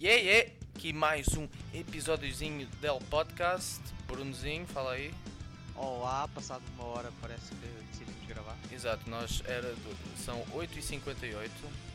Yeah, 0.00 0.22
yeah! 0.22 0.50
Aqui 0.76 0.92
mais 0.92 1.26
um 1.36 1.48
episódiozinho 1.74 2.66
del 2.80 2.98
podcast. 3.10 3.80
Brunozinho, 4.06 4.66
fala 4.66 4.92
aí. 4.92 5.12
Olá, 5.74 6.28
passado 6.28 6.62
uma 6.74 6.84
hora 6.84 7.12
parece 7.20 7.54
que 7.54 7.66
decidimos 7.90 8.26
gravar. 8.26 8.56
Exato, 8.72 9.08
nós 9.10 9.42
era 9.46 9.72
do- 9.74 10.18
são 10.24 10.40
8h58 10.52 11.50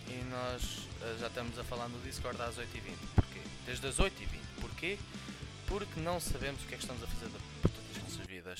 e 0.09 0.23
nós 0.29 0.87
eh, 1.01 1.15
já 1.19 1.27
estamos 1.27 1.57
a 1.57 1.63
falar 1.63 1.87
no 1.87 1.99
Discord 2.01 2.41
às 2.41 2.57
8h20. 2.57 2.97
Porquê? 3.15 3.39
Desde 3.65 3.87
as 3.87 3.97
8h20. 3.99 4.61
Porquê? 4.61 4.97
Porque 5.67 5.99
não 6.01 6.19
sabemos 6.19 6.61
o 6.63 6.67
que 6.67 6.75
é 6.75 6.77
que 6.77 6.83
estamos 6.83 7.03
a 7.03 7.07
fazer 7.07 7.29
das 7.29 8.03
nossas 8.03 8.27
vidas. 8.27 8.59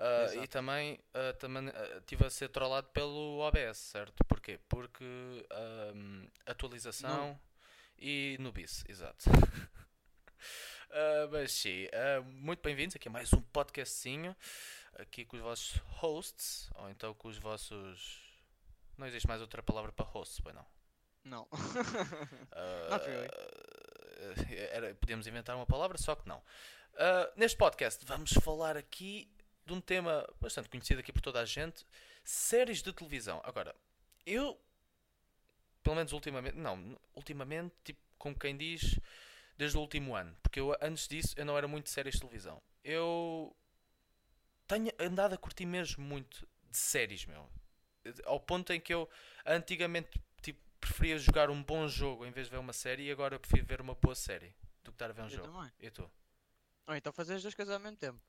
Exato. 0.00 0.44
e 0.44 0.46
também, 0.46 0.96
ah, 1.12 1.32
também 1.40 1.64
estive 1.98 2.24
a 2.24 2.30
ser 2.30 2.48
trollado 2.50 2.86
pelo 2.90 3.40
OBS, 3.40 3.78
certo? 3.78 4.24
Porquê? 4.28 4.60
Porque 4.68 5.04
ahm, 5.50 6.24
atualização 6.46 7.36
e 7.98 8.36
Nubis, 8.40 8.84
exato. 8.88 9.24
Ah, 10.90 11.28
mas 11.30 11.52
sim, 11.52 11.86
ah, 11.92 12.22
muito 12.22 12.62
bem-vindos 12.62 12.96
aqui 12.96 13.08
a 13.08 13.10
mais 13.10 13.30
um 13.34 13.42
podcastzinho. 13.42 14.34
Aqui 14.94 15.22
com 15.22 15.36
os 15.36 15.42
vossos 15.42 15.76
hosts, 15.84 16.70
ou 16.76 16.88
então 16.88 17.12
com 17.12 17.28
os 17.28 17.36
vossos. 17.36 18.22
Não 18.96 19.06
existe 19.06 19.28
mais 19.28 19.42
outra 19.42 19.62
palavra 19.62 19.92
para 19.92 20.06
hosts, 20.06 20.40
pois 20.40 20.54
não. 20.54 20.64
Não. 21.24 21.48
Ah, 22.52 22.88
Not 22.90 23.04
really. 23.06 23.28
era, 24.72 24.94
podíamos 24.94 25.26
inventar 25.26 25.56
uma 25.56 25.66
palavra, 25.66 25.98
só 25.98 26.14
que 26.16 26.26
não. 26.26 26.42
Neste 27.36 27.58
podcast 27.58 28.02
vamos 28.06 28.32
falar 28.32 28.76
aqui 28.76 29.30
de 29.66 29.74
um 29.74 29.82
tema 29.82 30.26
bastante 30.40 30.70
conhecido 30.70 31.00
aqui 31.00 31.12
por 31.12 31.20
toda 31.20 31.40
a 31.40 31.44
gente: 31.44 31.86
séries 32.24 32.82
de 32.82 32.92
televisão. 32.94 33.42
Agora, 33.44 33.76
eu, 34.24 34.58
pelo 35.82 35.96
menos 35.96 36.12
ultimamente, 36.12 36.56
não, 36.56 36.98
ultimamente, 37.14 37.74
tipo, 37.84 38.00
como 38.18 38.38
quem 38.38 38.56
diz, 38.56 38.98
desde 39.56 39.76
o 39.76 39.80
último 39.80 40.14
ano, 40.14 40.36
porque 40.42 40.60
eu 40.60 40.76
antes 40.80 41.06
disso 41.08 41.34
eu 41.36 41.44
não 41.44 41.56
era 41.56 41.66
muito 41.68 41.84
de 41.84 41.90
séries 41.90 42.14
de 42.14 42.20
televisão. 42.20 42.62
Eu 42.84 43.54
tenho 44.66 44.90
andado 44.98 45.34
a 45.34 45.38
curtir 45.38 45.66
mesmo 45.66 46.02
muito 46.04 46.46
de 46.70 46.76
séries, 46.78 47.24
meu. 47.26 47.48
Ao 48.24 48.38
ponto 48.40 48.72
em 48.72 48.80
que 48.80 48.92
eu 48.94 49.08
antigamente 49.44 50.20
tipo, 50.42 50.60
preferia 50.80 51.18
jogar 51.18 51.50
um 51.50 51.62
bom 51.62 51.86
jogo 51.88 52.24
em 52.26 52.30
vez 52.30 52.46
de 52.46 52.50
ver 52.52 52.58
uma 52.58 52.72
série 52.72 53.04
e 53.04 53.10
agora 53.10 53.34
eu 53.34 53.40
prefiro 53.40 53.66
ver 53.66 53.80
uma 53.80 53.94
boa 53.94 54.14
série 54.14 54.54
do 54.84 54.90
que 54.92 54.96
estar 54.96 55.10
a 55.10 55.12
ver 55.12 55.22
um 55.22 55.24
Eu 55.26 55.30
jogo. 55.30 55.48
também. 55.52 55.72
E 55.80 55.90
tu? 55.90 56.10
Ou 56.86 56.94
então 56.96 57.12
fazer 57.12 57.34
as 57.34 57.42
duas 57.42 57.54
coisas 57.54 57.74
ao 57.74 57.80
mesmo 57.80 57.96
tempo. 57.98 58.20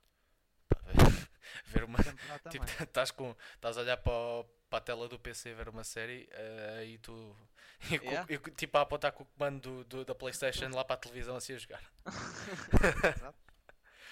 Ver- 1.66 1.84
uma. 1.84 1.98
Tipo, 2.50 2.66
estás 2.84 3.12
com. 3.12 3.36
Estás 3.56 3.78
a 3.78 3.82
olhar 3.82 3.98
para, 3.98 4.12
o- 4.14 4.46
para 4.70 4.78
a 4.80 4.82
tela 4.82 5.08
do 5.10 5.20
PC 5.20 5.54
ver 5.54 5.70
uma 5.70 5.84
série 5.84 6.28
eh, 6.32 6.86
e 6.88 6.98
tu. 7.00 7.36
E, 7.90 7.96
Yeah. 7.96 8.26
e 8.34 8.38
com- 8.38 8.52
tipo 8.52 8.78
a 8.78 8.82
apontar 8.82 9.14
com 9.14 9.24
o 9.24 9.26
comando 9.26 9.62
do, 9.62 9.84
do- 9.86 10.06
da 10.06 10.14
Playstation 10.14 10.68
lá 10.74 10.84
para 10.84 10.96
a 10.96 11.00
televisão 11.00 11.38
assim 11.38 11.54
a 11.54 11.58
jogar. 11.58 11.82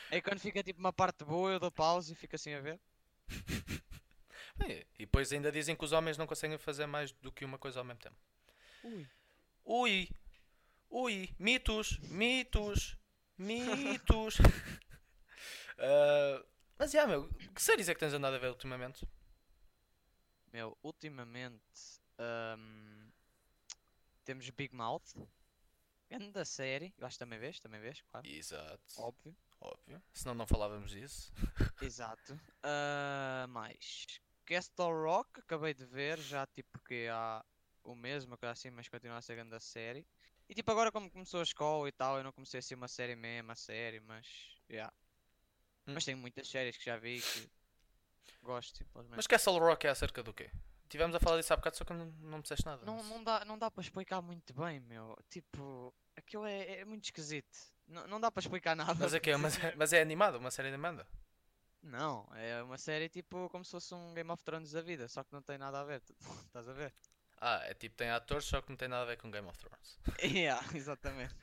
É 0.10 0.22
quando 0.22 0.40
fica 0.40 0.64
tipo 0.64 0.80
uma 0.80 0.94
parte 0.94 1.26
boa, 1.26 1.52
eu 1.52 1.60
dou 1.60 1.70
pausa 1.70 2.14
e 2.14 2.16
fico 2.16 2.34
assim 2.34 2.54
a 2.54 2.62
ver. 2.62 2.80
E, 4.66 4.86
e 5.00 5.00
depois 5.00 5.34
ainda 5.34 5.52
dizem 5.52 5.76
que 5.76 5.84
os 5.84 5.92
homens 5.92 6.18
não 6.18 6.26
conseguem 6.26 6.58
fazer 6.58 6.86
mais 6.86 7.12
do 7.12 7.30
que 7.30 7.44
uma 7.44 7.58
coisa 7.58 7.80
ao 7.80 7.84
mesmo 7.86 8.00
tempo. 8.00 8.16
Ui. 8.84 9.06
Ui! 9.66 10.10
Ui! 10.90 11.30
Mitos! 11.38 12.00
Mitos! 12.04 12.96
Mitos! 13.38 14.38
Ah, 15.78 16.42
mas 16.80 16.92
já, 16.92 17.06
meu, 17.06 17.28
que 17.54 17.62
séries 17.62 17.90
é 17.90 17.94
que 17.94 18.00
tens 18.00 18.14
andado 18.14 18.36
a 18.36 18.40
ver 18.40 18.48
ultimamente? 18.50 19.06
Meu, 20.52 20.78
ultimamente 20.84 22.02
ahm, 22.18 23.10
temos 24.24 24.50
Big 24.50 24.74
Mouth. 24.74 25.16
Grande 26.10 26.32
da 26.32 26.46
série. 26.46 26.94
Eu 26.98 27.06
acho 27.06 27.16
que 27.16 27.20
também 27.20 27.40
vês, 27.40 27.60
também 27.60 27.82
vês, 27.82 28.02
claro. 28.02 28.26
Exato, 28.26 28.82
Óbvio. 28.98 29.36
óbvio. 29.60 30.02
Senão 30.14 30.34
não 30.36 30.48
falávamos 30.48 30.92
disso. 30.92 31.32
Exato. 31.82 32.40
Ah, 32.64 33.46
mais. 33.50 34.06
Castle 34.46 34.94
Rock, 34.94 35.42
acabei 35.42 35.74
de 35.74 35.86
ver, 35.86 36.18
já 36.20 36.48
tipo 36.48 36.80
que 36.80 37.08
há 37.10 37.44
o 37.84 37.94
mesmo, 37.96 38.38
assim, 38.42 38.70
mas 38.70 38.88
continua 38.88 39.18
a 39.18 39.22
ser 39.22 39.36
grande 39.36 39.52
da 39.52 39.60
série. 39.60 40.06
E 40.50 40.54
tipo 40.56 40.72
agora 40.72 40.92
como 40.92 41.12
começou 41.12 41.42
a 41.42 41.44
escola 41.44 41.88
e 41.90 41.92
tal, 41.92 42.18
eu 42.18 42.24
não 42.24 42.32
comecei 42.32 42.60
a 42.60 42.64
ser 42.64 42.76
uma 42.76 42.88
série 42.88 43.16
mesmo, 43.16 43.52
a 43.52 43.56
série, 43.56 44.00
mas. 44.00 44.26
Yeah. 44.70 44.94
Hum. 45.86 45.94
Mas 45.94 46.06
tem 46.06 46.16
muitas 46.16 46.48
séries 46.48 46.78
que 46.78 46.86
já 46.86 46.98
vi 46.98 47.22
que 47.22 47.50
gosto 48.44 48.78
simplesmente. 48.78 49.16
Mas 49.16 49.28
Castle 49.28 49.60
Rock 49.60 49.88
é 49.88 49.90
acerca 49.90 50.22
do 50.24 50.34
quê? 50.34 50.50
Tivemos 50.90 51.16
a 51.16 51.20
falar 51.20 51.38
disso 51.38 51.54
há 51.54 51.58
bocado, 51.58 51.76
só 51.76 51.84
que 51.84 51.94
não, 51.94 52.06
não 52.06 52.38
me 52.38 52.42
disseste 52.44 52.66
nada. 52.66 52.86
Não, 52.86 53.04
não 53.04 53.24
dá, 53.24 53.44
não 53.44 53.58
dá 53.58 53.70
para 53.70 53.82
explicar 53.82 54.22
muito 54.22 54.54
bem, 54.54 54.80
meu. 54.80 55.18
Tipo, 55.30 55.94
aquilo 56.16 56.46
é, 56.46 56.80
é 56.80 56.86
muito 56.86 57.04
esquisito. 57.06 57.58
Não, 57.88 58.08
não 58.08 58.20
dá 58.22 58.32
para 58.32 58.42
explicar 58.42 58.76
nada. 58.76 58.96
Mas 58.96 59.14
é 59.14 59.20
que 59.20 59.30
é, 59.32 59.38
mas, 59.38 59.62
é- 59.64 59.76
mas 59.76 59.92
é 59.94 60.02
animado, 60.02 60.38
uma 60.38 60.52
série 60.52 60.70
animada. 60.70 61.06
Não, 61.82 62.28
é 62.36 62.62
uma 62.64 62.78
série 62.78 63.08
tipo 63.08 63.50
como 63.50 63.64
se 63.64 63.72
fosse 63.72 63.94
um 63.94 64.14
Game 64.14 64.30
of 64.32 64.44
Thrones 64.44 64.72
da 64.72 64.82
vida, 64.82 65.08
só 65.08 65.24
que 65.24 65.32
não 65.34 65.42
tem 65.42 65.58
nada 65.58 65.80
a 65.80 65.84
ver. 65.84 66.02
Estás 66.48 66.68
a 66.68 66.74
ver? 66.74 66.94
Ah, 67.40 67.62
é 67.66 67.74
tipo, 67.74 67.96
tem 67.96 68.10
atores, 68.10 68.46
só 68.46 68.62
que 68.62 68.70
não 68.70 68.76
tem 68.78 68.88
nada 68.88 69.04
a 69.04 69.06
ver 69.06 69.18
com 69.18 69.30
Game 69.30 69.48
of 69.48 69.58
Thrones. 69.60 70.00
yeah, 70.24 70.66
exatamente. 70.76 71.36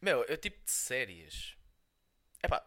Meu, 0.00 0.24
eu 0.24 0.36
tipo 0.36 0.62
de 0.64 0.70
séries. 0.70 1.56
Epá, 2.42 2.62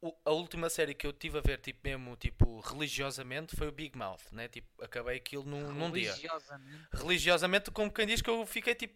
o- 0.00 0.16
a 0.24 0.30
última 0.30 0.68
série 0.70 0.94
que 0.94 1.06
eu 1.06 1.12
tive 1.12 1.38
a 1.38 1.40
ver, 1.40 1.58
tipo, 1.60 1.80
mesmo, 1.82 2.16
tipo, 2.16 2.60
religiosamente 2.60 3.56
foi 3.56 3.68
o 3.68 3.72
Big 3.72 3.96
Mouth, 3.96 4.22
né? 4.32 4.48
Tipo, 4.48 4.68
acabei 4.82 5.16
aquilo 5.16 5.44
num, 5.44 5.72
num 5.72 5.90
dia. 5.90 6.10
Religiosamente. 6.12 6.88
Religiosamente, 6.92 7.70
como 7.70 7.92
quem 7.92 8.06
diz 8.06 8.22
que 8.22 8.30
eu 8.30 8.44
fiquei 8.46 8.74
tipo. 8.74 8.94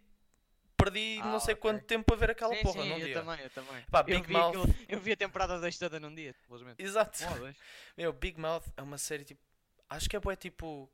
Perdi 0.76 1.20
Ah, 1.22 1.26
não 1.26 1.38
sei 1.38 1.54
ok. 1.54 1.60
quanto 1.60 1.84
tempo 1.84 2.12
a 2.12 2.16
ver 2.16 2.30
aquela 2.32 2.54
Sim, 2.56 2.62
porra 2.62 2.82
sim, 2.82 2.88
num 2.88 2.98
eu 2.98 3.04
dia. 3.06 3.14
também, 3.14 3.40
eu 3.40 3.50
também. 3.50 3.84
Pá, 3.88 4.00
eu, 4.00 4.04
Big 4.04 4.26
vi 4.26 4.32
Mouth. 4.32 4.48
aquilo- 4.48 4.74
eu 4.88 5.00
vi 5.00 5.12
a 5.12 5.16
temporada 5.16 5.60
2 5.60 5.78
toda 5.78 6.00
num 6.00 6.12
dia, 6.12 6.32
simplesmente. 6.32 6.82
Exato. 6.82 7.18
Meu, 7.96 8.12
Big 8.12 8.40
Mouth 8.40 8.64
é 8.76 8.82
uma 8.82 8.98
série 8.98 9.24
tipo. 9.24 9.40
Acho 9.88 10.08
que 10.10 10.16
é 10.16 10.20
boa, 10.20 10.34
tipo. 10.34 10.90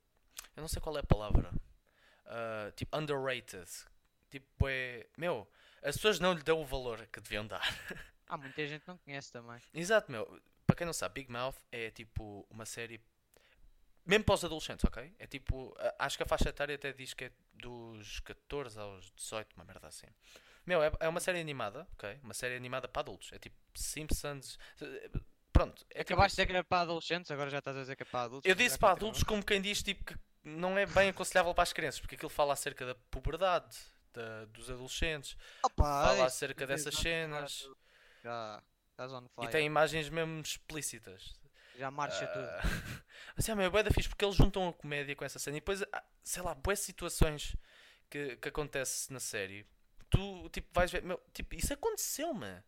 Eu 0.55 0.61
não 0.61 0.69
sei 0.69 0.83
qual 0.83 0.95
é 0.97 1.01
a 1.01 1.05
palavra. 1.05 1.51
Ah, 2.27 2.71
tipo, 2.77 2.95
underrated. 2.99 3.67
Tipo, 4.31 4.69
é. 4.69 5.07
Meu, 5.17 5.49
as 5.83 5.97
pessoas 5.97 6.21
não 6.21 6.35
lhe 6.35 6.43
dão 6.43 6.61
o 6.61 6.67
valor 6.67 7.07
que 7.11 7.19
deviam 7.21 7.47
dar. 7.47 7.63
Ah, 8.28 8.37
muita 8.37 8.66
gente 8.66 8.87
não 8.87 8.99
conhece 8.99 9.33
também. 9.33 9.61
Exato, 9.72 10.11
meu. 10.12 10.41
Para 10.66 10.77
quem 10.77 10.87
não 10.87 10.93
sabe, 10.93 11.15
Big 11.22 11.33
Mouth 11.33 11.56
é 11.72 11.91
tipo 11.91 12.47
uma 12.50 12.66
série. 12.66 13.00
Mesmo 14.05 14.25
para 14.25 14.34
os 14.34 14.44
adolescentes, 14.44 14.84
ok? 14.84 15.15
É 15.19 15.27
tipo. 15.27 15.75
Acho 15.99 16.16
que 16.16 16.22
a 16.22 16.27
faixa 16.27 16.49
etária 16.49 16.75
até 16.75 16.93
diz 16.93 17.15
que 17.15 17.25
é 17.25 17.33
dos 17.55 18.21
14 18.21 18.78
aos 18.78 19.11
18, 19.12 19.55
uma 19.55 19.65
merda 19.65 19.87
assim. 19.88 20.06
Meu, 20.67 20.83
é, 20.83 20.93
é 21.00 21.09
uma 21.09 21.21
série 21.21 21.41
animada, 21.41 21.87
ok? 21.94 22.19
Uma 22.22 22.34
série 22.34 22.55
animada 22.56 22.87
para 22.87 23.00
adultos. 23.00 23.33
É 23.33 23.38
tipo 23.38 23.56
Simpsons. 23.75 24.59
Pronto. 25.53 25.84
É 25.91 26.05
tipo- 26.05 26.12
Acabaste 26.15 26.37
de 26.37 26.43
dizer 26.43 26.47
que 26.47 26.53
era 26.53 26.65
para 26.65 26.83
adolescentes, 26.83 27.31
agora 27.31 27.50
já 27.50 27.59
estás 27.59 27.77
a 27.77 27.81
dizer 27.81 27.97
que 27.97 28.03
é 28.03 28.06
para 28.06 28.22
adultos. 28.25 28.49
Eu 28.49 28.55
disse 28.55 28.78
para 28.78 28.91
continua. 28.91 29.09
adultos 29.09 29.22
como 29.25 29.44
quem 29.44 29.61
diz 29.61 29.83
tipo 29.83 30.05
que 30.05 30.17
não 30.44 30.78
é 30.78 30.87
bem 30.87 31.09
aconselhável 31.09 31.55
para 31.55 31.62
as 31.65 31.72
crianças, 31.72 32.00
porque 32.00 32.15
aquilo 32.15 32.28
fala 32.31 32.53
acerca 32.53 32.87
da 32.87 32.94
puberdade, 33.11 33.77
da- 34.12 34.44
dos 34.47 34.71
adolescentes, 34.71 35.37
Opa, 35.62 35.83
fala 35.84 36.15
isso 36.15 36.22
acerca 36.25 36.67
dessas 36.67 36.94
cenas. 36.94 37.69
Já, 38.23 38.62
estás 38.91 39.12
on 39.12 39.29
fire. 39.29 39.49
e 39.49 39.51
tem 39.51 39.67
imagens 39.67 40.09
mesmo 40.09 40.41
explícitas. 40.41 41.39
Já 41.79 41.91
marcha 41.91 42.27
tudo. 42.27 42.45
Ah, 42.45 42.61
Mas 43.37 43.49
é, 43.49 43.55
meu, 43.55 43.77
é 43.77 43.83
da 43.83 43.91
fixe 43.91 44.09
porque 44.09 44.25
eles 44.25 44.34
juntam 44.37 44.69
a 44.69 44.73
comédia 44.73 45.15
com 45.15 45.25
essa 45.25 45.39
cena 45.39 45.56
e 45.56 45.61
depois, 45.61 45.83
ah, 45.93 46.05
sei 46.25 46.43
lá, 46.43 46.55
boas 46.55 46.81
situações 46.81 47.55
que, 48.11 48.37
que 48.37 48.49
acontece 48.49 49.12
na 49.12 49.21
série. 49.21 49.65
Tu, 50.11 50.49
tipo, 50.51 50.69
vais 50.73 50.91
ver, 50.91 51.03
meu, 51.03 51.21
tipo, 51.33 51.55
isso 51.55 51.73
aconteceu-me. 51.73 52.62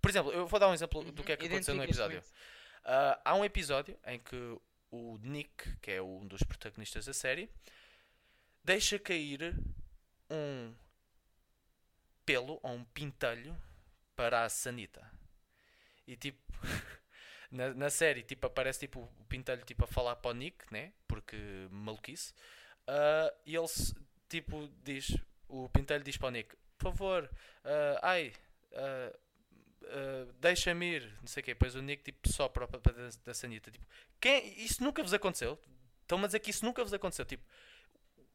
Por 0.00 0.10
exemplo, 0.10 0.32
eu 0.32 0.46
vou 0.46 0.58
dar 0.58 0.68
um 0.68 0.74
exemplo 0.74 1.12
do 1.12 1.22
que 1.22 1.32
é 1.32 1.36
que 1.36 1.46
aconteceu 1.46 1.74
no 1.74 1.84
episódio. 1.84 2.22
Ah, 2.84 3.20
há 3.24 3.34
um 3.34 3.44
episódio 3.44 3.98
em 4.06 4.18
que 4.18 4.58
o 4.90 5.18
Nick, 5.18 5.76
que 5.78 5.90
é 5.90 6.00
um 6.00 6.26
dos 6.26 6.42
protagonistas 6.42 7.04
da 7.04 7.12
série, 7.12 7.50
deixa 8.62 8.98
cair 8.98 9.54
um 10.30 10.74
pelo 12.24 12.58
ou 12.62 12.72
um 12.72 12.84
pintelho 12.84 13.54
para 14.16 14.44
a 14.44 14.48
Sanita. 14.48 15.08
E 16.06 16.16
tipo, 16.16 16.40
na, 17.50 17.74
na 17.74 17.90
série 17.90 18.22
tipo, 18.22 18.46
aparece 18.46 18.80
tipo, 18.80 19.00
o 19.00 19.24
pintelho 19.24 19.64
tipo, 19.64 19.84
a 19.84 19.86
falar 19.86 20.16
para 20.16 20.30
o 20.30 20.34
Nick, 20.34 20.72
né? 20.72 20.92
Porque 21.08 21.36
maluquice. 21.70 22.34
Ah, 22.86 23.32
e 23.46 23.54
ele 23.56 23.66
tipo 24.28 24.68
diz, 24.82 25.16
o 25.48 25.68
pintelho 25.68 26.04
diz 26.04 26.16
para 26.16 26.28
o 26.28 26.30
Nick, 26.30 26.56
por 26.78 26.92
favor, 26.92 27.30
ah, 27.64 28.00
ai, 28.02 28.32
ah, 28.74 29.12
ah, 29.86 30.26
deixa-me 30.40 30.96
ir, 30.96 31.12
não 31.20 31.26
sei 31.26 31.42
o 31.42 31.44
quê. 31.44 31.54
Depois 31.54 31.74
o 31.74 31.82
Nick 31.82 32.02
tipo 32.02 32.28
sopra 32.30 32.66
para 32.66 32.92
da, 32.92 33.08
da 33.24 33.34
Sanita. 33.34 33.70
Tipo, 33.70 33.86
quem, 34.20 34.60
isso 34.62 34.82
nunca 34.82 35.02
vos 35.02 35.14
aconteceu? 35.14 35.58
Estão-me 36.02 36.24
a 36.24 36.26
dizer 36.26 36.40
que 36.40 36.50
isso 36.50 36.64
nunca 36.64 36.82
vos 36.82 36.92
aconteceu. 36.92 37.24
Tipo, 37.24 37.44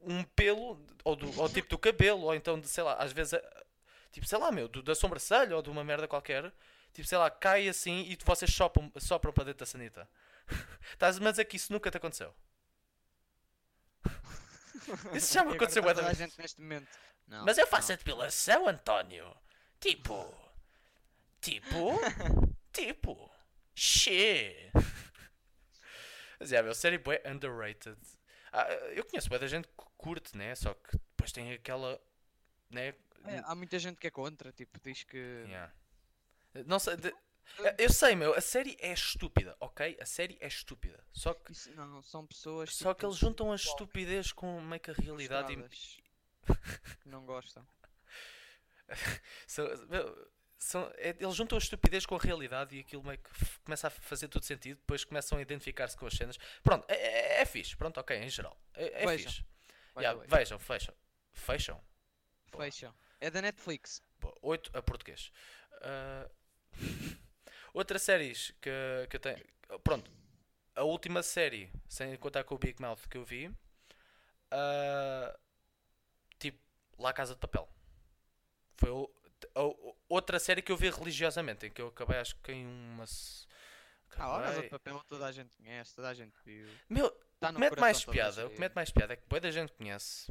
um 0.02 0.24
pelo, 0.24 0.80
ou, 1.04 1.16
do, 1.16 1.40
ou 1.40 1.50
tipo 1.50 1.70
do 1.70 1.78
cabelo, 1.78 2.22
ou 2.24 2.36
então 2.36 2.60
de, 2.60 2.68
sei 2.68 2.84
lá, 2.84 2.96
às 2.96 3.12
vezes, 3.12 3.40
tipo, 4.12 4.28
sei 4.28 4.38
lá, 4.38 4.52
meu, 4.52 4.68
do- 4.68 4.84
da 4.84 4.96
sobrancelha 4.96 5.56
ou 5.56 5.62
de 5.62 5.70
uma 5.70 5.84
merda 5.84 6.08
qualquer. 6.08 6.52
Tipo, 6.94 7.08
sei 7.08 7.18
lá, 7.18 7.30
cai 7.30 7.68
assim 7.70 8.02
e 8.10 8.18
vocês 8.26 8.54
sopram, 8.54 8.92
sopram 8.98 9.32
para 9.34 9.46
dentro 9.46 9.60
da 9.60 9.66
sanita. 9.66 10.10
Estás-me 10.94 11.28
a 11.28 11.32
dizer 11.32 11.46
que 11.46 11.56
isso 11.58 11.72
nunca 11.72 11.92
te 11.92 11.98
aconteceu? 11.98 12.34
Isso 15.14 15.34
já 15.34 15.44
me 15.44 15.54
aconteceu 15.56 15.84
bué 15.84 15.94
da 15.94 16.14
gente 16.14 16.38
neste 16.40 16.60
momento. 16.62 16.88
Não, 17.28 17.46
Mas 17.46 17.58
eu 17.58 17.68
faço 17.68 17.90
não. 17.90 17.94
a 17.94 17.98
depilação, 17.98 18.68
António. 18.68 19.36
Tipo. 19.80 20.34
Tipo. 21.42 22.00
tipo. 22.74 23.32
Shit. 23.76 24.72
Mas 26.40 26.52
é, 26.52 26.62
meu, 26.62 26.74
série 26.74 26.98
bué 26.98 27.22
underrated. 27.26 27.98
Ah, 28.52 28.68
eu 28.96 29.06
conheço 29.06 29.30
bué 29.30 29.38
da 29.38 29.48
gente 29.48 29.68
que 29.68 29.74
curte, 29.98 30.36
né? 30.36 30.56
Só 30.56 30.74
que 30.74 30.98
depois 30.98 31.32
tem 31.32 31.52
aquela. 31.54 32.02
Né? 32.70 32.94
É, 33.26 33.42
há 33.46 33.56
muita 33.56 33.78
gente 33.80 33.98
que 33.98 34.08
é 34.08 34.12
contra, 34.12 34.52
tipo, 34.52 34.80
diz 34.82 35.04
que. 35.04 35.18
Yeah. 35.18 35.72
Não 36.66 36.80
sei. 36.80 36.98
de- 36.98 37.14
Eu 37.78 37.90
sei, 37.92 38.16
meu, 38.16 38.34
a 38.36 38.42
série 38.42 38.78
é 38.80 38.94
estúpida, 38.94 39.56
ok? 39.60 39.98
A 40.00 40.06
série 40.06 40.38
é 40.40 40.48
estúpida. 40.48 41.04
Só 41.12 41.34
que, 41.34 41.52
Isso, 41.52 41.72
não, 41.76 42.02
são 42.04 42.26
pessoas. 42.26 42.76
só 42.76 42.90
tipo, 42.90 43.00
que 43.00 43.06
eles 43.08 43.18
juntam 43.18 43.52
a 43.52 43.56
estupidez 43.56 44.32
com 44.32 44.62
meio 44.62 44.80
que 44.80 44.92
a 44.92 44.94
realidade. 44.94 45.54
e- 45.54 46.04
não 47.06 47.26
gostam. 47.26 47.66
São, 49.48 49.66
meu, 49.88 50.30
são- 50.58 50.92
é- 50.98 51.16
eles 51.20 51.36
juntam 51.36 51.58
a 51.58 51.60
estupidez 51.62 52.06
com 52.06 52.16
a 52.16 52.20
realidade 52.20 52.76
e 52.76 52.80
aquilo 52.82 53.04
meio 53.04 53.18
que 53.20 53.30
começa 53.64 53.88
a 53.88 53.90
fazer 53.92 54.28
todo 54.28 54.44
sentido. 54.44 54.78
Depois 54.78 55.04
começam 55.04 55.38
a 55.38 55.42
identificar-se 55.42 55.96
com 55.98 56.06
as 56.06 56.14
cenas. 56.16 56.38
Pronto, 56.64 56.86
é, 56.90 56.96
é, 56.96 57.42
é 57.42 57.46
fixe. 57.46 57.76
Pronto, 57.76 58.00
ok, 58.00 58.18
em 58.18 58.30
geral. 58.30 58.60
É, 58.74 59.04
é 59.04 59.06
Vejam. 59.06 59.32
fixe. 59.32 59.46
Yeah, 59.98 60.24
vejam, 60.28 60.60
fecham. 60.60 60.96
Fecham. 61.34 61.82
Fecham. 62.58 62.94
É 63.22 63.30
da 63.30 63.42
Netflix. 63.42 64.02
8 64.42 64.70
a 64.78 64.82
português. 64.82 65.32
Ah, 65.82 66.30
outra 67.74 67.98
séries 68.00 68.52
que, 68.62 68.70
que 69.10 69.16
eu 69.16 69.20
tenho. 69.20 69.46
Pronto, 69.84 70.10
a 70.76 70.84
última 70.84 71.22
série, 71.24 71.72
sem 71.88 72.16
contar 72.18 72.44
com 72.44 72.56
o 72.56 72.58
Big 72.58 72.82
Mouth 72.82 73.08
que 73.10 73.18
eu 73.18 73.24
vi, 73.24 73.52
ah, 74.52 75.38
tipo, 76.38 76.60
La 76.98 77.14
Casa 77.14 77.34
de 77.34 77.40
Papel. 77.40 77.68
Foi 78.78 78.90
o- 78.90 79.10
outra 80.10 80.38
série 80.40 80.62
que 80.62 80.72
eu 80.72 80.78
vi 80.78 80.90
religiosamente, 80.90 81.66
em 81.66 81.72
que 81.72 81.82
eu 81.82 81.88
acabei, 81.88 82.18
acho 82.18 82.36
que 82.38 82.52
em 82.52 82.66
uma. 82.66 83.06
se- 83.08 83.48
Ah, 84.18 84.38
a 84.38 84.42
Casa 84.42 84.44
de 84.62 84.68
acabei- 84.68 84.70
Papel 84.70 85.04
toda 85.08 85.26
a 85.28 85.32
gente 85.32 85.56
conhece, 85.56 85.96
toda 85.96 86.10
a 86.10 86.14
gente 86.14 86.36
viu. 86.44 86.68
Meu, 86.90 87.10
Tá 87.40 87.50
o 87.50 87.52
no 87.54 87.60
que 87.60 87.62
mete 87.70 87.80
mais 87.80 88.04
piada, 88.04 88.46
o 88.48 88.50
que 88.50 88.60
mete 88.60 88.74
mais 88.74 88.92
piada 88.92 89.14
é 89.14 89.16
que 89.16 89.26
boa 89.28 89.40
da 89.40 89.50
gente 89.52 89.72
conhece, 89.74 90.30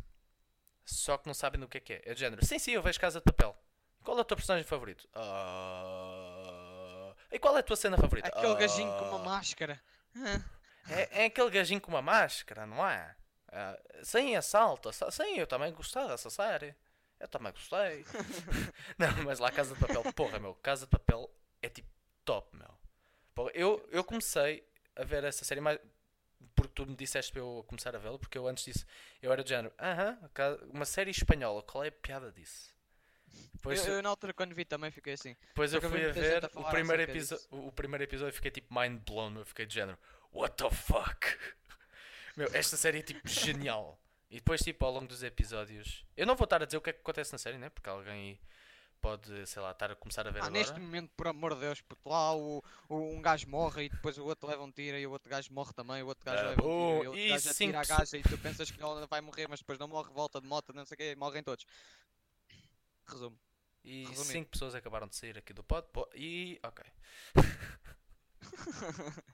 só 0.91 1.17
que 1.19 1.27
não 1.27 1.35
sabem 1.35 1.61
do 1.61 1.69
que 1.69 1.79
é 1.79 1.81
que 1.81 1.93
é. 1.95 2.03
É 2.07 2.15
de 2.15 2.21
género. 2.21 2.45
Sim, 2.45 2.59
sim, 2.59 2.73
eu 2.73 2.83
vejo 2.83 2.99
Casa 3.01 3.19
de 3.21 3.25
Papel. 3.25 3.57
Qual 4.05 4.17
é 4.17 4.21
o 4.21 4.25
teu 4.25 4.37
personagem 4.37 4.67
favorito? 4.67 5.09
Ah, 5.15 7.13
E 7.31 7.39
qual 7.39 7.57
é 7.57 7.61
a 7.61 7.63
tua 7.63 7.77
cena 7.77 7.97
favorita? 7.97 8.29
Aquele 8.29 8.55
gajinho 8.57 8.91
com 8.99 9.05
uma 9.07 9.19
máscara. 9.19 9.81
É, 10.91 11.25
é 11.25 11.25
aquele 11.27 11.51
gajinho 11.51 11.83
com 11.83 11.91
uma 11.91 12.01
máscara, 12.01 12.65
não 12.65 12.87
é? 12.89 13.15
Ah, 13.53 13.79
sim, 14.03 14.35
assalto. 14.35 14.89
assa- 14.89 15.11
Sim, 15.11 15.35
eu 15.37 15.47
também 15.47 15.71
gostei 15.71 16.09
dessa 16.09 16.31
série. 16.31 16.75
Eu 17.21 17.29
também 17.29 17.53
gostei. 17.53 18.07
não, 18.97 19.25
mas 19.25 19.39
lá 19.39 19.51
Casa 19.53 19.75
de 19.75 19.81
Papel, 19.81 20.03
porra, 20.15 20.39
meu. 20.39 20.55
Casa 20.55 20.87
de 20.87 20.91
Papel 20.91 21.29
é 21.61 21.69
tipo 21.69 21.91
top, 22.25 22.57
meu. 22.57 22.71
Porra, 23.35 23.51
eu, 23.53 23.87
eu 23.93 24.03
comecei 24.03 24.67
a 24.97 25.05
ver 25.05 25.25
essa 25.25 25.45
série 25.45 25.61
mais 25.61 25.79
porque 26.63 26.75
tu 26.75 26.87
me 26.87 26.95
disseste 26.97 27.33
para 27.33 27.41
eu 27.41 27.65
começar 27.67 27.95
a 27.95 27.99
vê-la, 27.99 28.19
porque 28.19 28.37
eu 28.37 28.47
antes 28.47 28.65
disso 28.65 28.85
eu 29.23 29.33
era 29.33 29.43
de 29.43 29.51
género, 29.51 29.73
aham, 29.79 30.19
ca- 30.35 30.59
uma 30.73 30.85
série 30.85 31.11
espanhola, 31.11 31.63
qual 31.63 31.85
é 31.85 31.89
a 31.89 31.93
piada 31.93 32.31
disso? 32.33 32.77
Depois, 33.55 33.87
eu, 33.87 33.95
eu, 33.95 34.03
na 34.03 34.09
altura 34.09 34.33
quando 34.33 34.55
vi 34.55 34.65
também 34.65 34.91
fiquei 34.91 35.13
assim. 35.15 35.37
depois 35.49 35.73
eu 35.73 35.81
fui 35.81 36.05
a 36.05 36.13
ver 36.13 36.45
a 36.45 36.51
o 36.55 36.65
primeiro, 36.71 37.03
episo- 37.03 37.35
disso. 37.37 37.49
o 37.51 37.71
primeiro 37.73 38.05
episódio 38.05 38.33
fiquei 38.35 38.51
tipo 38.51 38.79
mind 38.79 39.01
blown, 39.07 39.37
eu 39.39 39.45
fiquei 39.47 39.67
de 39.67 39.75
género, 39.75 39.99
what 40.33 40.57
the 40.57 40.71
fuck? 40.71 41.27
Meu, 42.37 42.49
esta 42.55 42.77
série 42.77 42.99
é 42.99 43.03
tipo 43.03 43.27
genial. 43.29 44.01
E 44.31 44.37
depois, 44.37 44.61
tipo, 44.61 44.85
ao 44.85 44.93
longo 44.93 45.07
dos 45.09 45.23
episódios, 45.23 46.05
eu 46.17 46.27
não 46.27 46.37
vou 46.37 46.45
estar 46.45 46.63
a 46.63 46.67
dizer 46.67 46.77
o 46.77 46.81
que 46.81 46.91
é 46.91 46.93
que 46.93 47.01
acontece 47.01 47.33
na 47.33 47.39
série, 47.39 47.57
né? 47.59 47.69
Porque 47.71 47.89
alguém 47.89 48.13
aí 48.13 48.41
pode, 49.01 49.47
sei 49.47 49.63
lá, 49.63 49.71
estar 49.71 49.91
a 49.91 49.97
começar 49.97 50.27
a 50.27 50.31
ver 50.31 50.39
Ah, 50.41 50.47
agora. 50.47 50.59
neste 50.59 50.79
momento, 50.79 51.11
por 51.17 51.27
amor 51.29 51.55
de 51.55 51.61
Deus, 51.61 51.81
puto, 51.81 52.09
lá 52.09 52.35
o, 52.35 52.63
o- 52.89 52.97
um 53.17 53.23
gajo 53.23 53.49
morre 53.49 53.85
e 53.85 53.89
depois 53.89 54.19
o 54.19 54.25
outro 54.25 54.49
leva 54.49 54.63
um 54.63 54.71
tiro 54.71 54.97
e 54.99 55.07
o 55.07 55.11
outro 55.11 55.29
gajo 55.31 55.53
morre 55.53 55.73
também, 55.73 56.03
o 56.03 56.07
outro 56.07 56.25
gajo 56.25 56.45
Ah, 56.45 56.49
leva 56.51 56.63
um 56.63 56.65
tiro 56.65 57.05
e 57.05 57.07
o 57.07 57.11
outro 57.11 57.29
gajo 57.29 57.51
atira 57.51 57.81
a 57.81 57.85
gaja 57.85 58.17
e 58.19 58.23
tu 58.23 58.39
pensas 58.39 58.71
que 58.71 58.83
ela 58.83 59.07
vai 59.07 59.21
morrer, 59.21 59.47
mas 59.49 59.61
depois 59.61 59.79
não 59.79 59.89
morre, 59.89 60.11
volta 60.13 60.41
de 60.41 60.47
moto, 60.47 60.73
não 60.73 60.85
sei 60.85 60.95
o 60.95 60.99
quê, 60.99 61.15
morrem 61.17 61.43
todos. 61.43 61.65
Resumo. 63.07 63.39
E 63.85 64.01
Resumindo. 64.05 64.25
cinco 64.33 64.51
pessoas 64.51 64.75
acabaram 64.75 65.07
de 65.07 65.17
sair 65.17 65.39
aqui 65.39 65.53
do 65.53 65.63
pod. 65.65 65.87
po- 65.93 66.09
E. 66.15 66.59
Ok. 66.63 66.85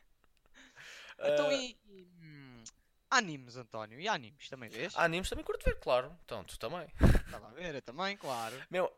Então 1.19 1.51
e. 1.53 1.79
e, 1.89 2.03
hum, 2.21 2.65
animes, 3.11 3.57
António? 3.57 4.01
E 4.01 4.09
animes 4.09 4.49
também 4.49 4.69
vês? 4.69 4.95
Animes 4.97 5.29
também 5.29 5.45
curto 5.45 5.65
ver, 5.65 5.79
claro. 5.79 6.17
Então, 6.25 6.43
tu 6.45 6.59
também. 6.59 6.87
Estava 7.25 7.49
a 7.49 7.53
ver, 7.53 7.75
eu 7.77 7.83
também, 7.83 8.17
claro. 8.17 8.61
Meu, 8.71 8.93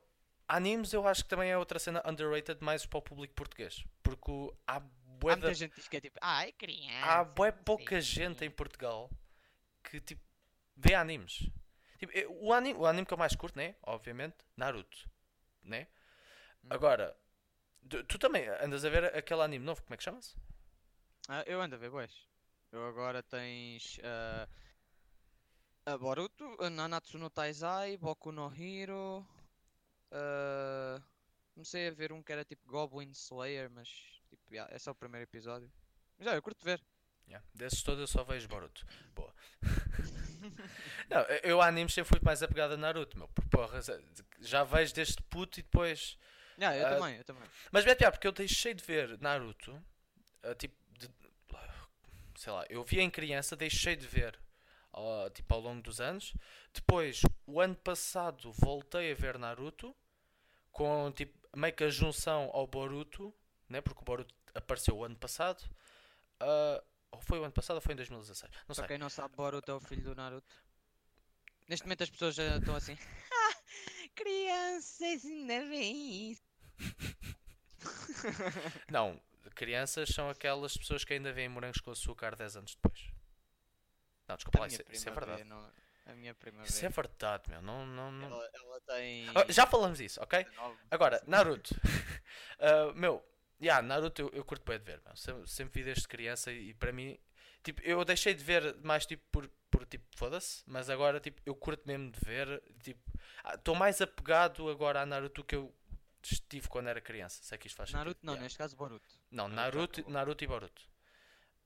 animes 0.49 0.93
eu 0.93 1.07
acho 1.07 1.25
que 1.25 1.29
também 1.29 1.51
é 1.51 1.59
outra 1.59 1.79
cena 1.79 2.03
underrated 2.07 2.63
mais 2.63 2.87
para 2.87 2.99
o 2.99 3.03
público 3.03 3.35
português. 3.35 3.85
Porque 4.03 4.33
há 4.67 4.81
bué 4.81 5.33
Há 5.33 5.37
muita 5.37 5.55
gente 5.55 5.89
que 5.89 5.97
é 5.97 6.01
tipo, 6.01 6.19
ai 6.21 6.53
criança. 6.53 7.07
há 7.07 7.25
bué 7.25 7.53
pouca 7.53 7.85
quê." 7.85 8.01
gente 8.01 8.45
em 8.45 8.51
Portugal 8.51 9.11
que 9.83 10.01
tipo 10.01 10.23
vê 10.77 10.95
animes. 10.95 11.49
Tipo, 11.99 12.13
o, 12.45 12.53
anime, 12.53 12.79
o 12.79 12.87
anime 12.87 13.07
que 13.07 13.15
eu 13.15 13.19
mais 13.19 13.35
curto, 13.35 13.57
né? 13.57 13.75
Obviamente, 13.83 14.37
Naruto. 14.57 15.09
Né? 15.63 15.89
Hum. 16.63 16.69
Agora, 16.71 17.17
tu, 17.89 18.05
tu 18.05 18.19
também 18.19 18.47
andas 18.49 18.85
a 18.85 18.91
ver 18.91 19.17
aquele 19.17 19.41
anime 19.43 19.65
novo, 19.65 19.83
como 19.83 19.95
é 19.95 19.97
que 19.97 20.05
chama-se? 20.05 20.37
Ah, 21.29 21.43
eu 21.47 21.61
ando 21.61 21.75
a 21.75 21.79
ver, 21.79 21.91
boas. 21.91 22.13
Eu 22.71 22.87
agora 22.87 23.23
tens 23.23 23.99
ah, 24.05 24.47
a 25.87 25.97
Boruto, 25.97 26.45
Nanatsu 26.71 27.17
no 27.19 27.31
Taizai, 27.31 27.97
Boku 27.97 28.31
no 28.31 28.53
Hero. 28.55 29.27
Ah, 30.11 31.01
comecei 31.55 31.89
a 31.89 31.91
ver 31.93 32.13
um 32.13 32.23
que 32.23 32.33
era 32.33 32.45
tipo 32.45 32.67
Goblin 32.69 33.11
Slayer, 33.11 33.71
mas 33.71 33.89
tipo, 34.29 34.43
yeah, 34.53 34.75
esse 34.75 34.89
é 34.89 34.93
o 34.93 34.95
primeiro 34.95 35.25
episódio. 35.25 35.71
Mas 36.19 36.27
já, 36.27 36.35
eu 36.35 36.43
curto 36.43 36.65
ver. 36.65 36.83
Yeah. 37.29 37.45
Desses 37.55 37.83
todos 37.83 38.01
eu 38.01 38.07
só 38.07 38.23
vejo 38.23 38.47
Boruto. 38.49 38.87
Boa. 39.15 39.35
Não, 41.11 41.21
eu 41.43 41.61
a 41.61 41.67
animes 41.67 41.93
sempre 41.93 42.09
fui 42.11 42.21
mais 42.23 42.43
apegado 42.43 42.75
a 42.75 42.77
Naruto, 42.77 43.19
meu. 43.19 43.27
Por 43.29 43.45
porra, 43.49 43.81
já 44.41 44.63
vejo 44.65 44.95
deste 44.95 45.21
puto 45.25 45.59
e 45.59 45.63
depois. 45.63 46.17
Yeah, 46.59 46.77
eu 46.79 46.87
Ah, 46.87 46.91
também, 46.99 47.17
eu 47.17 47.25
também. 47.25 47.43
Mas 47.73 47.85
bem 47.85 47.97
pior, 47.97 48.13
porque 48.13 48.27
eu 48.27 48.33
deixei 48.33 48.75
de 48.75 48.83
ver 48.85 49.21
Naruto, 49.21 49.83
ah, 50.43 50.55
tipo, 50.55 50.75
de- 50.93 51.11
sei 52.37 52.53
lá, 52.53 52.65
eu 52.71 52.85
vi 52.85 53.01
em 53.01 53.11
criança, 53.11 53.57
deixei 53.57 53.97
de 53.97 54.07
ver, 54.07 54.39
ah, 54.97 55.31
tipo, 55.31 55.55
ao 55.55 55.61
longo 55.61 55.83
dos 55.83 56.01
anos. 56.01 56.35
Depois, 56.73 57.23
o 57.47 57.61
ano 57.61 57.77
passado, 57.77 58.53
voltei 58.53 59.13
a 59.13 59.15
ver 59.15 59.39
Naruto, 59.39 59.95
com, 60.73 61.13
tipo, 61.13 61.37
meio 61.57 61.75
que 61.75 61.85
a 61.85 61.91
junção 61.91 62.51
ao 62.53 62.67
Boruto, 62.67 63.33
né? 63.69 63.81
Porque 63.81 64.01
o 64.01 64.05
Boruto 64.05 64.35
apareceu 64.55 64.97
o 64.97 65.05
ano 65.05 65.17
passado. 65.17 65.63
Ah, 66.41 66.83
ou 67.13 67.21
foi 67.21 67.39
o 67.39 67.45
ano 67.45 67.53
passado 67.53 67.77
ou 67.77 67.81
foi 67.81 67.93
em 67.95 67.97
2016? 67.97 68.51
Não 68.67 68.75
sei. 68.75 68.83
Para 68.83 68.89
quem 68.89 68.99
não 68.99 69.09
sabe, 69.09 69.35
Boruto 69.37 69.71
é 69.71 69.75
o 69.75 69.81
filho 69.81 70.03
do 70.03 70.15
Naruto. 70.15 70.55
Neste 71.69 71.85
momento 71.85 72.03
as 72.05 72.11
pessoas 72.11 72.35
já 72.35 72.57
estão 72.57 72.77
assim. 72.77 72.97
"Ah, 73.33 73.57
Crianças 74.15 75.25
ainda 75.25 75.67
veem 75.67 76.31
isso. 76.33 76.43
Não, 78.91 79.21
crianças 79.55 80.09
são 80.09 80.29
aquelas 80.31 80.77
pessoas 80.77 81.05
que 81.05 81.13
ainda 81.15 81.33
veem 81.33 81.49
morangos 81.49 81.81
com 81.81 81.91
açúcar 81.91 82.35
10 82.37 82.57
anos 82.57 82.75
depois. 82.75 83.11
Não, 84.29 84.37
desculpa 84.37 84.61
lá, 84.61 84.67
isso, 84.67 84.83
isso 84.91 85.09
é 85.09 85.13
vê, 85.13 85.21
verdade. 85.21 85.45
não- 85.45 85.71
a 86.07 86.15
minha 86.15 86.33
prima 86.35 86.63
Isso 86.63 86.87
é 86.87 86.89
verdade, 86.89 87.51
meu. 87.51 87.61
Não, 87.61 87.85
não, 87.85 88.13
não... 88.13 88.29
Ela, 88.29 88.51
ela 88.55 88.81
tem. 88.83 89.29
Ah, 89.35 89.45
Já 89.49 89.67
falamos 89.67 89.99
disso, 89.99 90.21
ok? 90.23 90.45
19. 90.45 90.79
Agora, 90.91 91.23
Naruto. 91.27 91.75
Ah, 92.61 92.93
meu, 92.95 93.23
yeah, 93.61 93.87
Naruto 93.87 94.23
eu, 94.23 94.31
eu 94.33 94.45
curto 94.45 94.65
bem 94.65 94.79
de 94.79 94.85
ver, 94.85 95.01
meu. 95.05 95.17
Sempre, 95.17 95.49
sempre 95.49 95.81
vi 95.81 95.85
desde 95.85 96.07
criança 96.09 96.51
e, 96.53 96.73
para 96.75 96.93
mim, 96.93 97.19
tipo, 97.63 97.83
eu 97.83 98.05
deixei 98.05 98.35
de 98.35 98.43
ver 98.45 98.77
mais 98.83 99.05
tipo 99.05 99.23
por, 99.33 99.51
por 99.71 99.85
tipo, 99.85 100.05
foda-se, 100.17 100.63
mas 100.67 100.89
agora 100.89 101.19
tipo, 101.21 101.41
eu 101.45 101.55
curto 101.55 101.83
mesmo 101.87 102.11
de 102.11 102.19
ver, 102.25 102.63
tipo, 102.83 103.01
estou 103.55 103.75
mais 103.75 104.01
apegado 104.01 104.69
agora 104.71 105.03
a 105.03 105.07
Naruto 105.07 105.43
que 105.45 105.57
eu 105.57 105.75
estive 106.23 106.69
quando 106.69 106.89
era 106.89 107.01
criança. 107.01 107.43
Sei 107.43 107.59
que 107.59 107.67
isto 107.67 107.77
faz 107.77 107.91
Naruto 107.93 108.15
sentido. 108.21 108.27
não, 108.27 108.33
Yeah. 108.35 108.43
neste 108.45 108.59
caso 108.59 108.77
Boruto. 108.77 109.09
Não, 109.31 109.49
Naruto. 109.49 110.09
Naruto 110.11 110.45
e 110.45 110.47
Boruto. 110.47 110.83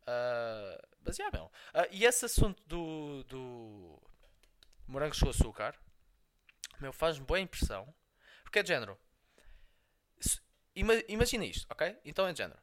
Ah, 0.06 0.78
mas 1.04 1.18
yeah, 1.18 1.36
meu. 1.36 1.50
Ah, 1.74 1.86
e 1.90 2.04
esse 2.04 2.24
assunto 2.24 2.62
do, 2.66 3.24
do 3.24 4.02
morangos 4.86 5.18
com 5.20 5.28
açúcar, 5.28 5.78
meu, 6.80 6.92
faz-me 6.92 7.24
boa 7.26 7.40
impressão. 7.40 7.92
Porque 8.42 8.58
é 8.58 8.62
de 8.62 8.68
género. 8.68 8.98
Ima- 10.74 11.02
imagina 11.08 11.44
isto, 11.44 11.66
ok? 11.70 11.98
Então 12.04 12.26
é 12.26 12.32
de 12.32 12.38
género. 12.38 12.60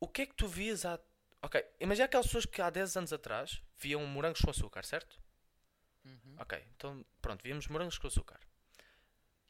O 0.00 0.08
que 0.08 0.22
é 0.22 0.26
que 0.26 0.34
tu 0.34 0.46
vias 0.46 0.84
há. 0.84 0.98
Ok, 1.42 1.62
imagina 1.80 2.06
aquelas 2.06 2.26
pessoas 2.26 2.46
que 2.46 2.62
há 2.62 2.70
10 2.70 2.96
anos 2.96 3.12
atrás 3.12 3.60
viam 3.78 4.04
morangos 4.06 4.40
com 4.40 4.50
açúcar, 4.50 4.84
certo? 4.84 5.20
Uhum. 6.04 6.36
Ok, 6.38 6.66
então 6.76 7.04
pronto, 7.20 7.42
víamos 7.42 7.66
morangos 7.68 7.98
com 7.98 8.06
açúcar. 8.06 8.40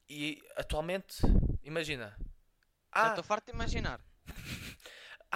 E 0.09 0.43
atualmente, 0.57 1.17
imagina. 1.63 2.17
Ah, 2.93 3.09
estou 3.09 3.25
farto 3.25 3.47
de 3.47 3.53
imaginar. 3.53 4.01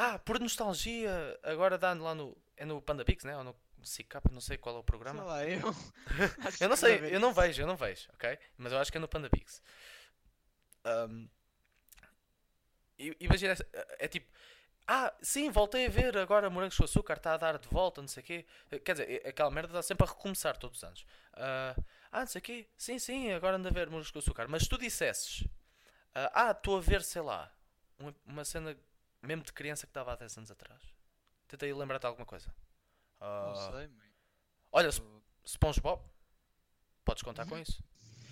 ah, 0.01 0.19
por 0.19 0.39
nostalgia, 0.41 1.11
agora 1.43 1.77
dá 1.79 1.93
lá 1.95 2.15
no. 2.15 2.37
É 2.57 2.65
no 2.65 2.81
Panda 2.83 3.05
Pix, 3.05 3.25
né? 3.25 3.37
Ou 3.37 3.45
no 3.45 3.57
SICAP, 3.83 4.31
não 4.33 4.41
sei 4.41 4.57
qual 4.59 4.75
é 4.77 4.79
o 4.79 4.83
Sei 4.83 4.87
programa. 4.87 5.23
lá, 5.25 5.45
eu. 5.47 5.75
Eu 6.61 6.69
não 6.69 6.77
sei, 6.77 7.15
eu 7.15 7.21
não 7.21 7.33
vejo, 7.33 7.63
eu 7.63 7.67
não 7.67 7.77
vejo, 7.77 8.09
ok? 8.15 8.39
Mas 8.57 8.73
eu 8.73 8.79
acho 8.79 8.91
que 8.91 8.99
é 8.99 9.01
no 9.01 9.09
Panda 9.09 9.31
Pix. 9.31 9.63
I- 12.99 13.17
imagina, 13.21 13.55
é, 13.73 14.05
é 14.05 14.09
tipo, 14.09 14.27
ah, 14.87 15.13
sim, 15.23 15.51
voltei 15.51 15.87
a 15.87 15.91
ver 15.91 16.17
agora 16.17 16.51
Morangos 16.51 16.77
com 16.77 16.85
Açúcar, 16.85 17.15
está 17.19 17.35
a 17.35 17.37
dar 17.37 17.59
de 17.59 17.69
volta, 17.69 18.01
não 18.01 18.09
sei 18.09 18.23
o 18.23 18.27
quê. 18.27 18.47
Quer 18.85 18.93
dizer, 18.93 19.11
é- 19.25 19.29
aquela 19.29 19.51
merda 19.51 19.69
está 19.71 19.83
sempre 19.83 20.07
a 20.07 20.11
recomeçar 20.11 20.57
todos 20.57 20.79
os 20.79 20.85
anos. 20.85 21.07
Ah, 21.35 21.77
ah, 22.11 22.21
não 22.21 22.27
sei 22.27 22.41
o 22.41 22.43
quê, 22.43 22.69
sim, 22.77 22.99
sim, 22.99 23.31
agora 23.33 23.57
anda 23.57 23.69
a 23.69 23.73
ver 23.73 23.89
Morangos 23.89 24.11
com 24.11 24.19
Açúcar. 24.19 24.49
Mas 24.49 24.63
se 24.65 24.69
tu 24.69 24.79
dissesses, 24.79 25.45
ah, 26.15 26.49
ah, 26.49 26.51
estou 26.53 26.79
a 26.79 26.81
ver, 26.81 27.03
sei 27.03 27.23
lá, 27.23 27.53
uma, 27.99 28.15
uma 28.27 28.45
cena 28.45 28.77
mesmo 29.23 29.43
de 29.45 29.53
criança 29.53 29.87
que 29.87 29.91
estava 29.91 30.13
há 30.13 30.17
10 30.17 30.37
anos 30.39 30.51
atrás. 30.51 30.83
Tentei 31.49 31.73
lembrar-te 31.73 32.07
alguma 32.07 32.27
coisa. 32.27 32.49
Não 33.41 33.55
Ah, 33.55 33.71
sei, 33.73 33.89
mãe. 33.89 34.09
olha, 34.73 34.89
Sp- 34.93 35.23
SpongeBob, 35.45 36.03
podes 37.05 37.23
contar 37.23 37.47
com 37.47 37.59
isso. 37.59 37.83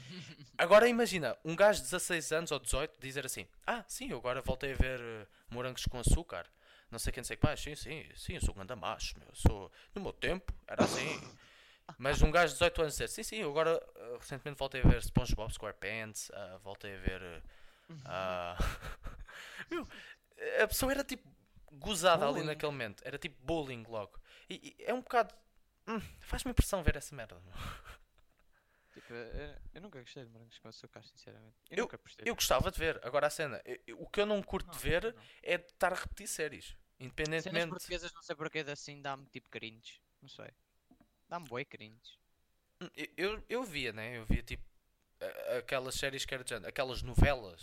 Agora 0.59 0.88
imagina, 0.88 1.37
um 1.45 1.55
gajo 1.55 1.78
de 1.81 1.85
16 1.85 2.33
anos 2.33 2.50
ou 2.50 2.59
18 2.59 2.99
dizer 3.00 3.26
assim: 3.26 3.47
Ah, 3.66 3.85
sim, 3.88 4.11
eu 4.11 4.19
agora 4.19 4.40
voltei 4.40 4.73
a 4.73 4.76
ver 4.76 5.00
eh, 5.00 5.26
morangos 5.50 5.85
com 5.87 5.99
açúcar. 5.99 6.47
Não 6.90 6.99
sei 6.99 7.12
quem 7.12 7.25
sei 7.25 7.37
que 7.37 7.45
mais. 7.47 7.61
Sim, 7.61 7.75
sim, 7.75 8.09
sim, 8.16 8.35
eu 8.35 8.40
sou 8.40 8.55
um 8.55 8.59
ganda 8.59 8.76
macho, 8.76 9.19
meu. 9.19 9.28
eu 9.28 9.35
Sou... 9.35 9.73
No 9.95 10.00
meu 10.02 10.12
tempo 10.12 10.52
era 10.66 10.85
assim. 10.85 11.21
Mas 11.99 12.23
um 12.23 12.31
gajo 12.31 12.49
de 12.49 12.55
18 12.55 12.81
anos 12.83 12.95
dizer: 12.95 13.09
Sim, 13.09 13.23
sim, 13.23 13.37
eu 13.37 13.50
agora 13.50 13.83
eh, 13.97 14.16
recentemente 14.19 14.59
voltei 14.59 14.81
a 14.83 14.88
ver 14.88 15.02
SpongeBob 15.02 15.52
SquarePants. 15.52 16.31
ah, 16.33 16.59
voltei 16.62 16.95
a 16.95 16.99
ver. 16.99 17.43
ah, 18.05 18.57
meu, 19.71 19.87
a 20.62 20.69
pessoa 20.69 20.93
era 20.93 21.05
tipo 21.05 21.28
gozada 21.73 22.25
ali 22.25 22.35
Bullying. 22.35 22.47
naquele 22.47 22.73
momento. 22.73 23.02
Era 23.05 23.19
tipo 23.19 23.37
bullying 23.45 23.85
logo. 23.88 24.19
E, 24.49 24.75
e 24.78 24.85
é 24.85 24.95
um 24.95 25.00
bocado. 25.00 25.35
hum, 25.87 26.00
Faz-me 26.21 26.50
impressão 26.50 26.83
ver 26.83 26.97
essa 26.97 27.14
merda. 27.14 27.40
Tipo, 28.95 29.12
eu, 29.12 29.55
eu 29.75 29.81
nunca 29.83 30.00
gostei 30.00 30.25
de 30.25 30.31
morangos 30.31 30.59
com 30.59 30.69
açúcar, 30.69 31.02
sinceramente. 31.02 31.55
Eu, 31.71 31.83
nunca 31.85 31.99
gostei. 31.99 32.25
Eu 32.26 32.35
gostava 32.35 32.71
de 32.71 32.78
ver. 32.78 32.99
Agora 33.05 33.26
a 33.26 33.31
cena, 33.31 33.61
eu- 33.66 33.78
eu- 33.87 34.00
o 34.00 34.09
que 34.09 34.19
eu 34.23 34.25
não 34.25 34.43
curto 34.43 34.69
Não, 34.69 34.73
de 34.73 34.78
ver 34.81 35.14
não. 35.14 35.23
é 35.43 35.59
de 35.59 35.66
estar 35.66 35.93
a 35.93 35.97
repetir 35.97 36.26
séries. 36.26 36.64
Cenas 36.69 36.78
Independentemente. 36.99 37.69
portuguesas, 37.69 38.11
não 38.14 38.23
sei 38.23 38.35
porquê, 38.35 38.61
assim 38.61 39.02
dá-me 39.02 39.26
tipo 39.26 39.50
cringe. 39.50 40.00
Não 40.23 40.31
sei. 40.31 40.49
Dá-me 41.28 41.47
boi 41.47 41.62
cringe. 41.66 42.19
Hum, 42.81 42.88
Eu, 42.97 43.09
eu, 43.19 43.45
eu 43.50 43.64
via, 43.64 43.93
né? 43.93 44.16
Eu 44.16 44.25
via 44.25 44.43
tipo 44.43 44.64
aquelas 45.59 45.95
séries 45.95 46.25
que 46.25 46.33
era 46.33 46.43
de 46.43 46.49
género, 46.49 46.69
aquelas 46.71 47.02
novelas. 47.02 47.62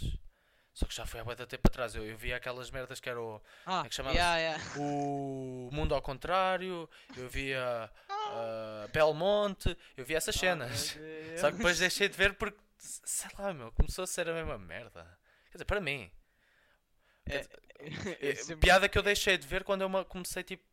Só 0.74 0.88
que 0.88 0.96
já 0.96 1.06
foi 1.06 1.20
há 1.20 1.24
muito 1.24 1.46
tempo 1.46 1.68
atrás. 1.68 1.94
Eu, 1.94 2.04
eu 2.06 2.18
via 2.18 2.36
aquelas 2.36 2.72
merdas 2.72 3.00
que 3.00 3.08
era 3.10 3.22
o, 3.22 3.40
Ah, 3.66 3.84
é 3.86 3.90
que 3.90 3.94
chamava-se? 3.96 4.18
yeah, 4.20 4.38
yeah. 4.38 4.64
o 4.80 5.70
Mundo 5.72 5.94
ao 5.94 6.02
Contrário. 6.02 6.90
Eu 7.16 7.30
via 7.30 7.90
ah, 8.10 8.88
Belmonte. 8.92 9.78
Eu 9.96 10.04
via 10.04 10.18
essas 10.18 10.36
cenas. 10.36 10.98
Oh, 11.36 11.38
Só 11.40 11.52
que 11.52 11.58
depois 11.58 11.78
deixei 11.78 12.10
de 12.10 12.18
ver 12.18 12.34
porque, 12.34 12.58
sei 12.78 13.30
lá, 13.38 13.54
meu, 13.54 13.72
começou 13.74 14.04
a 14.04 14.08
ser 14.08 14.28
a 14.28 14.34
mesma 14.34 14.58
merda. 14.58 15.04
Quer 15.52 15.58
dizer, 15.58 15.66
para 15.66 15.80
mim. 15.80 16.10
É, 17.30 17.46
eu 18.20 18.36
sempre- 18.36 18.56
piada 18.58 18.90
que 18.90 18.98
eu 18.98 19.04
deixei 19.04 19.38
de 19.38 19.48
ver 19.48 19.64
quando 19.64 19.82
eu 19.82 19.90
me- 19.90 20.04
comecei 20.06 20.44
tipo. 20.44 20.64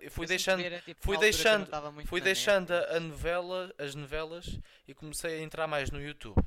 eu 0.00 0.10
Fui 0.12 0.24
eu 0.24 0.28
deixando, 0.28 0.58
vi, 0.60 0.66
era, 0.66 0.80
tipo, 0.80 1.02
fui 1.04 1.18
deixando- 1.18 1.68
fui 2.06 2.20
deixando 2.20 2.72
a 2.72 3.00
novela, 3.00 3.74
as 3.78 3.94
novelas 3.96 4.58
e 4.86 4.94
comecei 4.94 5.40
a 5.40 5.42
entrar 5.42 5.66
mais 5.66 5.90
no 5.90 6.00
YouTube. 6.00 6.40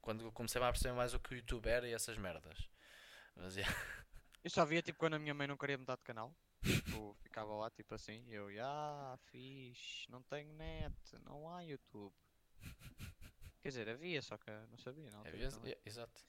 Quando 0.00 0.30
comecei 0.32 0.60
a 0.62 0.70
perceber 0.70 0.94
mais 0.94 1.14
o 1.14 1.20
que 1.20 1.34
o 1.34 1.36
YouTube 1.36 1.66
era 1.66 1.88
e 1.88 1.92
essas 1.92 2.16
merdas. 2.16 2.68
Mas, 3.36 3.56
yeah. 3.56 3.74
Eu 4.42 4.50
só 4.50 4.64
via 4.64 4.80
tipo 4.80 4.98
quando 4.98 5.14
a 5.14 5.18
minha 5.18 5.34
mãe 5.34 5.46
não 5.46 5.56
queria 5.56 5.76
mudar 5.76 5.96
de 5.96 6.02
canal. 6.02 6.34
Tipo, 6.62 7.14
ficava 7.22 7.54
lá 7.54 7.70
tipo 7.70 7.94
assim, 7.94 8.22
e 8.28 8.34
eu, 8.34 8.48
ah, 8.62 9.18
fixe, 9.30 10.10
não 10.10 10.22
tenho 10.22 10.52
net, 10.54 10.94
não 11.24 11.48
há 11.48 11.60
YouTube. 11.62 12.14
Quer 13.62 13.68
dizer, 13.68 13.88
havia, 13.88 14.20
só 14.22 14.36
que 14.36 14.50
não 14.70 14.78
sabia, 14.78 15.10
não. 15.10 15.26
Ex- 15.26 15.58
é, 15.64 15.78
exato. 15.84 16.24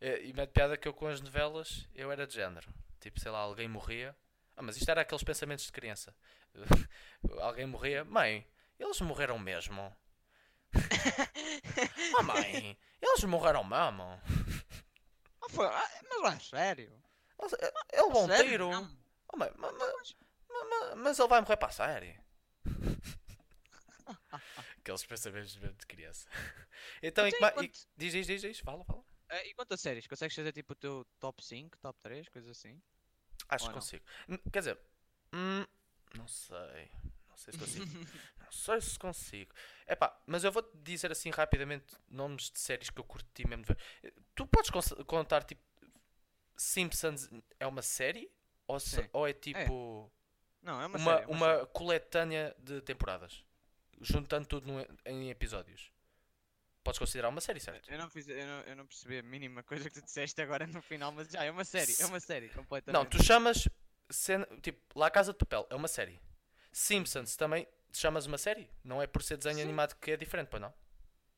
É, 0.00 0.22
e 0.22 0.32
mete 0.32 0.50
piada 0.50 0.76
que 0.76 0.86
eu 0.86 0.92
com 0.92 1.06
as 1.06 1.20
novelas 1.20 1.88
eu 1.94 2.12
era 2.12 2.26
de 2.26 2.34
género. 2.34 2.72
Tipo, 3.00 3.20
sei 3.20 3.30
lá, 3.30 3.38
alguém 3.38 3.68
morria. 3.68 4.16
Ah, 4.54 4.62
mas 4.62 4.76
isto 4.76 4.90
era 4.90 5.00
aqueles 5.02 5.22
pensamentos 5.22 5.66
de 5.66 5.72
criança. 5.72 6.14
alguém 7.40 7.66
morria. 7.66 8.04
Mãe, 8.04 8.46
eles 8.78 9.00
morreram 9.00 9.38
mesmo. 9.38 9.94
Oh 12.18 12.22
mãe, 12.22 12.78
eles 13.00 13.24
morreram 13.24 13.64
mesmo. 13.64 14.20
Ah, 15.42 15.48
foi, 15.50 15.66
ah, 15.66 15.90
mas 16.22 16.34
é 16.34 16.38
sério? 16.40 17.02
Levou 17.92 18.24
um 18.24 18.26
Sério 18.26 18.50
tiro. 18.50 18.70
Oh, 19.32 19.36
mãe, 19.36 19.50
ma- 19.56 19.72
ma- 19.72 19.92
ma- 20.48 20.64
ma- 20.64 20.96
mas 20.96 21.18
ele 21.18 21.28
vai 21.28 21.40
morrer 21.40 21.56
para 21.56 21.68
a 21.68 21.72
série. 21.72 22.18
Aqueles 24.78 25.04
pensamentos 25.04 25.56
de 25.56 25.86
criança. 25.86 26.28
Então, 27.02 27.26
e, 27.26 27.30
Então, 27.30 27.48
e- 27.48 27.52
enquanto- 27.52 27.86
diz, 27.96 28.12
diz, 28.12 28.26
diz, 28.26 28.40
diz, 28.42 28.58
fala, 28.60 28.84
fala. 28.84 29.04
Ah, 29.28 29.44
e 29.44 29.52
quanto 29.54 29.74
a 29.74 29.76
séries? 29.76 30.06
Consegues 30.06 30.36
fazer 30.36 30.52
tipo 30.52 30.72
o 30.72 30.76
teu 30.76 31.04
top 31.18 31.44
5, 31.44 31.76
top 31.78 31.98
3, 32.02 32.28
coisa 32.28 32.50
assim? 32.52 32.80
Acho 33.48 33.64
Ou 33.64 33.70
que 33.70 33.74
não? 33.74 33.80
consigo. 33.82 34.04
Hum, 34.28 34.38
Quer 34.52 34.58
dizer, 34.60 34.78
hum, 35.34 35.64
não 36.14 36.28
sei. 36.28 36.90
Não 37.36 37.42
sei 37.42 37.52
se 37.52 37.58
consigo. 37.58 37.86
não 38.40 38.52
sei 38.52 38.80
se 38.80 38.98
consigo. 38.98 39.54
Epá, 39.86 40.18
mas 40.26 40.42
eu 40.44 40.50
vou-te 40.50 40.70
dizer 40.78 41.12
assim 41.12 41.30
rapidamente 41.30 41.94
nomes 42.08 42.50
de 42.50 42.58
séries 42.58 42.88
que 42.90 42.98
eu 42.98 43.04
curti 43.04 43.46
mesmo 43.46 43.64
de 43.64 43.74
ver. 43.74 44.14
Tu 44.34 44.46
podes 44.46 44.70
contar 45.06 45.42
tipo 45.44 45.60
Simpsons 46.56 47.28
é 47.60 47.66
uma 47.66 47.82
série? 47.82 48.30
Ou, 48.66 48.80
se- 48.80 49.08
ou 49.12 49.26
é 49.28 49.32
tipo 49.32 50.10
Não, 50.62 50.80
é 50.80 50.86
uma, 50.86 50.98
uma, 50.98 51.16
série. 51.16 51.22
é 51.22 51.34
uma, 51.34 51.54
série. 51.56 51.66
coletânea 51.68 52.56
de 52.58 52.80
temporadas? 52.80 53.44
Juntando 54.00 54.46
tudo 54.48 54.66
num- 54.66 54.86
em 55.04 55.30
episódios. 55.30 55.92
Podes 56.82 56.98
considerar 56.98 57.28
uma 57.28 57.40
série, 57.40 57.60
certo? 57.60 57.90
Eu 57.90 57.98
não, 57.98 58.08
fiz, 58.08 58.28
eu, 58.28 58.46
não, 58.46 58.60
eu 58.62 58.76
não 58.76 58.86
percebi 58.86 59.18
a 59.18 59.22
mínima 59.22 59.62
coisa 59.62 59.90
que 59.90 60.00
tu 60.00 60.04
disseste 60.04 60.40
agora 60.40 60.66
no 60.66 60.80
final, 60.80 61.10
mas 61.12 61.28
já 61.28 61.42
é 61.44 61.50
uma 61.50 61.64
série, 61.64 61.94
é 62.00 62.06
uma 62.06 62.20
série 62.20 62.48
completamente. 62.50 62.94
Não, 63.02 63.04
tu 63.08 63.22
chamas 63.22 63.68
cena, 64.08 64.46
tipo, 64.62 64.80
La 64.98 65.10
Casa 65.10 65.32
de 65.32 65.38
Papel 65.38 65.66
é 65.68 65.74
uma 65.74 65.88
série. 65.88 66.18
Simpsons 66.78 67.36
também 67.36 67.66
chamas 67.90 68.26
uma 68.26 68.36
série? 68.36 68.68
Não 68.84 69.00
é 69.00 69.06
por 69.06 69.22
ser 69.22 69.38
desenho 69.38 69.56
Sim. 69.56 69.62
animado 69.62 69.94
que 69.96 70.10
é 70.10 70.16
diferente, 70.16 70.48
pois 70.50 70.60
não? 70.60 70.74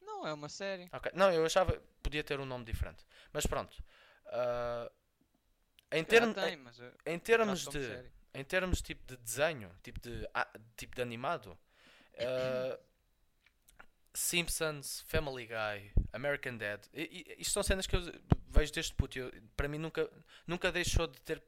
Não, 0.02 0.26
é 0.26 0.33
uma 0.33 0.49
série. 0.49 0.88
Ok. 0.92 1.12
Não, 1.14 1.30
eu 1.33 1.47
achava 1.47 1.75
que 1.75 1.80
podia 2.02 2.25
ter 2.25 2.40
um 2.40 2.45
nome 2.45 2.64
diferente. 2.64 3.07
Mas 3.33 3.47
pronto. 3.47 3.80
Ah, 4.26 4.90
em, 5.92 6.04
calhar 6.04 6.35
tem, 6.35 6.57
mas 6.57 6.76
eu- 6.80 6.92
em 7.07 7.18
termos 7.21 7.68
de 7.68 7.87
série. 7.87 8.11
em 8.35 8.42
termos 8.45 8.83
tipo 8.83 9.07
de 9.07 9.16
desenho, 9.18 9.71
tipo 9.80 10.00
de 10.00 10.28
ah, 10.35 10.49
tipo 10.76 10.97
de 10.97 11.02
animado, 11.02 11.57
ah, 12.18 12.78
Simpsons, 14.12 15.02
Family 15.07 15.47
Guy, 15.47 15.92
American 16.12 16.57
Dad, 16.57 16.85
isto 16.92 17.52
são 17.52 17.62
cenas 17.62 17.87
que 17.87 17.95
eu 17.95 18.00
vejo 18.49 18.73
desde 18.73 18.92
puto. 18.95 19.16
Eu- 19.18 19.30
para 19.57 19.68
mim 19.68 19.78
nunca 19.78 20.11
nunca 20.49 20.73
deixou 20.73 21.07
de 21.07 21.21
ter 21.21 21.40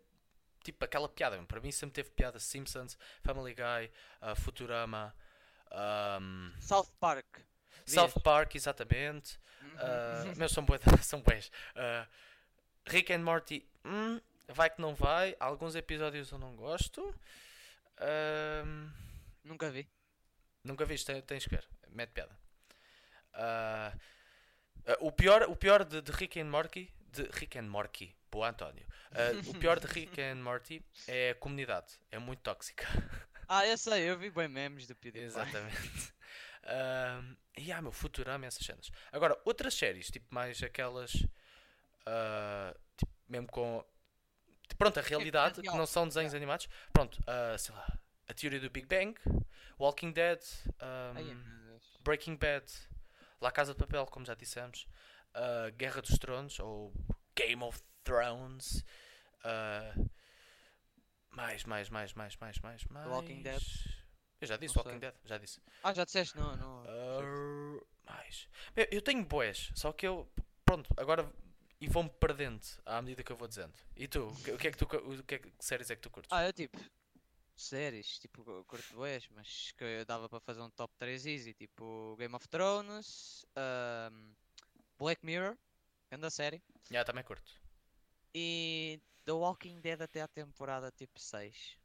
tipo 0.63 0.85
aquela 0.85 1.09
piada. 1.09 1.41
Para 1.45 1.61
mim 1.61 1.73
sempre 1.73 1.95
teve 1.95 2.11
piada. 2.11 2.39
Simpsons, 2.39 2.97
Family 3.23 3.55
Guy, 3.55 3.91
ah, 4.21 4.35
Futurama, 4.35 5.15
ahm, 5.71 6.51
South 6.61 6.91
Park. 6.99 7.27
South? 7.87 8.21
Park, 8.23 8.55
exatamente. 8.55 9.39
Uhum. 9.63 10.33
Uh, 10.33 10.37
meus 10.37 10.53
são 10.53 10.65
bué, 10.65 10.79
são 11.03 11.21
bués. 11.21 11.51
Uh, 11.75 12.07
Rick 12.87 13.13
and 13.13 13.21
Morty, 13.21 13.67
hum, 13.85 14.21
vai 14.49 14.71
que 14.71 14.81
não 14.81 14.95
vai. 14.95 15.37
Alguns 15.41 15.75
episódios 15.75 16.31
eu 16.31 16.39
não 16.39 16.55
gosto. 16.57 17.03
Um, 18.01 18.91
Nunca 19.45 19.71
vi. 19.71 19.89
nunca 20.65 20.85
viste, 20.85 21.07
tens, 21.07 21.25
tens 21.25 21.45
que 21.45 21.51
ver. 21.51 21.67
Mete 21.89 22.11
piada. 22.13 22.39
Uh, 23.35 23.97
uh, 24.93 25.07
o 25.07 25.13
pior, 25.13 25.43
o 25.49 25.57
pior 25.57 25.85
de, 25.85 26.01
de 26.01 26.13
Rick 26.13 26.39
and 26.41 26.47
Morty, 26.47 26.93
de 27.13 27.23
Rick 27.33 27.59
and 27.59 27.69
Morty, 27.69 28.15
boa 28.31 28.51
António. 28.51 28.87
Uh, 29.11 29.51
o 29.51 29.55
pior 29.55 29.81
de 29.81 29.87
Rick 29.87 30.21
and 30.21 30.37
Morty 30.37 30.85
é 31.07 31.31
a 31.31 31.35
comunidade. 31.35 31.95
É 32.11 32.19
muito 32.19 32.41
tóxica. 32.41 32.87
Ah, 33.53 33.67
eu 33.67 33.77
sei, 33.77 34.09
eu 34.09 34.17
vi 34.17 34.31
bem 34.31 34.47
memes 34.47 34.87
do 34.87 34.95
PewDiePie. 34.95 35.27
Exatamente. 35.27 36.15
Um, 36.63 37.37
e 37.59 37.73
há 37.73 37.83
meu 37.83 37.91
Futurama 37.91 38.47
essas 38.47 38.65
cenas. 38.65 38.93
Agora, 39.11 39.37
outras 39.45 39.75
séries, 39.75 40.09
tipo 40.09 40.33
mais 40.33 40.63
aquelas. 40.63 41.27
ah, 42.07 42.73
tipo, 42.97 43.13
mesmo 43.29 43.49
com. 43.49 43.85
Pronto, 44.79 45.01
a 45.01 45.03
realidade, 45.03 45.61
que 45.63 45.77
não 45.77 45.85
são 45.85 46.07
desenhos 46.07 46.33
animados. 46.33 46.69
Pronto, 46.93 47.19
ah, 47.27 47.59
sei 47.59 47.75
lá. 47.75 47.99
A 48.29 48.35
teoria 48.35 48.61
do 48.61 48.71
Big 48.71 48.87
Bang, 48.87 49.19
Walking 49.81 50.13
Dead, 50.13 50.41
um, 50.81 51.17
Ai. 51.17 51.37
Breaking 52.05 52.37
Bad, 52.37 52.65
La 53.41 53.51
Casa 53.51 53.73
de 53.73 53.79
Papel, 53.81 54.07
como 54.07 54.25
já 54.25 54.35
dissemos, 54.35 54.87
ah, 55.35 55.71
Guerra 55.77 56.01
dos 56.01 56.17
Tronos 56.19 56.61
ou 56.61 56.95
Game 57.35 57.65
of 57.65 57.83
Thrones. 58.05 58.85
ah, 59.45 59.95
mais, 61.31 61.65
mais, 61.65 61.89
mais, 61.89 62.15
mais, 62.15 62.37
mais, 62.37 62.59
mais, 62.59 62.85
mais. 62.87 63.07
Walking 63.07 63.43
Dead. 63.43 63.63
Eu 64.41 64.47
já 64.47 64.57
disse 64.57 64.75
Não 64.75 64.83
Walking 64.83 65.01
sei. 65.01 65.11
Dead, 65.11 65.15
já 65.25 65.39
disse. 65.39 65.61
Ah, 65.83 65.93
já 65.95 66.05
disseste? 66.05 66.37
Não, 66.37 66.57
não. 66.57 66.85
Ah, 66.87 68.13
mais. 68.13 68.49
Meu, 68.75 68.87
eu 68.91 69.03
tenho 69.03 69.25
boés, 69.25 69.71
só 69.75 69.93
que 69.93 70.07
eu. 70.07 70.31
Pronto, 70.65 70.89
agora. 70.97 71.31
E 71.81 71.89
vou-me 71.89 72.11
perdendo 72.11 72.61
à 72.85 73.01
medida 73.01 73.23
que 73.23 73.33
eu 73.33 73.37
vou 73.37 73.49
dizendo. 73.49 73.73
E 73.97 74.07
tu? 74.07 74.27
O 74.27 74.59
que, 74.59 74.69
é 74.69 74.71
que 74.71 74.77
tu. 74.77 74.85
O 74.85 75.23
que, 75.23 75.35
é 75.35 75.39
que 75.39 75.51
que 75.51 75.65
séries 75.65 75.91
é 75.91 75.97
que 75.97 76.03
tu 76.03 76.11
curtes? 76.11 76.31
Ah, 76.33 76.45
eu 76.47 76.53
tipo. 76.53 76.79
Séries, 77.57 78.19
tipo, 78.19 78.65
curto 78.65 78.95
boas, 78.95 79.29
mas 79.33 79.73
que 79.77 79.85
eu 79.85 80.05
dava 80.07 80.31
para 80.31 80.41
fazer 80.41 80.63
um 80.63 80.71
top 80.71 80.95
3 80.99 81.27
easy, 81.27 81.53
tipo 81.53 82.17
Game 82.19 82.35
of 82.35 82.49
Thrones, 82.49 83.45
ahm, 83.55 84.33
Black 84.99 85.25
Mirror, 85.25 85.59
grande 86.11 86.31
série. 86.31 86.63
Já, 86.91 87.05
também 87.05 87.23
curto. 87.23 87.60
E 88.35 89.01
The 89.25 89.33
Walking 89.33 89.81
Dead 89.81 90.01
até 90.01 90.23
a 90.23 90.29
temporada 90.29 90.91
tipo 90.91 91.19
6. 91.19 91.79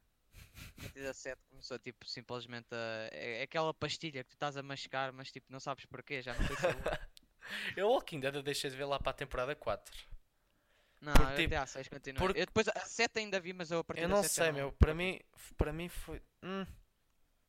A 0.78 0.80
partir 0.82 1.02
da 1.02 1.12
7 1.12 1.38
começou 1.50 1.78
tipo 1.78 2.08
simplesmente 2.08 2.68
a. 2.72 3.08
É, 3.12 3.40
é 3.40 3.42
aquela 3.42 3.74
pastilha 3.74 4.22
que 4.24 4.30
tu 4.30 4.34
estás 4.34 4.56
a 4.56 4.62
mascar, 4.62 5.12
mas 5.12 5.30
tipo 5.30 5.46
não 5.52 5.60
sabes 5.60 5.84
porquê, 5.86 6.22
já 6.22 6.34
não 6.34 6.46
tem 6.46 6.56
sabor. 6.56 6.82
Eu 7.76 7.88
Walking 7.90 8.18
Dead 8.18 8.34
eu 8.34 8.42
deixei 8.42 8.68
de 8.68 8.76
ver 8.76 8.86
lá 8.86 8.98
para 8.98 9.10
a 9.10 9.14
temporada 9.14 9.54
4. 9.54 9.94
Não, 11.00 11.12
Porque, 11.12 11.30
eu 11.32 11.36
tipo, 11.36 11.54
até 11.54 11.56
a 11.58 11.66
6 11.66 11.88
continuei. 11.88 12.26
porque- 12.26 12.40
Eu 12.40 12.46
depois 12.46 12.66
a 12.68 12.80
7 12.80 13.18
ainda 13.20 13.38
vi, 13.38 13.52
mas 13.52 13.70
eu 13.70 13.78
a 13.78 13.84
partir 13.84 14.02
Eu 14.02 14.08
não 14.08 14.20
7 14.22 14.32
sei, 14.32 14.50
meu. 14.52 14.72
Para 14.72 14.92
mim, 14.94 15.20
para 15.56 15.72
mim 15.72 15.88
foi. 15.88 16.20
hum, 16.42 16.66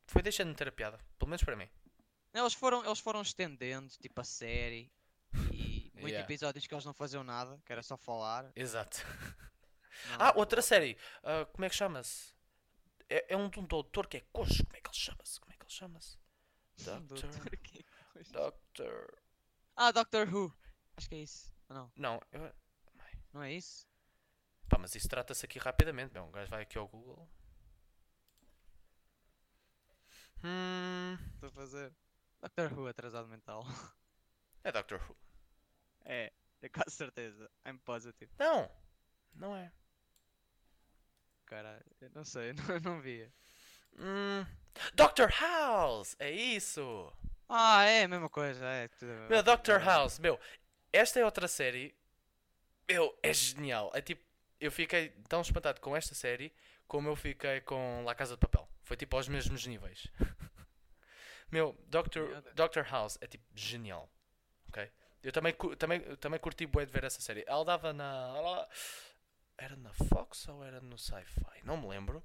foi 0.06 0.22
deixando 0.22 0.52
de 0.52 0.56
ter 0.56 0.68
a 0.68 0.72
piada. 0.72 1.00
Pelo 1.18 1.30
menos 1.30 1.44
para 1.44 1.56
mim. 1.56 1.68
Eles 2.32 2.54
foram, 2.54 2.86
eles 2.86 3.00
foram 3.00 3.22
estendendo 3.24 3.88
tipo 4.00 4.22
a 4.22 4.24
série 4.24 4.92
muitos 5.98 6.12
Yeah. 6.12 6.26
episódios 6.26 6.66
que 6.68 6.74
eles 6.74 6.86
não 6.86 6.94
faziam 6.94 7.24
nada, 7.24 7.62
que 7.66 7.72
era 7.72 7.84
só 7.84 7.98
falar. 7.98 8.52
Exato. 8.56 8.98
Não, 10.10 10.18
Ah, 10.28 10.34
outra 10.36 10.62
série. 10.62 10.98
Ah, 11.24 11.46
como 11.46 11.66
é 11.66 11.70
que 11.70 11.76
chama-se? 11.76 12.34
É, 13.10 13.34
é 13.34 13.38
um, 13.38 13.50
de 13.50 13.60
um 13.60 13.66
doutor 13.66 14.08
que 14.08 14.18
é 14.18 14.22
coxo. 14.32 14.64
Como 14.66 14.78
é 14.78 14.82
que 14.82 14.90
ele 14.90 14.96
chama-se? 14.98 15.40
Como 15.40 15.54
é 15.54 15.58
que 15.58 15.64
ele 15.64 15.72
chama-se? 15.72 16.18
Doctor. 16.84 17.30
Coisa. 18.14 18.32
Doctor. 18.34 19.18
Ah, 19.76 19.92
Doctor 19.92 20.28
Who. 20.34 20.54
Acho 20.98 21.10
que 21.10 21.16
é 21.16 21.20
isso. 21.20 21.54
Ou 21.70 21.76
Não, 21.76 21.92
Não, 21.96 22.22
eu... 22.32 22.54
não 23.34 23.44
é 23.44 23.54
isso? 23.54 23.88
pá, 24.70 24.78
mas 24.78 24.94
isso 24.96 25.08
trata-se 25.08 25.46
aqui 25.46 25.60
rapidamente. 25.60 26.14
Meu. 26.14 26.24
Um 26.26 26.32
gajo 26.32 26.50
vai 26.50 26.62
aqui 26.64 26.78
ao 26.78 26.88
Google. 26.88 27.30
Hum, 30.44 31.18
Estou 31.34 31.50
a 31.50 31.52
fazer. 31.52 31.94
Doctor 32.42 32.74
Who 32.74 32.88
atrasado 32.88 33.28
mental. 33.28 33.66
é 34.64 34.72
Doctor 34.72 35.02
Who. 35.02 35.16
É, 36.08 36.32
é 36.64 36.70
quase 36.70 36.96
certeza. 36.96 37.50
I'm 37.68 37.78
positive. 37.80 38.32
Não, 38.40 38.72
não 39.36 39.56
é. 39.56 39.72
Caralho, 41.46 41.86
eu 42.02 42.10
não 42.14 42.24
sei, 42.26 42.54
não, 42.68 42.80
não 42.82 43.02
via. 43.02 43.32
Hum, 44.00 44.46
Doctor 44.94 45.30
House! 45.40 46.16
É 46.20 46.30
isso! 46.32 47.12
Ah, 47.50 47.84
é 47.86 48.04
a 48.04 48.08
mesma 48.08 48.30
coisa, 48.30 48.66
é. 48.66 48.88
tudo- 48.90 49.12
Meu, 49.30 49.42
Doctor 49.42 49.80
House, 49.82 50.20
meu, 50.20 50.40
esta 50.92 51.20
é 51.20 51.26
outra 51.26 51.48
série. 51.48 51.96
Meu, 52.88 53.18
é 53.24 53.34
genial. 53.34 53.92
É 53.94 54.02
tipo, 54.02 54.24
eu 54.60 54.72
fiquei 54.72 55.10
tão 55.30 55.42
espantado 55.42 55.80
com 55.80 55.96
esta 55.96 56.14
série 56.14 56.54
como 56.88 57.08
eu 57.10 57.16
fiquei 57.16 57.62
com 57.62 58.04
La 58.06 58.16
Casa 58.16 58.36
de 58.36 58.40
Papel. 58.40 58.68
Foi 58.84 58.96
tipo 58.98 59.16
aos 59.16 59.28
mesmos 59.28 59.66
níveis. 59.66 60.08
Meu, 61.52 61.74
Piada. 61.74 62.52
Doctor 62.54 62.84
House 62.90 63.18
é 63.22 63.28
tipo 63.28 63.46
genial. 63.56 64.10
Ok? 64.68 64.90
Eu 65.28 65.34
também, 65.34 65.54
também, 65.78 66.16
também 66.16 66.40
curti 66.40 66.66
bué 66.66 66.86
de 66.86 66.92
ver 66.94 67.04
essa 67.04 67.20
série. 67.20 67.44
Ela 67.46 67.66
dava 67.66 67.92
na. 67.92 68.34
ela- 68.38 68.70
Era 69.58 69.76
na 69.76 69.92
Fox 69.94 70.48
ou 70.48 70.64
era 70.64 70.80
no 70.80 70.98
Sci-Fi? 70.98 71.64
Não 71.66 71.76
me 71.76 71.86
lembro. 71.86 72.24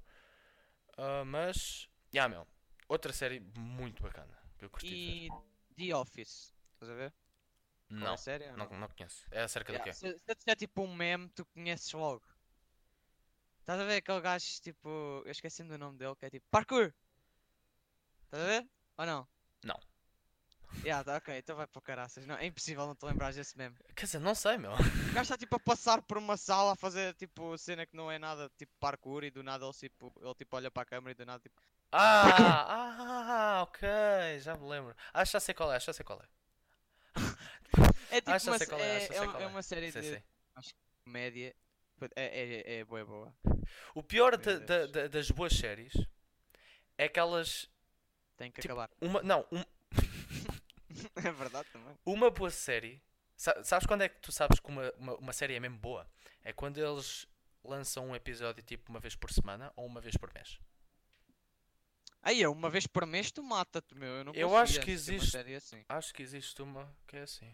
Ah, 0.97 1.25
mas. 1.25 1.89
Ya, 2.15 2.29
meu. 2.29 2.47
Outra 2.87 3.11
série 3.11 3.41
muito 3.57 4.01
bacana. 4.01 4.33
Que 4.57 4.63
eu 4.63 4.69
curti. 4.69 4.87
E 4.95 5.29
The 5.75 5.93
Office. 5.97 6.53
Estás 6.75 6.91
a 6.91 6.95
ver? 6.95 7.13
Qual 7.89 7.99
é 7.99 8.03
Não, 8.05 8.13
a 8.13 8.17
série 8.17 8.49
ou 8.49 8.55
não, 8.55 8.69
não 8.69 8.87
conheço. 8.87 9.27
É 9.31 9.41
acerca 9.41 9.73
Yeah, 9.73 9.83
do 9.83 9.85
quê? 9.85 9.93
Se, 9.93 10.19
se 10.25 10.35
disser 10.35 10.55
tipo 10.55 10.81
um 10.81 10.95
meme, 10.95 11.27
tu 11.29 11.43
conheces 11.47 11.91
logo. 11.91 12.23
Estás 13.59 13.81
a 13.81 13.83
ver 13.83 13.97
aquele 13.97 14.21
gajo 14.21 14.45
tipo. 14.61 14.87
Eu 15.25 15.31
esqueci 15.31 15.61
do 15.65 15.77
nome 15.77 15.97
dele, 15.97 16.15
que 16.15 16.25
é 16.25 16.29
tipo 16.29 16.45
parkour! 16.49 16.93
Estás 18.25 18.43
a 18.43 18.45
ver? 18.47 18.69
Ou 18.97 19.05
não? 19.05 19.27
Não. 19.65 19.79
Yeah, 20.83 21.03
tá, 21.03 21.17
ok, 21.17 21.37
então 21.37 21.55
vai 21.55 21.65
para 21.67 21.79
o 21.79 21.81
caraças. 21.81 22.25
Não, 22.25 22.35
é 22.35 22.45
impossível 22.45 22.85
não 22.85 22.95
te 22.95 23.05
lembrares 23.05 23.35
desse 23.37 23.57
meme. 23.57 23.75
Quer 23.95 24.05
dizer, 24.05 24.19
não 24.19 24.35
sei, 24.35 24.57
meu. 24.57 24.71
O 24.73 24.77
gajo 25.13 25.21
está 25.21 25.37
tipo 25.37 25.55
a 25.55 25.59
passar 25.59 26.01
por 26.01 26.17
uma 26.17 26.35
sala 26.35 26.73
a 26.73 26.75
fazer 26.75 27.13
tipo 27.13 27.57
cena 27.57 27.85
que 27.85 27.95
não 27.95 28.11
é 28.11 28.19
nada 28.19 28.51
tipo 28.57 28.71
parkour 28.79 29.23
e 29.23 29.31
do 29.31 29.41
nada 29.43 29.63
ele 29.65 29.73
tipo, 29.73 30.11
ele, 30.21 30.33
tipo 30.35 30.55
olha 30.55 30.69
para 30.69 30.83
a 30.83 30.85
câmera 30.85 31.11
e 31.11 31.15
do 31.15 31.25
nada 31.25 31.39
tipo. 31.39 31.55
Ah, 31.91 33.59
ah, 33.59 33.63
ok, 33.63 33.87
já 34.39 34.55
me 34.57 34.67
lembro. 34.67 34.95
Acho 35.13 35.31
que 35.31 35.33
já 35.33 35.39
sei 35.39 35.53
qual 35.53 35.71
é, 35.71 35.75
acho 35.77 35.85
que 35.85 35.89
já 35.91 35.93
sei 35.93 36.05
qual 36.05 36.21
é. 36.21 36.25
É 38.09 38.19
tipo 38.21 38.31
Acho 38.31 38.49
uma, 38.49 38.57
sei 38.57 38.67
qual 38.67 38.81
é, 38.81 38.97
acho 38.97 39.05
é, 39.05 39.07
sei 39.17 39.19
um- 39.27 39.31
qual 39.31 39.41
é 39.41 39.45
é. 39.45 39.47
uma 39.47 39.61
série 39.63 39.91
de 39.91 40.01
sei. 40.03 40.23
comédia. 41.05 41.55
É, 42.15 42.23
é, 42.25 42.79
é 42.79 42.83
boa, 42.83 43.05
boa. 43.05 43.33
O 43.95 44.03
pior 44.03 44.35
da- 44.37 44.57
Deus. 44.57 44.91
da- 44.91 45.07
das 45.07 45.31
boas 45.31 45.53
séries 45.53 45.93
é 46.97 47.07
que 47.07 47.19
elas. 47.19 47.69
Tem 48.35 48.51
que 48.51 48.61
Tipo, 48.61 48.73
acabar. 48.73 48.89
Uma, 48.99 49.21
não, 49.23 49.45
um- 49.51 49.63
é 51.15 51.31
verdade 51.31 51.67
também. 51.71 51.97
uma 52.05 52.29
boa 52.29 52.49
série. 52.51 53.01
sa- 53.35 53.63
Sabes 53.63 53.85
quando 53.87 54.01
é 54.01 54.09
que 54.09 54.19
tu 54.19 54.31
sabes 54.31 54.59
que 54.59 54.69
uma, 54.69 54.91
uma, 54.97 55.15
uma 55.15 55.33
série 55.33 55.55
é 55.55 55.59
mesmo 55.59 55.77
boa? 55.77 56.07
É 56.43 56.51
quando 56.53 56.77
eles 56.77 57.27
lançam 57.63 58.07
um 58.09 58.15
episódio 58.15 58.61
tipo 58.63 58.89
uma 58.89 58.99
vez 58.99 59.15
por 59.15 59.31
semana 59.31 59.71
ou 59.75 59.85
uma 59.85 60.01
vez 60.01 60.15
por 60.17 60.33
mês. 60.33 60.59
Aí, 62.21 62.41
eu, 62.41 62.51
uma 62.53 62.69
vez 62.69 62.87
por 62.87 63.05
mês 63.05 63.31
tu 63.31 63.43
mata-te, 63.43 63.93
meu. 63.95 64.07
Eu, 64.09 64.23
não 64.23 64.33
Eu 64.33 64.55
acho 64.55 64.79
que 64.79 64.91
existe- 64.91 65.31
série 65.31 65.55
assim. 65.55 65.83
Acho 65.89 66.13
que 66.13 66.21
existe 66.23 66.61
uma 66.61 66.89
que 67.05 67.17
é 67.17 67.21
assim. 67.23 67.53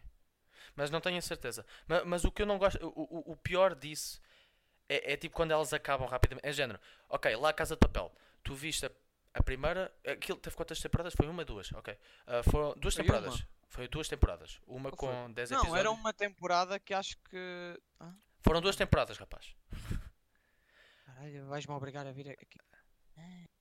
Mas 0.75 0.91
não 0.91 1.01
tenho 1.01 1.17
a 1.17 1.21
certeza. 1.21 1.65
Mas, 1.87 2.05
mas 2.05 2.23
o 2.23 2.31
que 2.31 2.41
eu 2.41 2.45
não 2.45 2.57
gosto. 2.59 2.77
O, 2.95 3.29
o, 3.29 3.31
o 3.31 3.35
pior 3.35 3.73
disso 3.73 4.21
é, 4.87 5.13
é 5.13 5.17
tipo 5.17 5.35
quando 5.35 5.51
elas 5.51 5.73
acabam 5.73 6.07
rapidamente. 6.07 6.45
É 6.47 6.51
género. 6.51 6.79
Ok, 7.09 7.35
lá 7.35 7.49
a 7.49 7.53
Casa 7.53 7.75
de 7.75 7.79
Papel. 7.79 8.13
Tu 8.43 8.53
viste 8.53 8.85
a, 8.85 8.91
a 9.39 9.43
primeira. 9.43 9.93
Aquilo 10.05 10.37
teve 10.39 10.55
quantas 10.55 10.79
temporadas? 10.79 11.13
Foi 11.13 11.27
uma, 11.27 11.45
duas. 11.45 11.71
Ok. 11.73 11.97
Ah, 12.27 12.43
foram 12.43 12.73
duas 12.77 12.93
Foi 12.95 13.03
temporadas. 13.03 13.35
uma. 13.35 13.47
Foi 13.69 13.87
duas 13.87 14.07
temporadas. 14.07 14.59
Uma 14.67 14.89
Ou 14.89 14.97
com 14.97 15.31
10 15.31 15.51
Não, 15.51 15.59
episódios. 15.59 15.79
era 15.79 15.91
uma 15.91 16.13
temporada 16.13 16.79
que 16.79 16.93
acho 16.93 17.17
que. 17.29 17.79
Ah, 17.99 18.13
Foram 18.41 18.61
duas 18.61 18.75
temporadas, 18.75 19.17
rapaz. 19.17 19.55
caralho, 21.05 21.45
vais-me 21.47 21.73
obrigar 21.73 22.05
a 22.07 22.11
vir 22.11 22.29
aqui. 22.31 22.57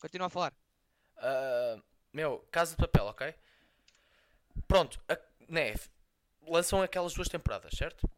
Continua 0.00 0.28
a 0.28 0.30
falar. 0.30 0.52
Ah, 1.16 1.80
meu, 2.12 2.38
Casa 2.50 2.72
de 2.72 2.76
Papel, 2.78 3.04
ok? 3.06 3.34
Pronto, 4.66 5.00
a, 5.08 5.18
né, 5.48 5.74
lançam 6.42 6.80
aquelas 6.82 7.12
duas 7.12 7.28
temporadas, 7.28 7.72
certo? 7.76 8.08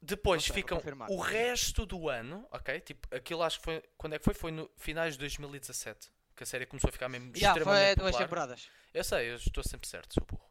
Depois 0.00 0.46
vou 0.48 0.54
ficam 0.54 0.82
o 1.10 1.20
resto 1.20 1.86
do 1.86 2.08
ano, 2.08 2.46
ok? 2.50 2.80
Tipo, 2.80 3.14
aquilo 3.14 3.42
acho 3.42 3.58
que 3.58 3.64
foi. 3.64 3.82
Quando 3.96 4.14
é 4.14 4.18
que 4.18 4.24
foi? 4.24 4.34
Foi 4.34 4.50
no 4.50 4.68
finais 4.76 5.12
de 5.14 5.20
2017 5.20 6.10
que 6.36 6.42
a 6.42 6.46
série 6.46 6.66
começou 6.66 6.88
a 6.88 6.92
ficar 6.92 7.08
mesmo 7.08 7.32
Já, 7.34 7.52
foi 7.52 7.60
extremamente 7.60 7.96
duas 7.98 8.10
popular. 8.10 8.24
temporadas. 8.26 8.70
Eu 8.94 9.04
sei, 9.04 9.30
eu 9.30 9.36
estou 9.36 9.62
sempre 9.64 9.88
certo, 9.88 10.14
sou 10.14 10.24
burro. 10.26 10.50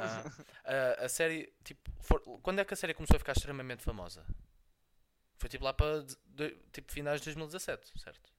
Ah, 0.00 0.24
a, 1.00 1.04
a 1.04 1.08
série, 1.08 1.52
tipo, 1.64 1.90
for- 2.00 2.20
quando 2.42 2.58
é 2.60 2.64
que 2.64 2.74
a 2.74 2.76
série 2.76 2.94
começou 2.94 3.16
a 3.16 3.18
ficar 3.18 3.32
extremamente 3.32 3.82
famosa? 3.82 4.26
Foi 5.38 5.48
tipo 5.48 5.64
lá 5.64 5.72
para 5.72 6.02
de- 6.26 6.56
tipo, 6.72 6.90
finais 6.92 7.20
de 7.20 7.26
2017, 7.26 7.92
certo? 8.00 8.30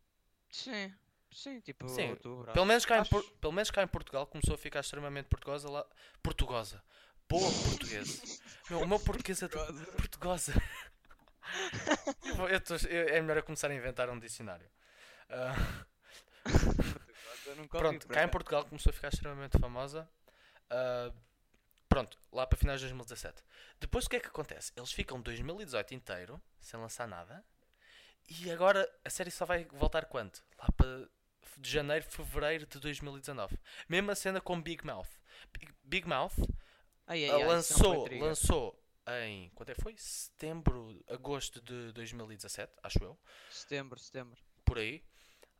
Sim, 0.49 0.93
sim, 1.31 1.59
tipo 1.61 1.87
Sim, 1.89 2.11
outubro. 2.11 2.51
Pelo 2.53 2.65
menos, 2.65 2.85
cá 2.85 2.97
em 2.97 3.01
Acho- 3.01 3.23
pelo 3.39 3.53
menos 3.53 3.71
cá 3.71 3.83
em 3.83 3.87
Portugal 3.87 4.25
começou 4.27 4.55
a 4.55 4.57
ficar 4.57 4.79
extremamente 4.81 5.27
portugosa 5.27 5.69
lá. 5.69 5.85
Portugosa. 6.21 6.83
Boa 7.29 7.51
portuguesa. 7.51 8.21
Meu, 8.69 8.81
o 8.81 8.87
meu 8.87 8.99
português 8.99 9.41
é 9.41 9.47
portugosa. 9.47 10.53
Eu 12.49 12.61
tô- 12.61 12.75
eu- 12.87 13.09
é 13.09 13.21
melhor 13.21 13.37
eu 13.37 13.43
começar 13.43 13.69
a 13.69 13.75
inventar 13.75 14.09
um 14.09 14.17
dicionário. 14.19 14.67
Ouvi, 15.29 15.85
pronto, 17.69 18.07
por 18.07 18.13
cá 18.13 18.21
em 18.21 18.23
acaso. 18.23 18.31
Portugal 18.31 18.65
começou 18.65 18.89
a 18.89 18.93
ficar 18.93 19.09
extremamente 19.09 19.57
famosa. 19.57 20.09
Ah, 20.69 21.11
pronto, 21.87 22.17
lá 22.31 22.45
para 22.45 22.57
finais 22.57 22.79
de 22.79 22.85
2017. 22.87 23.43
Depois 23.79 24.05
o 24.05 24.09
que 24.09 24.15
é 24.15 24.19
que 24.19 24.27
acontece? 24.27 24.71
Eles 24.75 24.91
ficam 24.91 25.21
2018 25.21 25.93
inteiro 25.93 26.41
sem 26.59 26.79
lançar 26.79 27.07
nada. 27.07 27.43
E 28.29 28.49
agora 28.51 28.89
a 29.03 29.09
série 29.09 29.31
só 29.31 29.45
vai 29.45 29.65
voltar 29.65 30.05
quando? 30.05 30.39
Lá 30.57 30.67
para 30.77 31.09
de 31.57 31.69
janeiro, 31.69 32.05
fevereiro 32.09 32.65
de 32.65 32.79
2019. 32.79 33.59
Mesma 33.87 34.15
cena 34.15 34.41
com 34.41 34.59
Big 34.61 34.85
Mouth. 34.85 35.09
Big, 35.51 35.73
Big 35.83 36.07
Mouth 36.07 36.33
Ai, 37.05 37.25
ai, 37.25 37.29
ah, 37.29 37.35
ai, 37.35 37.41
é 37.41 37.45
lançou, 37.45 38.07
lançou 38.19 38.83
em 39.25 39.49
quando 39.53 39.69
é 39.69 39.75
que 39.75 39.81
foi? 39.81 39.95
Setembro, 39.97 41.03
agosto 41.09 41.61
de 41.61 41.91
2017, 41.91 42.71
acho 42.81 43.03
eu, 43.03 43.19
Setembro, 43.49 43.99
setembro. 43.99 44.41
por 44.63 44.77
aí. 44.77 45.03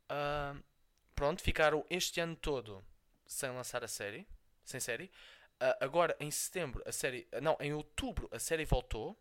Ah, 0.08 0.56
pronto, 1.14 1.42
ficaram 1.42 1.84
este 1.88 2.20
ano 2.20 2.36
todo 2.36 2.84
sem 3.26 3.50
lançar 3.50 3.82
a 3.84 3.88
série, 3.88 4.26
sem 4.64 4.80
série. 4.80 5.10
Ah, 5.60 5.76
agora 5.80 6.16
em 6.20 6.30
setembro 6.30 6.82
a 6.86 6.92
série, 6.92 7.26
não, 7.40 7.56
em 7.60 7.72
outubro 7.72 8.28
a 8.32 8.38
série 8.38 8.64
voltou. 8.64 9.18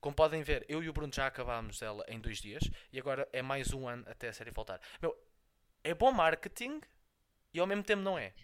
Como 0.00 0.14
podem 0.14 0.42
ver, 0.42 0.66
eu 0.68 0.82
e 0.82 0.88
o 0.88 0.92
Bruno 0.92 1.12
já 1.12 1.26
acabámos 1.26 1.78
dela 1.78 2.04
em 2.08 2.20
dois 2.20 2.38
dias 2.38 2.62
e 2.92 2.98
agora 2.98 3.26
é 3.32 3.40
mais 3.40 3.72
um 3.72 3.88
ano 3.88 4.04
até 4.06 4.28
a 4.28 4.32
série 4.34 4.50
voltar. 4.50 4.78
Meu, 5.00 5.16
é 5.82 5.94
bom 5.94 6.12
marketing 6.12 6.80
e 7.54 7.58
ao 7.58 7.66
mesmo 7.66 7.82
tempo 7.82 8.02
não 8.02 8.18
é. 8.18 8.34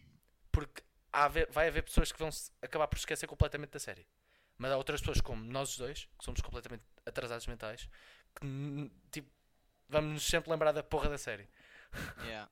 Porque 0.50 0.83
há 1.12 1.29
vai 1.29 1.68
haver 1.68 1.83
pessoas 1.83 2.11
que 2.11 2.18
vão 2.18 2.31
acabar 2.62 2.87
por 2.88 2.96
esquecer 2.96 3.26
completamente 3.26 3.72
da 3.72 3.79
série. 3.79 4.07
Mas 4.57 4.72
há 4.72 4.76
outras 4.76 5.00
pessoas, 5.00 5.20
como 5.20 5.42
nós 5.44 5.76
dois, 5.76 6.09
que 6.18 6.24
somos 6.24 6.40
completamente 6.40 6.83
atrasados 7.07 7.46
mentais, 7.46 7.88
que 8.38 8.90
tipo, 9.11 9.31
vamos 9.88 10.12
nos 10.12 10.26
sempre 10.26 10.50
lembrar 10.50 10.72
da 10.72 10.83
porra 10.83 11.09
da 11.09 11.18
série. 11.18 11.48
Yeah. 12.24 12.50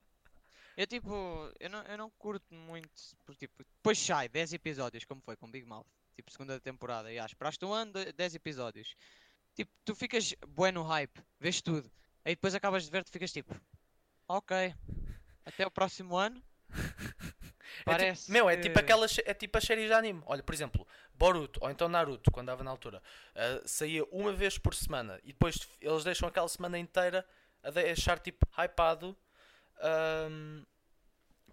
Eu 0.79 0.87
tipo, 0.87 1.11
eu 1.59 1.69
não, 1.69 1.81
eu 1.83 1.97
não 1.97 2.09
curto 2.11 2.55
muito, 2.55 2.89
porque 3.25 3.47
tipo, 3.47 3.65
depois 3.75 3.99
sai 3.99 4.29
10 4.29 4.53
episódios, 4.53 5.03
como 5.03 5.19
foi 5.19 5.35
com 5.35 5.51
Big 5.51 5.65
Mouth. 5.65 5.85
tipo 6.15 6.31
segunda 6.31 6.57
temporada, 6.57 7.11
e 7.11 7.19
ah, 7.19 7.25
esperaste 7.25 7.65
um 7.65 7.73
ano, 7.73 7.91
de- 7.91 8.13
10 8.13 8.35
episódios. 8.35 8.95
Tipo, 9.53 9.69
tu 9.83 9.93
ficas 9.93 10.33
bué 10.47 10.71
no 10.71 10.83
hype, 10.83 11.21
vês 11.37 11.61
tudo. 11.61 11.91
Aí 12.23 12.33
depois 12.33 12.55
acabas 12.55 12.85
de 12.85 12.91
ver, 12.91 13.03
tu 13.03 13.11
ficas 13.11 13.29
tipo, 13.29 13.53
ok, 14.25 14.73
até 15.45 15.67
o 15.67 15.71
próximo 15.71 16.15
ano. 16.15 16.41
É 17.81 17.83
Parece. 17.83 18.21
tipo, 18.21 18.31
meu, 18.33 18.49
é 18.49 18.55
que- 18.55 18.63
tipo 18.63 18.79
aquelas 18.79 19.17
é 19.19 19.33
tipo 19.33 19.57
as 19.57 19.63
séries 19.63 19.87
de 19.87 19.93
anime. 19.93 20.21
Olha, 20.25 20.41
por 20.41 20.53
exemplo, 20.55 20.87
Boruto 21.13 21.59
ou 21.61 21.69
então 21.69 21.87
Naruto, 21.87 22.31
quando 22.31 22.47
dava 22.47 22.63
na 22.63 22.71
altura, 22.71 23.01
ah, 23.35 23.61
saía 23.65 24.03
uma 24.05 24.33
vez 24.33 24.57
por 24.57 24.73
semana 24.73 25.19
e 25.23 25.27
depois 25.33 25.55
eles 25.79 26.03
deixam 26.03 26.27
aquela 26.27 26.47
semana 26.47 26.79
inteira 26.79 27.25
a 27.61 27.69
deixar 27.69 28.17
tipo 28.19 28.45
hypado. 28.57 29.15
Ahm, 29.79 30.63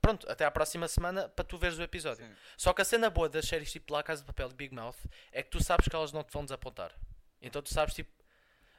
pronto, 0.01 0.31
até 0.31 0.45
à 0.45 0.51
próxima 0.51 0.89
semana 0.89 1.29
para 1.29 1.45
tu 1.45 1.59
veres 1.59 1.79
o 1.79 1.83
episódio. 1.83 2.25
Sim. 2.25 2.33
Só 2.57 2.73
que 2.73 2.83
a 2.83 2.85
cena 2.85 3.11
boa 3.11 3.29
das 3.29 3.47
séries 3.47 3.73
tipo 3.73 3.93
La 3.93 4.03
Casa 4.03 4.23
de 4.23 4.27
Papel 4.27 4.51
e 4.51 4.55
Big 4.55 4.75
Mouth 4.75 4.97
é 5.33 5.43
que 5.43 5.51
tu 5.51 5.63
sabes 5.63 5.89
que 5.89 5.97
elas 5.97 6.13
não 6.13 6.23
te 6.23 6.33
vão 6.33 6.45
desapontar. 6.45 6.93
Então 7.41 7.61
tu 7.63 7.73
sabes 7.73 7.95
tipo, 7.95 8.11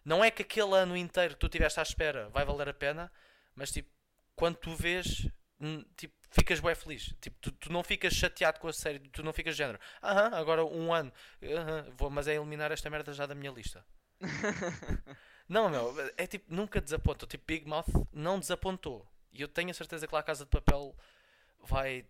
não 0.04 0.24
é 0.24 0.32
que 0.32 0.42
aquele 0.42 0.74
ano 0.76 0.96
inteiro 0.96 1.34
que 1.34 1.40
tu 1.40 1.48
estiveste 1.48 1.80
à 1.80 1.84
espera 1.84 2.30
vai 2.30 2.46
valer 2.46 2.70
a 2.70 2.74
pena, 2.74 3.12
mas 3.56 3.72
tipo, 3.72 3.90
quando 4.36 4.56
tu 4.56 4.76
vês, 4.76 5.28
hum, 5.60 5.84
tipo, 5.96 6.16
ficas 6.32 6.60
bem 6.60 6.76
feliz. 6.76 7.14
Tipo, 7.20 7.38
tu, 7.42 7.52
tu 7.52 7.72
não 7.72 7.84
ficas 7.84 8.14
chateado 8.14 8.60
com 8.60 8.68
a 8.68 8.74
série, 8.74 9.00
tu 9.00 9.24
não 9.24 9.34
ficas 9.34 9.56
de 9.56 9.60
género. 9.60 9.80
Aham, 10.02 10.36
agora 10.36 10.66
um 10.66 10.94
ano, 10.94 11.12
aham, 11.44 11.86
vou, 11.98 12.10
mas 12.10 12.28
é 12.28 12.36
eliminar 12.36 12.72
esta 12.72 12.90
merda 12.90 13.14
já 13.14 13.26
da 13.26 13.36
minha 13.36 13.52
lista. 13.52 13.86
Não, 15.50 15.70
meu, 15.70 15.94
é 16.18 16.28
tipo, 16.28 16.54
nunca 16.54 16.82
desaponta. 16.82 17.26
Tipo, 17.26 17.46
Big 17.48 17.66
Mouth 17.66 17.88
não 18.12 18.38
desapontou. 18.38 19.08
E 19.38 19.41
eu 19.41 19.47
tenho 19.47 19.69
a 19.69 19.73
certeza 19.73 20.08
que 20.08 20.13
lá 20.13 20.21
a 20.21 20.23
Casa 20.23 20.45
de 20.45 20.50
Papel 20.50 20.95
vai. 21.60 22.04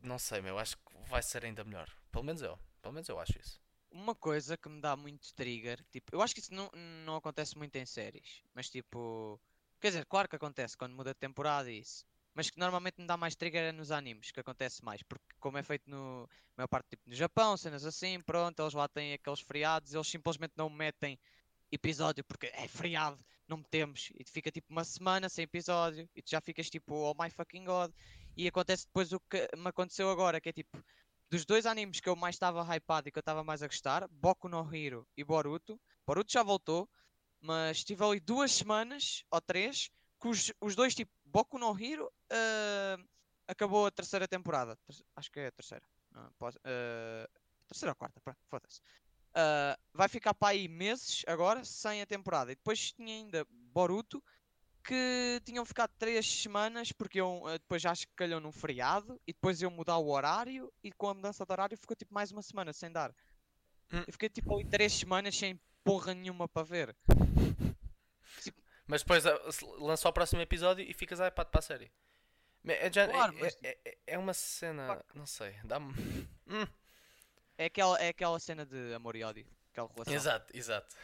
Não 0.00 0.16
sei, 0.16 0.40
meu, 0.40 0.56
acho 0.58 0.76
que 0.76 0.82
vai 1.08 1.20
ser 1.20 1.44
ainda 1.44 1.64
melhor. 1.64 1.90
Pelo 2.12 2.24
menos 2.24 2.40
eu. 2.40 2.56
Pelo 2.80 2.94
menos 2.94 3.08
eu 3.08 3.18
acho 3.18 3.36
isso. 3.36 3.60
Uma 3.90 4.14
coisa 4.14 4.56
que 4.56 4.68
me 4.68 4.80
dá 4.80 4.94
muito 4.94 5.34
trigger, 5.34 5.82
tipo, 5.90 6.14
eu 6.14 6.22
acho 6.22 6.34
que 6.34 6.40
isso 6.40 6.54
não, 6.54 6.70
não 7.04 7.16
acontece 7.16 7.56
muito 7.56 7.74
em 7.76 7.86
séries, 7.86 8.42
mas 8.54 8.68
tipo, 8.68 9.40
quer 9.80 9.88
dizer, 9.88 10.04
claro 10.04 10.28
que 10.28 10.36
acontece 10.36 10.76
quando 10.76 10.94
muda 10.94 11.14
de 11.14 11.18
temporada 11.18 11.70
isso, 11.70 12.04
mas 12.34 12.50
que 12.50 12.58
normalmente 12.58 13.00
me 13.00 13.06
dá 13.06 13.16
mais 13.16 13.34
trigger 13.34 13.62
é 13.62 13.72
nos 13.72 13.90
animes, 13.90 14.30
que 14.30 14.40
acontece 14.40 14.84
mais, 14.84 15.02
porque 15.02 15.24
como 15.40 15.56
é 15.56 15.62
feito 15.62 15.88
no 15.88 16.28
maior 16.54 16.68
parte 16.68 16.90
tipo, 16.90 17.08
no 17.08 17.14
Japão, 17.14 17.56
cenas 17.56 17.82
assim, 17.86 18.20
pronto, 18.20 18.60
eles 18.60 18.74
lá 18.74 18.86
têm 18.88 19.14
aqueles 19.14 19.40
feriados, 19.40 19.94
eles 19.94 20.06
simplesmente 20.06 20.52
não 20.54 20.68
metem 20.68 21.18
episódio 21.70 22.24
porque 22.24 22.46
é 22.46 22.66
feriado, 22.68 23.24
não 23.46 23.58
metemos, 23.58 24.10
e 24.18 24.24
fica 24.24 24.50
tipo 24.50 24.70
uma 24.70 24.84
semana 24.84 25.28
sem 25.28 25.44
episódio, 25.44 26.08
e 26.14 26.22
tu 26.22 26.30
já 26.30 26.40
ficas 26.40 26.68
tipo, 26.68 26.94
oh 26.94 27.14
my 27.20 27.30
fucking 27.30 27.64
god, 27.64 27.92
e 28.36 28.46
acontece 28.46 28.86
depois 28.86 29.12
o 29.12 29.20
que 29.20 29.48
me 29.56 29.68
aconteceu 29.68 30.10
agora, 30.10 30.40
que 30.40 30.48
é 30.48 30.52
tipo, 30.52 30.82
dos 31.30 31.44
dois 31.44 31.66
animes 31.66 32.00
que 32.00 32.08
eu 32.08 32.16
mais 32.16 32.34
estava 32.36 32.62
hypado 32.74 33.08
e 33.08 33.12
que 33.12 33.18
eu 33.18 33.20
estava 33.20 33.44
mais 33.44 33.62
a 33.62 33.66
gostar, 33.66 34.08
Boku 34.08 34.48
no 34.48 34.74
Hero 34.74 35.06
e 35.16 35.24
Boruto. 35.24 35.78
Boruto 36.06 36.32
já 36.32 36.42
voltou, 36.42 36.88
mas 37.40 37.84
tive 37.84 38.04
ali 38.04 38.20
duas 38.20 38.52
semanas 38.52 39.24
ou 39.30 39.40
três 39.40 39.90
que 40.20 40.28
os, 40.28 40.52
os 40.60 40.74
dois, 40.74 40.94
tipo, 40.94 41.12
Boku 41.24 41.58
no 41.58 41.78
Hero 41.78 42.10
ah, 42.30 42.96
acabou 43.46 43.86
a 43.86 43.90
terceira 43.90 44.26
temporada. 44.26 44.78
Acho 45.16 45.30
que 45.30 45.40
é 45.40 45.46
a 45.48 45.52
terceira. 45.52 45.84
Posso- 46.38 46.58
ah, 46.64 47.28
terceira 47.66 47.92
ou 47.92 47.96
quarta, 47.96 48.20
foda-se. 48.48 48.80
Ah, 49.34 49.78
vai 49.92 50.08
ficar 50.08 50.34
para 50.34 50.48
aí 50.48 50.68
meses 50.68 51.22
agora 51.26 51.64
sem 51.64 52.02
a 52.02 52.06
temporada. 52.06 52.50
E 52.52 52.54
depois 52.56 52.92
tinha 52.92 53.14
ainda 53.14 53.46
Boruto 53.50 54.22
que 54.82 55.40
tinham 55.44 55.64
ficado 55.66 55.90
três 55.98 56.24
semanas 56.26 56.92
porque 56.92 57.20
eu 57.20 57.42
eh, 57.48 57.58
depois 57.58 57.84
acho 57.84 58.06
que 58.08 58.14
calhou 58.14 58.40
num 58.40 58.50
feriado 58.52 59.20
e 59.26 59.32
depois 59.34 59.60
eu 59.60 59.70
mudar 59.70 59.98
o 59.98 60.08
horário 60.08 60.72
e 60.82 60.90
com 60.90 61.08
a 61.10 61.14
mudança 61.14 61.44
de 61.44 61.52
horário 61.52 61.76
ficou 61.76 61.94
tipo 61.94 62.12
mais 62.14 62.32
uma 62.32 62.40
semana 62.42 62.72
sem 62.72 62.90
dar. 62.90 63.10
Hum. 63.92 64.02
Eu 64.06 64.12
fiquei 64.12 64.28
tipo 64.30 64.64
três 64.68 64.92
semanas 64.94 65.36
sem 65.36 65.60
porra 65.84 66.14
nenhuma 66.14 66.48
para 66.48 66.62
ver. 66.62 66.96
Mas 68.86 69.02
depois 69.02 69.26
ah, 69.26 69.38
lança 69.78 70.08
o 70.08 70.12
próximo 70.12 70.40
episódio 70.40 70.82
e 70.88 70.94
ficas 70.94 71.20
hypado 71.20 71.50
para 71.50 71.58
a 71.58 71.62
série. 71.62 71.92
É, 72.66 72.90
já- 72.92 73.02
é- 73.04 73.08
Claro, 73.08 73.36
é, 73.36 73.40
mas- 73.40 73.58
é- 73.62 73.78
é- 73.84 73.98
é 74.06 74.18
uma 74.18 74.32
cena. 74.34 75.04
Não 75.14 75.26
sei. 75.26 75.54
Dá-me. 75.64 75.92
Hum. 76.46 76.66
É 77.58 77.66
aquela, 77.66 77.98
é 77.98 78.08
aquela 78.08 78.38
cena 78.38 78.64
de 78.64 78.94
amor 78.94 79.16
e 79.16 79.24
ódio, 79.24 79.44
aquela 79.72 79.88
relação. 79.88 80.14
Exato, 80.14 80.56
exato. 80.56 80.96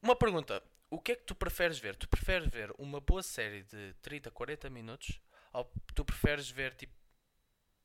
Uma 0.00 0.16
pergunta: 0.16 0.62
o 0.88 1.00
que 1.00 1.12
é 1.12 1.16
que 1.16 1.24
tu 1.24 1.34
preferes 1.34 1.78
ver? 1.78 1.96
Tu 1.96 2.08
preferes 2.08 2.48
ver 2.48 2.72
uma 2.78 3.00
boa 3.00 3.22
série 3.22 3.64
de 3.64 3.92
30, 4.00 4.30
40 4.30 4.70
minutos 4.70 5.20
ou 5.52 5.70
tu 5.94 6.04
preferes 6.04 6.48
ver 6.48 6.74
tipo 6.74 6.94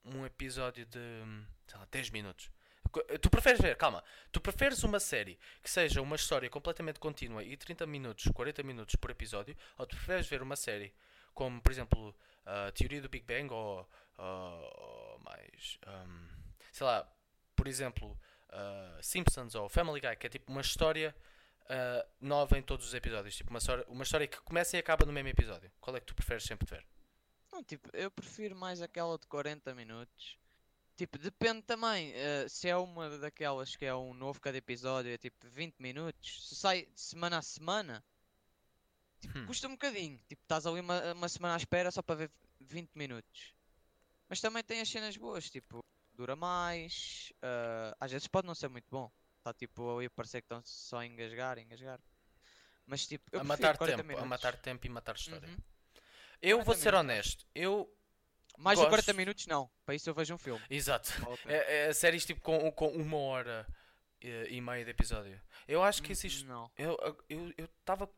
um 0.05 0.25
episódio 0.25 0.85
de 0.85 0.99
sei 1.67 1.79
lá, 1.79 1.87
10 1.91 2.11
minutos? 2.11 2.51
Tu 3.21 3.29
preferes 3.29 3.59
ver, 3.59 3.75
calma, 3.75 4.01
tu 4.31 4.39
preferes 4.39 4.81
uma 4.83 4.99
série 4.99 5.37
que 5.61 5.69
seja 5.69 6.01
uma 6.01 6.15
história 6.15 6.49
completamente 6.49 6.99
contínua 6.99 7.43
e 7.43 7.57
30 7.57 7.85
minutos, 7.85 8.27
40 8.33 8.63
minutos 8.63 8.95
por 8.95 9.11
episódio, 9.11 9.57
ou 9.77 9.85
tu 9.85 9.95
preferes 9.97 10.27
ver 10.27 10.41
uma 10.41 10.55
série 10.55 10.93
como, 11.33 11.61
por 11.61 11.71
exemplo, 11.71 12.15
a 12.45 12.71
Teoria 12.71 13.01
do 13.01 13.09
Big 13.09 13.25
Bang 13.25 13.53
ou, 13.53 13.87
mais, 15.19 15.77
hum, 15.85 16.27
sei 16.71 16.87
lá, 16.87 17.07
por 17.57 17.67
exemplo, 17.67 18.17
uh, 18.49 19.03
Simpsons 19.03 19.53
ou 19.55 19.67
Family 19.67 19.99
Guy, 19.99 20.15
que 20.15 20.27
é 20.27 20.29
tipo 20.29 20.49
uma 20.51 20.61
história 20.61 21.13
uh, 21.63 22.07
nova 22.21 22.57
em 22.57 22.61
todos 22.61 22.85
os 22.87 22.93
episódios, 22.93 23.35
tipo 23.35 23.49
uma 23.49 23.59
história, 23.59 23.83
uma 23.89 24.03
história 24.03 24.27
que 24.27 24.39
começa 24.41 24.77
e 24.77 24.79
acaba 24.79 25.05
no 25.05 25.11
mesmo 25.11 25.27
episódio. 25.27 25.69
Qual 25.81 25.95
é 25.97 25.99
que 25.99 26.05
tu 26.05 26.15
preferes 26.15 26.43
sempre 26.43 26.65
ver? 26.69 26.85
Não, 27.51 27.63
tipo, 27.63 27.89
eu 27.93 28.09
prefiro 28.11 28.55
mais 28.55 28.81
aquela 28.81 29.17
de 29.17 29.25
40 29.27 29.73
minutos. 29.73 30.37
Tipo, 30.95 31.17
depende 31.17 31.61
também. 31.63 32.11
eh, 32.13 32.47
se 32.49 32.67
é 32.67 32.75
uma 32.77 33.17
daquelas 33.19 33.75
que 33.75 33.85
é 33.85 33.93
um 33.95 34.13
novo 34.13 34.39
cada 34.41 34.57
episódio, 34.57 35.11
é 35.11 35.17
tipo 35.17 35.47
20 35.49 35.75
minutos. 35.79 36.47
Se 36.49 36.55
sai 36.55 36.85
de 36.85 36.99
semana 37.01 37.37
a 37.37 37.41
semana, 37.41 38.03
tipo, 39.19 39.37
Hum. 39.39 39.45
custa 39.45 39.67
um 39.67 39.71
bocadinho. 39.71 40.17
Tipo, 40.27 40.41
estás 40.43 40.65
ali 40.65 40.79
uma, 40.79 41.13
uma 41.13 41.29
semana 41.29 41.53
à 41.53 41.57
espera 41.57 41.91
só 41.91 42.01
para 42.01 42.15
ver 42.15 42.31
20 42.59 42.91
minutos. 42.95 43.53
Mas 44.27 44.41
também 44.41 44.63
tem 44.63 44.81
as 44.81 44.89
cenas 44.89 45.15
boas, 45.17 45.49
tipo, 45.49 45.83
dura 46.17 46.35
mais. 46.35 47.31
eh, 47.41 47.95
às 47.99 48.11
vezes 48.11 48.27
pode 48.27 48.47
não 48.47 48.55
ser 48.55 48.67
muito 48.69 48.87
bom. 48.91 49.11
Está 49.37 49.53
tipo 49.53 49.95
ali 49.97 50.07
a 50.07 50.09
parecer 50.09 50.41
que 50.41 50.45
estão 50.45 50.61
só 50.65 50.97
a 50.99 51.05
engasgar, 51.05 51.57
engasgar. 51.59 51.99
Mas 52.85 53.05
tipo, 53.07 53.29
eu 53.31 53.41
a 53.41 53.43
matar 53.43 53.77
40 53.77 53.97
tempo, 53.97 54.01
a 54.01 54.07
minutos. 54.07 54.29
matar 54.29 54.57
tempo 54.57 54.85
e 54.85 54.89
matar 54.89 55.15
história. 55.15 55.47
Uhum. 55.47 55.57
Eu 56.41 56.57
vou 56.57 56.75
40 56.75 56.81
ser 56.81 56.91
minutos. 56.91 56.99
honesto, 57.11 57.45
eu 57.55 57.93
Mais 58.57 58.79
de 58.79 58.85
40 58.85 59.05
Gosto. 59.05 59.17
minutos 59.17 59.45
não. 59.47 59.69
Para 59.85 59.95
isso 59.95 60.09
eu 60.09 60.13
vejo 60.13 60.33
um 60.33 60.37
filme. 60.37 60.63
exato. 60.69 61.11
Vale 61.21 61.33
a 61.33 61.37
pena. 61.37 61.53
É, 61.53 61.87
é 61.89 61.93
séries 61.93 62.25
tipo 62.25 62.41
com, 62.41 62.71
com 62.71 62.87
uma 62.89 63.17
hora 63.17 63.67
eh, 64.21 64.47
e 64.49 64.59
meia 64.61 64.83
de 64.83 64.91
episódio. 64.91 65.39
Eu 65.67 65.83
acho 65.83 66.01
que 66.01 66.09
Hum, 66.09 66.11
existe. 66.13 66.45
Não. 66.45 66.71
Eu 66.77 66.97
eu 67.29 67.53
eu 67.57 67.65
estava 67.65 68.09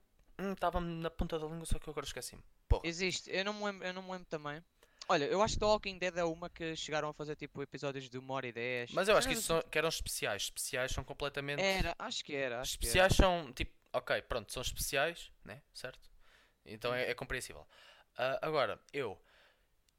estava 0.54 0.80
na 0.80 1.10
ponta 1.10 1.38
da 1.38 1.46
língua, 1.48 1.66
só 1.66 1.78
que 1.80 1.90
agora 1.90 2.06
esqueci-me. 2.06 2.44
Existe, 2.84 3.30
eu 3.32 3.44
não 3.44 3.54
me 3.54 3.66
lembro, 3.66 3.86
eu 3.88 3.94
não 3.94 4.04
me 4.04 4.12
lembro 4.12 4.26
também. 4.28 4.64
Olha, 5.12 5.26
eu 5.26 5.42
acho 5.42 5.56
que 5.56 5.60
The 5.60 5.66
Walking 5.66 5.98
Dead 5.98 6.16
é 6.18 6.24
uma 6.24 6.52
que 6.52 6.76
chegaram 6.76 7.10
a 7.10 7.14
fazer 7.14 7.36
tipo 7.36 7.64
episódios 7.64 8.08
de 8.08 8.20
1 8.20 8.30
hora 8.30 8.48
e 8.48 8.52
10. 8.52 8.92
Mas 8.92 9.08
eu 9.08 9.18
acho 9.18 9.28
que 9.28 9.34
isso 9.34 9.42
são, 9.42 9.62
que 9.64 9.76
eram 9.76 9.90
especiais. 9.90 10.44
Especiais 10.44 10.92
são 10.92 11.04
completamente. 11.04 11.64
Era, 11.64 11.96
acho 11.98 12.24
que 12.24 12.36
era. 12.36 12.62
Acho 12.62 12.74
especiais 12.74 13.16
são 13.16 13.52
tipo, 13.52 13.74
ok, 13.92 14.22
pronto, 14.22 14.54
são 14.54 14.62
especiais, 14.62 15.32
né? 15.44 15.64
Certo? 15.74 16.08
Então 16.64 16.94
é, 16.94 17.10
é 17.10 17.16
compreensível. 17.16 17.68
Ah, 18.16 18.38
agora, 18.40 18.80
eu, 18.94 19.20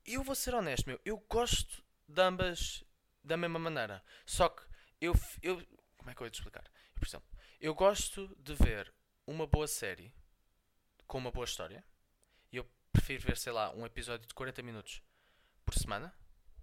eu 0.07 0.23
vou 0.23 0.37
ser 0.37 0.55
honesto, 0.55 0.87
meu, 0.87 1.01
eu 1.05 1.19
gosto 1.29 1.83
de 2.07 2.23
ambas 2.23 2.85
da 3.25 3.37
mesma 3.37 3.59
maneira. 3.59 4.05
Só 4.25 4.49
que 4.49 4.63
eu, 5.01 5.13
eu 5.43 5.61
como 5.97 6.11
é 6.11 6.15
que 6.15 6.23
eu 6.23 6.27
ia 6.27 6.31
te 6.31 6.39
explicar? 6.39 6.65
Por 6.95 7.05
exemplo, 7.05 7.29
eu 7.61 7.75
gosto 7.75 8.33
de 8.39 8.55
ver 8.55 8.95
uma 9.27 9.45
boa 9.45 9.67
série 9.67 10.15
com 11.07 11.19
uma 11.19 11.33
boa 11.33 11.45
história. 11.45 11.85
Prefiro 13.01 13.23
ver, 13.29 13.37
sei 13.39 13.53
lá, 13.53 13.71
um 13.75 13.87
episódio 13.87 14.27
de 14.29 14.35
40 14.35 14.63
minutos 14.63 15.03
por 15.65 15.75
semana, 15.75 16.15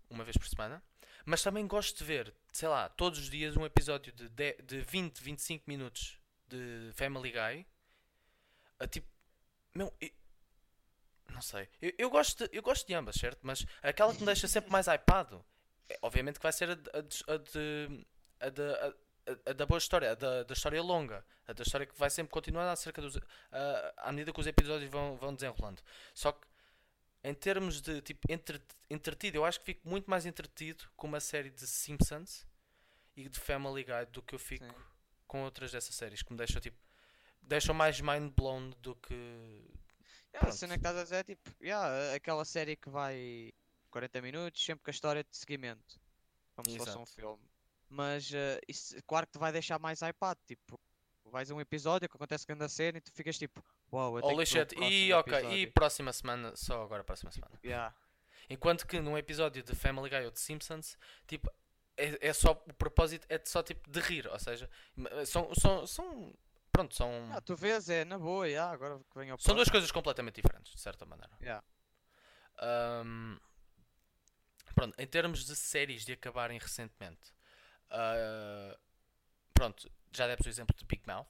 uma 0.10 0.24
vez 0.24 0.38
por 0.38 0.48
semana. 0.48 0.84
Mas 1.26 1.42
também 1.42 1.66
gosto 1.66 1.98
de 1.98 2.04
ver, 2.04 2.34
sei 2.54 2.70
lá, 2.70 2.88
todos 2.90 3.18
os 3.20 3.30
dias 3.30 3.58
um 3.58 3.66
episódio 3.66 4.14
de, 4.14 4.30
10 4.30 4.56
de 4.66 4.82
20, 4.82 5.20
25 5.20 5.64
minutos 5.68 6.18
de 6.48 6.92
Family 6.94 7.32
Guy. 7.32 7.66
A 8.80 8.88
tipo, 8.88 9.08
meu, 9.74 9.92
eu- 10.00 10.12
não 11.32 11.42
sei. 11.42 11.68
Eu, 11.82 11.92
eu 11.98 12.10
gosto 12.10 12.48
de, 12.48 12.56
eu 12.56 12.62
gosto 12.62 12.86
de 12.88 12.94
ambas, 12.94 13.16
certo? 13.16 13.40
Mas 13.42 13.66
aquela 13.82 14.14
que 14.14 14.20
me 14.20 14.26
deixa 14.28 14.48
sempre 14.48 14.72
mais 14.72 14.88
hypado, 14.88 15.44
é, 15.90 15.98
obviamente 16.04 16.36
que 16.40 16.44
vai 16.44 16.54
ser 16.54 16.70
a, 16.70 16.74
a 16.74 17.34
a 17.34 17.38
de- 17.38 18.06
a 18.40 18.50
de- 18.50 18.96
a- 19.28 19.50
a- 19.50 19.54
da 19.54 19.66
boa 19.66 19.78
história, 19.78 20.12
a 20.12 20.16
da, 20.16 20.44
da 20.44 20.54
história 20.54 20.82
longa, 20.82 21.26
a 21.48 21.54
da 21.54 21.64
história 21.64 21.86
que 21.86 21.98
vai 21.98 22.10
sempre 22.10 22.32
continuar 22.32 22.70
acerca 22.72 23.02
dos, 23.02 23.18
a- 23.52 23.94
à 23.98 24.12
medida 24.12 24.32
que 24.34 24.40
os 24.40 24.48
episódios 24.48 24.90
vão, 24.90 25.18
vão 25.18 25.34
desenrolando. 25.36 25.82
Só 26.14 26.32
que 26.32 26.48
em 27.24 27.34
termos 27.34 27.82
de 27.82 28.02
tipo 28.02 28.20
entre, 28.32 28.62
entretido, 28.90 29.38
eu 29.38 29.46
acho 29.46 29.60
que 29.60 29.66
fico 29.66 29.88
muito 29.88 30.10
mais 30.10 30.26
entretido 30.26 30.86
com 30.96 31.08
uma 31.08 31.20
série 31.20 31.50
de 31.50 31.66
Simpsons 31.68 32.46
e 33.16 33.28
de 33.28 33.40
Family 33.40 33.84
Guy 33.84 34.06
do 34.12 34.22
que 34.22 34.36
eu 34.36 34.40
fico 34.40 34.66
Sim. 34.66 34.76
com 35.28 35.44
outras 35.44 35.72
dessas 35.72 35.94
séries 35.96 36.22
que 36.22 36.32
me 36.32 36.38
deixam 36.38 36.62
tipo 36.62 36.78
deixam 37.42 37.74
mais 37.74 38.00
mind 38.02 38.32
blown 38.36 38.70
do 38.82 38.96
que 38.96 39.14
Yeah, 40.34 40.50
a 40.50 40.52
cena 40.52 40.74
que 40.76 40.80
estás 40.82 40.98
a 40.98 41.04
dizer 41.04 41.16
é 41.16 41.24
tipo, 41.24 41.50
yeah, 41.64 42.14
aquela 42.14 42.46
série 42.46 42.76
que 42.76 42.90
vai 42.90 43.52
40 43.90 44.22
minutos, 44.22 44.64
sempre 44.64 44.84
com 44.84 44.90
a 44.90 44.94
história 44.94 45.24
de 45.24 45.36
seguimento. 45.36 46.00
Como 46.56 46.70
se 46.70 46.78
fosse 46.78 46.92
um 46.92 47.02
Exato. 47.04 47.12
filme. 47.16 47.47
Mas 47.90 48.32
eh, 48.34 48.60
isso, 48.68 48.96
claro 49.06 49.26
que 49.26 49.34
te 49.34 49.40
vai 49.40 49.52
deixar 49.52 49.80
mais 49.80 50.02
hypado. 50.02 50.40
Tipo, 50.46 50.80
vais 51.26 51.50
a 51.52 51.56
um 51.56 51.62
episódio 51.62 52.08
que 52.10 52.16
acontece 52.16 52.46
grande 52.46 52.70
cena 52.70 52.98
e 52.98 53.02
tu 53.02 53.12
ficas 53.12 53.38
tipo, 53.38 53.64
uau, 53.92 54.18
eu 54.18 54.22
tenho 54.22 54.36
Holy 54.36 54.46
shit. 54.46 54.76
E 54.76 55.14
ok, 55.14 55.34
e 55.34 55.38
episódio." 55.38 55.72
próxima 55.74 56.14
semana, 56.14 56.56
só 56.56 56.84
agora 56.84 57.04
próxima 57.04 57.32
semana. 57.32 57.58
Yeah. 57.64 57.94
Enquanto 58.50 58.88
que 58.88 59.00
num 59.00 59.18
episódio 59.18 59.62
de 59.64 59.76
Family 59.76 60.10
Guy 60.10 60.26
ou 60.26 60.32
de 60.32 60.40
Simpsons, 60.40 60.98
tipo, 61.26 61.52
é, 61.98 62.28
é 62.30 62.34
só 62.34 62.52
o 62.52 62.74
propósito 62.74 63.26
é 63.30 63.42
só 63.44 63.62
tipo 63.64 63.90
de 63.90 64.00
rir, 64.00 64.28
ou 64.28 64.40
seja, 64.40 64.70
são 65.26 65.54
são, 65.56 65.88
são 65.88 66.34
pronto, 66.72 66.96
são 66.96 67.30
Ah, 67.34 67.42
tu 67.42 67.56
vês, 67.56 67.90
é 67.90 68.06
na 68.06 68.18
boa, 68.18 68.48
yeah, 68.48 68.72
agora 68.72 69.00
que 69.00 69.18
vem 69.18 69.32
ao 69.32 69.40
são 69.40 69.56
duas 69.56 69.70
coisas 69.70 69.92
completamente 69.92 70.42
diferentes, 70.42 70.74
de 70.74 70.80
certa 70.80 71.06
maneira. 71.06 71.32
Yeah. 71.42 71.64
Ahm, 72.60 73.38
pronto, 74.76 74.96
em 75.00 75.08
termos 75.08 75.46
de 75.46 75.56
séries 75.56 76.06
de 76.06 76.14
acabarem 76.14 76.58
recentemente, 76.60 77.34
ah, 77.90 78.78
pronto, 79.54 79.90
já 80.12 80.28
demos 80.28 80.46
o 80.46 80.50
exemplo 80.50 80.76
de 80.76 80.86
Big 80.86 81.04
Mouth, 81.08 81.28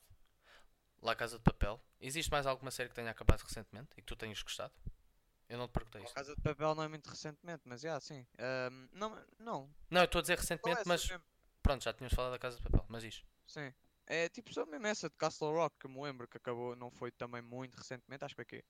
La 1.01 1.15
Casa 1.15 1.37
de 1.37 1.43
Papel. 1.43 1.79
Existe 1.99 2.31
mais 2.31 2.45
alguma 2.45 2.71
série 2.71 2.89
que 2.89 2.95
tenha 2.95 3.11
acabado 3.11 3.41
recentemente 3.41 3.89
e 3.97 4.01
que 4.01 4.07
tu 4.07 4.15
tenhas 4.15 4.41
gostado? 4.41 4.73
Eu 5.49 5.57
não 5.57 5.67
te 5.67 5.71
perguntei 5.71 6.01
A 6.01 6.03
isto. 6.03 6.13
Casa 6.13 6.35
de 6.35 6.41
Papel 6.41 6.75
não 6.75 6.83
é 6.83 6.87
muito 6.87 7.09
recentemente, 7.09 7.63
mas 7.65 7.81
já, 7.81 7.99
sim. 7.99 8.25
Ahm, 8.37 8.89
não, 8.91 9.25
não. 9.39 9.73
Não, 9.89 10.01
eu 10.01 10.05
estou 10.05 10.19
a 10.19 10.21
dizer 10.21 10.37
recentemente, 10.37 10.81
essa 10.81 10.89
mas 10.89 11.07
mesmo. 11.07 11.23
pronto, 11.63 11.83
já 11.83 11.93
tínhamos 11.93 12.13
falado 12.13 12.31
da 12.31 12.39
Casa 12.39 12.57
de 12.57 12.63
Papel, 12.63 12.85
mas 12.89 13.03
isto. 13.03 13.25
Sim. 13.45 13.73
É 14.05 14.29
tipo 14.29 14.53
só 14.53 14.65
mesmo 14.65 14.87
essa 14.87 15.09
de 15.09 15.15
Castle 15.15 15.51
Rock 15.51 15.75
que 15.79 15.87
me 15.87 16.01
lembro 16.01 16.27
que 16.27 16.37
acabou, 16.37 16.75
não 16.75 16.89
foi 16.91 17.11
também 17.11 17.41
muito 17.41 17.75
recentemente, 17.75 18.23
acho 18.25 18.35
que 18.35 18.41
aqui. 18.41 18.63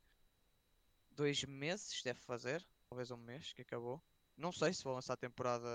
Dois 1.12 1.44
meses 1.44 2.02
deve 2.04 2.20
fazer, 2.20 2.66
talvez 2.90 3.10
um 3.12 3.18
mês 3.18 3.54
que 3.54 3.62
acabou. 3.62 4.02
Não 4.36 4.52
sei 4.52 4.72
se 4.74 4.84
vou 4.84 4.94
lançar 4.94 5.14
a 5.14 5.18
temporada 5.18 5.68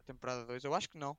a 0.00 0.04
temporada 0.04 0.44
2, 0.46 0.64
eu 0.64 0.74
acho 0.74 0.88
que 0.90 0.98
não. 0.98 1.16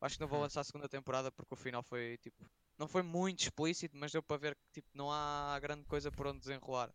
Acho 0.00 0.16
que 0.16 0.20
não 0.22 0.28
vou 0.28 0.38
Hum. 0.38 0.42
lançar 0.42 0.60
a 0.60 0.64
segunda 0.64 0.88
temporada 0.88 1.30
porque 1.32 1.54
o 1.54 1.56
final 1.56 1.82
foi 1.82 2.18
tipo. 2.18 2.44
Não 2.78 2.88
foi 2.88 3.02
muito 3.02 3.40
explícito, 3.42 3.96
mas 3.96 4.12
deu 4.12 4.22
para 4.22 4.36
ver 4.38 4.54
que 4.56 4.80
tipo, 4.80 4.88
não 4.94 5.10
há 5.12 5.58
grande 5.60 5.84
coisa 5.86 6.10
por 6.12 6.26
onde 6.26 6.40
desenrolar. 6.40 6.92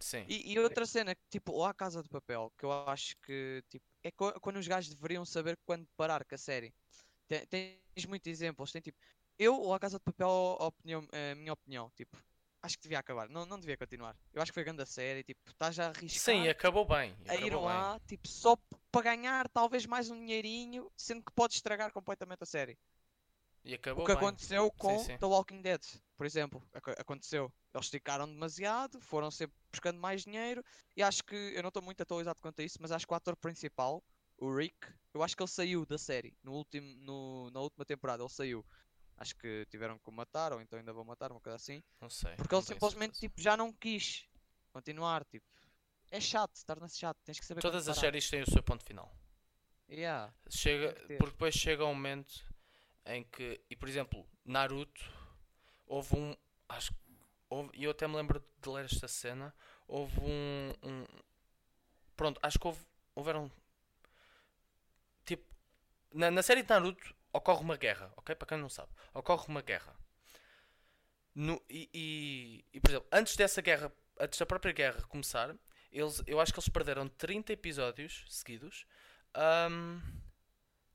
Sim. 0.00 0.26
E, 0.26 0.52
e 0.52 0.58
outra 0.58 0.84
cena, 0.86 1.14
que, 1.14 1.22
tipo, 1.30 1.56
lá 1.58 1.70
a 1.70 1.74
Casa 1.74 2.02
de 2.02 2.08
Papel, 2.08 2.52
que 2.58 2.64
eu 2.64 2.72
acho 2.86 3.16
que 3.22 3.62
tipo, 3.68 3.84
é 4.02 4.10
quando 4.12 4.56
os 4.58 4.68
gajos 4.68 4.94
deveriam 4.94 5.24
saber 5.24 5.58
quando 5.64 5.86
parar 5.96 6.24
com 6.24 6.34
a 6.34 6.38
série. 6.38 6.72
Te- 7.28 7.46
Tens 7.46 8.06
muitos 8.06 8.28
exemplos, 8.30 8.72
tem 8.72 8.82
tipo, 8.82 8.98
eu 9.38 9.62
lá 9.62 9.76
a 9.76 9.80
Casa 9.80 9.98
de 9.98 10.04
Papel, 10.04 10.28
a 10.28 10.66
opinião, 10.66 11.06
a 11.12 11.34
minha 11.36 11.52
opinião, 11.54 11.90
tipo, 11.96 12.16
acho 12.62 12.76
que 12.76 12.82
devia 12.82 12.98
acabar, 12.98 13.28
não, 13.30 13.46
não 13.46 13.58
devia 13.60 13.76
continuar. 13.78 14.16
Eu 14.34 14.42
acho 14.42 14.52
que 14.52 14.54
foi 14.56 14.64
grande 14.64 14.82
a 14.82 14.86
série, 14.86 15.24
tipo, 15.24 15.40
estás 15.50 15.78
a 15.78 15.88
arriscar 15.90 16.34
Sim, 16.34 16.48
acabou 16.48 16.84
bem. 16.84 17.14
a 17.28 17.36
ir 17.36 17.54
acabou 17.54 17.62
bem. 17.62 17.88
lá, 17.88 18.00
tipo, 18.06 18.28
só 18.28 18.56
para 18.90 19.02
ganhar 19.02 19.48
talvez 19.48 19.86
mais 19.86 20.10
um 20.10 20.18
dinheirinho, 20.18 20.90
sendo 20.96 21.22
que 21.22 21.32
pode 21.32 21.54
estragar 21.54 21.92
completamente 21.92 22.42
a 22.42 22.46
série. 22.46 22.78
E 23.64 23.74
acabou 23.74 24.04
O 24.04 24.06
que 24.06 24.14
bem. 24.14 24.18
aconteceu 24.22 24.70
com 24.72 24.98
sim. 25.00 25.18
The 25.18 25.26
Walking 25.26 25.60
Dead, 25.60 25.82
por 26.16 26.24
exemplo. 26.24 26.62
Aco- 26.72 26.92
Aconteceu. 26.92 27.52
Eles 27.74 27.86
esticaram 27.86 28.26
demasiado, 28.26 29.00
foram 29.00 29.30
sempre 29.30 29.56
buscando 29.70 30.00
mais 30.00 30.22
dinheiro. 30.22 30.64
E 30.96 31.02
acho 31.02 31.22
que, 31.24 31.34
eu 31.34 31.62
não 31.62 31.68
estou 31.68 31.82
muito 31.82 32.00
atualizado 32.02 32.40
quanto 32.40 32.60
a 32.60 32.64
isso, 32.64 32.78
mas 32.80 32.92
acho 32.92 33.06
que 33.06 33.12
o 33.12 33.16
ator 33.16 33.36
principal, 33.36 34.02
o 34.38 34.54
Rick, 34.54 34.76
eu 35.12 35.22
acho 35.22 35.36
que 35.36 35.42
ele 35.42 35.50
saiu 35.50 35.84
da 35.84 35.98
série. 35.98 36.34
No 36.42 36.52
último, 36.52 36.86
no, 37.04 37.50
na 37.50 37.60
última 37.60 37.84
temporada 37.84 38.22
ele 38.22 38.30
saiu. 38.30 38.64
Acho 39.18 39.34
que 39.36 39.66
tiveram 39.68 39.98
que 39.98 40.08
o 40.08 40.12
matar, 40.12 40.52
ou 40.52 40.60
então 40.62 40.78
ainda 40.78 40.92
vão 40.92 41.04
matar, 41.04 41.32
uma 41.32 41.40
coisa 41.40 41.56
assim. 41.56 41.82
Não 42.00 42.08
sei. 42.08 42.36
Porque 42.36 42.54
não 42.54 42.60
ele 42.60 42.68
simplesmente 42.68 43.18
tipo, 43.18 43.40
já 43.40 43.56
não 43.56 43.72
quis 43.72 44.26
continuar. 44.70 45.24
Tipo, 45.24 45.44
é 46.10 46.20
chato, 46.20 46.64
torna-se 46.64 46.98
chato. 46.98 47.18
Tens 47.24 47.38
que 47.38 47.46
saber 47.46 47.60
Todas 47.60 47.88
as 47.88 47.96
séries 47.96 48.28
têm 48.28 48.42
o 48.42 48.50
seu 48.50 48.62
ponto 48.62 48.84
final. 48.84 49.12
Yeah. 49.90 50.32
Chega, 50.50 50.92
porque 51.16 51.32
depois 51.32 51.54
chega 51.54 51.84
um 51.84 51.94
momento 51.94 52.44
em 53.06 53.24
que, 53.24 53.60
e 53.70 53.76
por 53.76 53.88
exemplo, 53.88 54.26
Naruto, 54.44 55.02
houve 55.86 56.16
um, 56.16 56.36
acho 56.68 56.92
que 56.92 57.08
e 57.72 57.84
eu 57.84 57.90
até 57.90 58.06
me 58.06 58.16
lembro 58.16 58.44
de 58.60 58.68
ler 58.68 58.84
esta 58.84 59.08
cena, 59.08 59.54
houve 59.86 60.20
um, 60.20 60.72
um 60.82 61.06
pronto, 62.14 62.38
acho 62.42 62.58
que 62.58 62.66
houve, 62.66 62.84
houveram, 63.14 63.50
tipo, 65.24 65.44
na, 66.12 66.30
na 66.30 66.42
série 66.42 66.62
de 66.62 66.68
Naruto 66.68 67.14
ocorre 67.32 67.62
uma 67.62 67.76
guerra, 67.76 68.12
ok? 68.16 68.34
Para 68.34 68.48
quem 68.48 68.58
não 68.58 68.68
sabe, 68.68 68.90
ocorre 69.14 69.46
uma 69.48 69.62
guerra. 69.62 69.96
No, 71.34 71.62
e, 71.70 71.88
e, 71.94 72.64
e, 72.74 72.80
por 72.80 72.90
exemplo, 72.90 73.08
antes 73.12 73.36
dessa 73.36 73.62
guerra, 73.62 73.92
antes 74.18 74.38
da 74.38 74.44
própria 74.44 74.72
guerra 74.72 75.02
começar, 75.04 75.54
eles, 75.92 76.22
eu 76.26 76.40
acho 76.40 76.52
que 76.52 76.58
eles 76.58 76.68
perderam 76.68 77.08
30 77.08 77.52
episódios 77.52 78.24
seguidos. 78.28 78.86
ahm, 79.34 80.00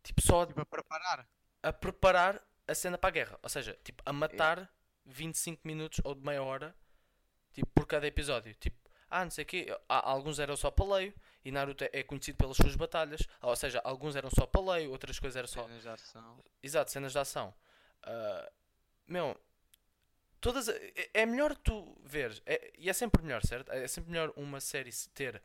tipo, 0.03 0.21
só 0.21 0.45
Tipo, 0.45 0.61
a 0.61 0.65
preparar. 0.65 1.27
a 1.61 1.71
preparar 1.73 2.43
a 2.67 2.75
cena 2.75 2.97
para 2.97 3.09
a 3.09 3.11
guerra. 3.11 3.39
Ou 3.43 3.49
seja, 3.49 3.77
tipo, 3.83 4.01
a 4.05 4.11
matar 4.13 4.69
25 5.05 5.61
minutos 5.65 5.99
ou 6.03 6.15
de 6.15 6.21
meia 6.25 6.41
hora 6.43 6.75
tipo, 7.53 7.67
por 7.73 7.85
cada 7.85 8.07
episódio. 8.07 8.53
Tipo, 8.55 8.77
ah, 9.09 9.23
não 9.23 9.31
sei 9.31 9.43
o 9.43 9.47
quê. 9.47 9.67
Há- 9.87 10.09
Alguns 10.09 10.39
eram 10.39 10.55
só 10.57 10.71
paleio 10.71 11.13
e 11.45 11.51
Naruto 11.51 11.83
é- 11.83 11.89
é 11.93 12.03
conhecido 12.03 12.37
pelas 12.37 12.57
suas 12.57 12.75
batalhas. 12.75 13.21
Ou 13.41 13.55
seja, 13.55 13.79
alguns 13.83 14.15
eram 14.15 14.29
só 14.31 14.45
paleio, 14.47 14.91
outras 14.91 15.19
coisas 15.19 15.35
eram 15.37 15.47
só. 15.47 15.63
Cenas 15.67 15.81
de 15.83 15.89
ação. 15.89 16.43
Exato, 16.63 16.91
cenas 16.91 17.11
de 17.11 17.19
ação. 17.19 17.53
Ah, 18.01 18.51
meu, 19.07 19.39
todas. 20.43 20.67
É, 20.67 21.09
é 21.13 21.25
melhor 21.25 21.55
tu 21.55 21.97
ver. 22.03 22.43
e 22.77 22.89
é 22.89 22.93
sempre 22.93 23.23
melhor, 23.23 23.41
certo? 23.45 23.71
É 23.71 23.87
sempre 23.87 24.11
melhor 24.11 24.31
uma 24.35 24.59
série 24.59 24.91
ter 25.13 25.41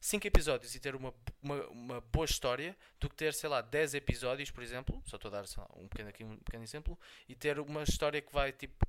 5 0.00 0.26
episódios 0.26 0.74
e 0.74 0.78
ter 0.78 0.94
uma, 0.94 1.12
uma, 1.42 1.66
uma 1.68 2.00
boa 2.02 2.26
história 2.26 2.76
do 3.00 3.08
que 3.08 3.16
ter, 3.16 3.32
sei 3.32 3.48
lá, 3.48 3.62
10 3.62 3.94
episódios, 3.94 4.50
por 4.50 4.62
exemplo. 4.62 5.02
Só 5.06 5.16
estou 5.16 5.30
a 5.30 5.32
dar 5.40 5.44
lá, 5.56 5.68
um 5.76 5.88
pequeno, 5.88 6.10
aqui, 6.10 6.22
um 6.22 6.36
pequeno 6.36 6.62
exemplo. 6.62 6.98
E 7.26 7.34
ter 7.34 7.58
uma 7.58 7.82
história 7.82 8.20
que 8.20 8.32
vai 8.32 8.52
tipo 8.52 8.86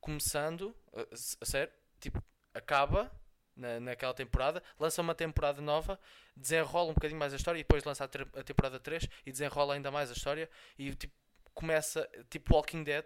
começando, 0.00 0.74
a, 0.94 1.02
a 1.42 1.46
sério, 1.46 1.72
tipo, 2.00 2.22
acaba. 2.54 3.10
Na, 3.54 3.80
naquela 3.80 4.14
temporada, 4.14 4.62
lança 4.78 5.02
uma 5.02 5.16
temporada 5.16 5.60
nova, 5.60 5.98
desenrola 6.36 6.92
um 6.92 6.94
bocadinho 6.94 7.18
mais 7.18 7.32
a 7.32 7.36
história 7.36 7.58
e 7.58 7.64
depois 7.64 7.82
lança 7.82 8.04
a, 8.04 8.06
ter- 8.06 8.28
a 8.36 8.42
temporada 8.44 8.78
3 8.78 9.08
e 9.26 9.32
desenrola 9.32 9.74
ainda 9.74 9.90
mais 9.90 10.10
a 10.10 10.12
história 10.12 10.48
e 10.78 10.94
tipo, 10.94 11.12
começa, 11.54 12.08
tipo 12.30 12.54
Walking 12.54 12.84
Dead, 12.84 13.04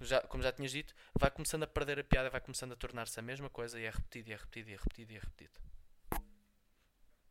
já, 0.00 0.20
como 0.22 0.42
já 0.42 0.52
tinhas 0.52 0.72
dito, 0.72 0.94
vai 1.18 1.30
começando 1.30 1.64
a 1.64 1.66
perder 1.66 1.98
a 1.98 2.04
piada, 2.04 2.30
vai 2.30 2.40
começando 2.40 2.72
a 2.72 2.76
tornar-se 2.76 3.18
a 3.18 3.22
mesma 3.22 3.50
coisa 3.50 3.80
e 3.80 3.84
é 3.84 3.90
repetido, 3.90 4.30
e 4.30 4.32
é 4.32 4.36
repetido, 4.36 4.70
e 4.70 4.74
é 4.74 4.76
repetido, 4.76 5.12
e 5.12 5.16
é 5.16 5.18
repetido. 5.20 5.60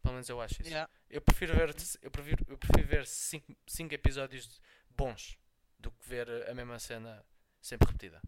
Pelo 0.02 0.14
menos 0.14 0.30
eu 0.30 0.40
acho 0.40 0.62
isso. 0.62 0.70
Yeah. 0.70 0.90
Eu 1.10 1.22
prefiro 1.22 1.54
ver, 1.54 1.76
eu 2.02 2.12
prefiro, 2.12 2.46
eu 2.48 2.58
prefiro 2.58 2.88
ver 2.88 3.06
5 3.06 3.94
episódios 3.94 4.62
bons 4.90 5.38
do 5.78 5.92
que 5.92 6.08
ver 6.08 6.30
a 6.50 6.54
mesma 6.54 6.80
cena 6.80 7.26
sempre 7.62 7.88
repetida. 7.88 8.22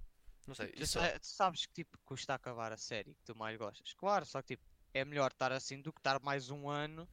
Não 0.46 0.56
sei, 0.56 0.72
Tu, 0.72 0.84
tu 0.84 1.28
sabes 1.28 1.66
que 1.66 1.74
tipo 1.74 1.98
custa 2.04 2.34
acabar 2.34 2.72
a 2.72 2.78
série 2.78 3.14
que 3.14 3.24
tu 3.24 3.36
mais 3.36 3.58
gostas. 3.58 3.94
Claro, 3.94 4.26
só 4.26 4.42
que 4.42 4.56
tipo, 4.56 4.66
é 4.94 5.06
melhor 5.06 5.32
estar 5.32 5.52
assim 5.52 5.80
do 5.80 5.94
que 5.94 6.00
estar 6.00 6.20
mais 6.22 6.50
um 6.50 6.70
ano 6.70 7.08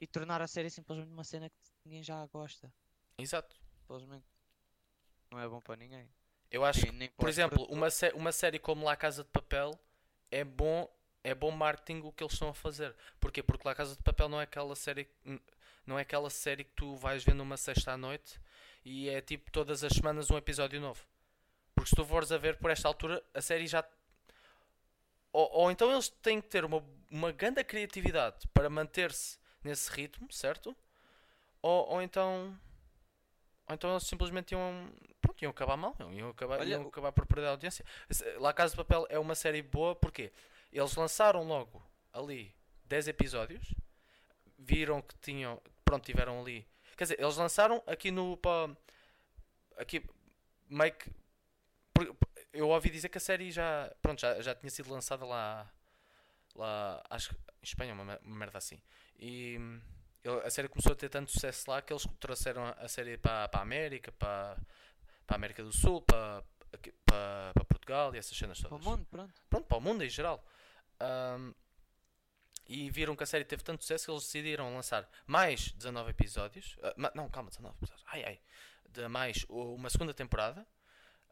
e 0.00 0.06
tornar 0.06 0.42
a 0.42 0.48
série 0.48 0.68
simplesmente 0.68 1.10
uma 1.10 1.24
cena 1.24 1.48
que 1.48 1.56
ninguém 1.84 2.02
já 2.02 2.26
gosta. 2.26 2.72
Exato. 3.16 3.56
Simplesmente. 3.78 4.26
Não 5.30 5.40
é 5.40 5.48
bom 5.48 5.60
para 5.60 5.76
ninguém. 5.76 6.10
Eu 6.52 6.64
acho 6.64 6.92
nem 6.92 7.10
Por 7.10 7.28
exemplo, 7.28 7.64
uma, 7.70 7.90
sé- 7.90 8.12
uma 8.14 8.32
série 8.32 8.60
como 8.60 8.86
La 8.86 8.96
Casa 8.96 9.24
de 9.24 9.30
Papel 9.30 9.78
é 10.30 10.44
bom, 10.44 10.88
é 11.24 11.34
bom 11.34 11.50
marketing 11.50 12.00
o 12.04 12.12
que 12.12 12.22
eles 12.22 12.34
estão 12.34 12.50
a 12.50 12.54
fazer. 12.54 12.94
Porquê? 13.20 13.42
Porque 13.42 13.66
La 13.68 13.74
Casa 13.74 13.96
de 13.96 14.02
Papel 14.02 14.28
não 14.28 14.40
é 14.40 14.44
aquela 14.44 14.76
série 14.76 15.08
não 15.86 15.98
é 15.98 16.02
aquela 16.02 16.30
série 16.30 16.64
que 16.64 16.72
tu 16.76 16.94
vais 16.96 17.24
ver 17.24 17.34
numa 17.34 17.56
sexta 17.56 17.92
à 17.92 17.96
noite 17.96 18.40
e 18.84 19.08
é 19.08 19.20
tipo 19.20 19.50
todas 19.50 19.82
as 19.84 19.92
semanas 19.92 20.30
um 20.30 20.36
episódio 20.38 20.80
novo. 20.80 21.04
Porque 21.74 21.90
se 21.90 21.96
tu 21.96 22.04
fores 22.04 22.32
a 22.32 22.38
ver 22.38 22.58
por 22.58 22.70
esta 22.70 22.88
altura, 22.88 23.22
a 23.34 23.42
série 23.42 23.66
já 23.68 23.84
ou, 25.32 25.48
ou 25.52 25.70
então 25.70 25.90
eles 25.92 26.08
têm 26.08 26.40
que 26.40 26.48
ter 26.48 26.64
uma, 26.64 26.84
uma 27.10 27.32
grande 27.32 27.62
criatividade 27.64 28.46
para 28.52 28.68
manter-se 28.70 29.38
nesse 29.64 29.90
ritmo, 29.90 30.30
certo? 30.32 30.76
Ou, 31.62 31.88
ou 31.90 32.02
então 32.02 32.58
ou 33.68 33.74
então 33.74 33.90
eles 33.92 34.04
simplesmente 34.04 34.52
iam, 34.52 34.88
iam 35.42 35.50
acabar 35.50 35.76
mal, 35.76 35.96
iam 36.12 36.30
acabar, 36.30 36.60
Olha, 36.60 36.70
iam 36.70 36.86
acabar 36.86 37.12
por 37.12 37.26
perder 37.26 37.46
a 37.46 37.50
audiência. 37.50 37.84
La 38.38 38.52
Casa 38.52 38.72
de 38.72 38.76
Papel 38.76 39.06
é 39.08 39.18
uma 39.18 39.34
série 39.34 39.62
boa 39.62 39.94
porque 39.94 40.32
eles 40.72 40.94
lançaram 40.94 41.42
logo 41.44 41.82
ali 42.12 42.54
10 42.86 43.08
episódios, 43.08 43.74
viram 44.58 45.02
que 45.02 45.14
tinham, 45.20 45.60
pronto, 45.84 46.04
tiveram 46.04 46.40
ali. 46.40 46.66
Quer 46.96 47.04
dizer, 47.04 47.20
eles 47.20 47.36
lançaram 47.36 47.82
aqui 47.86 48.10
no 48.10 48.38
aqui 49.76 50.04
meio 50.68 50.92
que 50.92 51.10
eu 52.52 52.68
ouvi 52.68 52.90
dizer 52.90 53.08
que 53.08 53.18
a 53.18 53.20
série 53.20 53.50
já, 53.50 53.90
pronto, 54.02 54.20
já, 54.20 54.40
já 54.40 54.54
tinha 54.54 54.70
sido 54.70 54.90
lançada 54.90 55.24
lá 55.24 55.70
lá, 56.54 57.02
acho 57.10 57.30
que 57.30 57.34
em 57.34 57.64
Espanha, 57.64 57.94
uma, 57.94 58.18
uma 58.22 58.36
merda 58.36 58.58
assim. 58.58 58.80
E 59.18 59.58
a 60.44 60.50
série 60.50 60.68
começou 60.68 60.92
a 60.92 60.96
ter 60.96 61.08
tanto 61.08 61.30
sucesso 61.30 61.70
lá 61.70 61.80
que 61.80 61.92
eles 61.92 62.06
trouxeram 62.20 62.64
a, 62.64 62.70
a 62.72 62.88
série 62.88 63.16
para, 63.16 63.48
para 63.48 63.60
a 63.60 63.62
América, 63.62 64.12
para, 64.12 64.56
para 65.26 65.36
a 65.36 65.38
América 65.38 65.62
do 65.62 65.72
Sul, 65.72 66.02
para, 66.02 66.42
para, 67.04 67.52
para 67.54 67.64
Portugal 67.64 68.14
e 68.14 68.18
essas 68.18 68.36
cenas 68.36 68.58
Para 68.60 68.66
o 68.68 68.70
todas. 68.78 68.86
mundo, 68.86 69.06
pronto. 69.10 69.34
Pronto, 69.48 69.66
para 69.66 69.78
o 69.78 69.80
mundo 69.80 70.04
em 70.04 70.08
geral. 70.08 70.44
Ahm, 71.00 71.52
e 72.68 72.90
viram 72.90 73.16
que 73.16 73.22
a 73.22 73.26
série 73.26 73.44
teve 73.44 73.62
tanto 73.62 73.82
sucesso 73.82 74.04
que 74.06 74.10
eles 74.10 74.22
decidiram 74.22 74.74
lançar 74.74 75.08
mais 75.26 75.72
19 75.72 76.10
episódios. 76.10 76.76
ma- 76.96 77.10
não, 77.14 77.28
calma, 77.28 77.50
19 77.50 77.76
episódios. 77.76 78.04
Ai 78.08 78.24
ai. 78.24 78.40
De 78.88 79.08
mais 79.08 79.44
uma 79.48 79.90
segunda 79.90 80.14
temporada. 80.14 80.66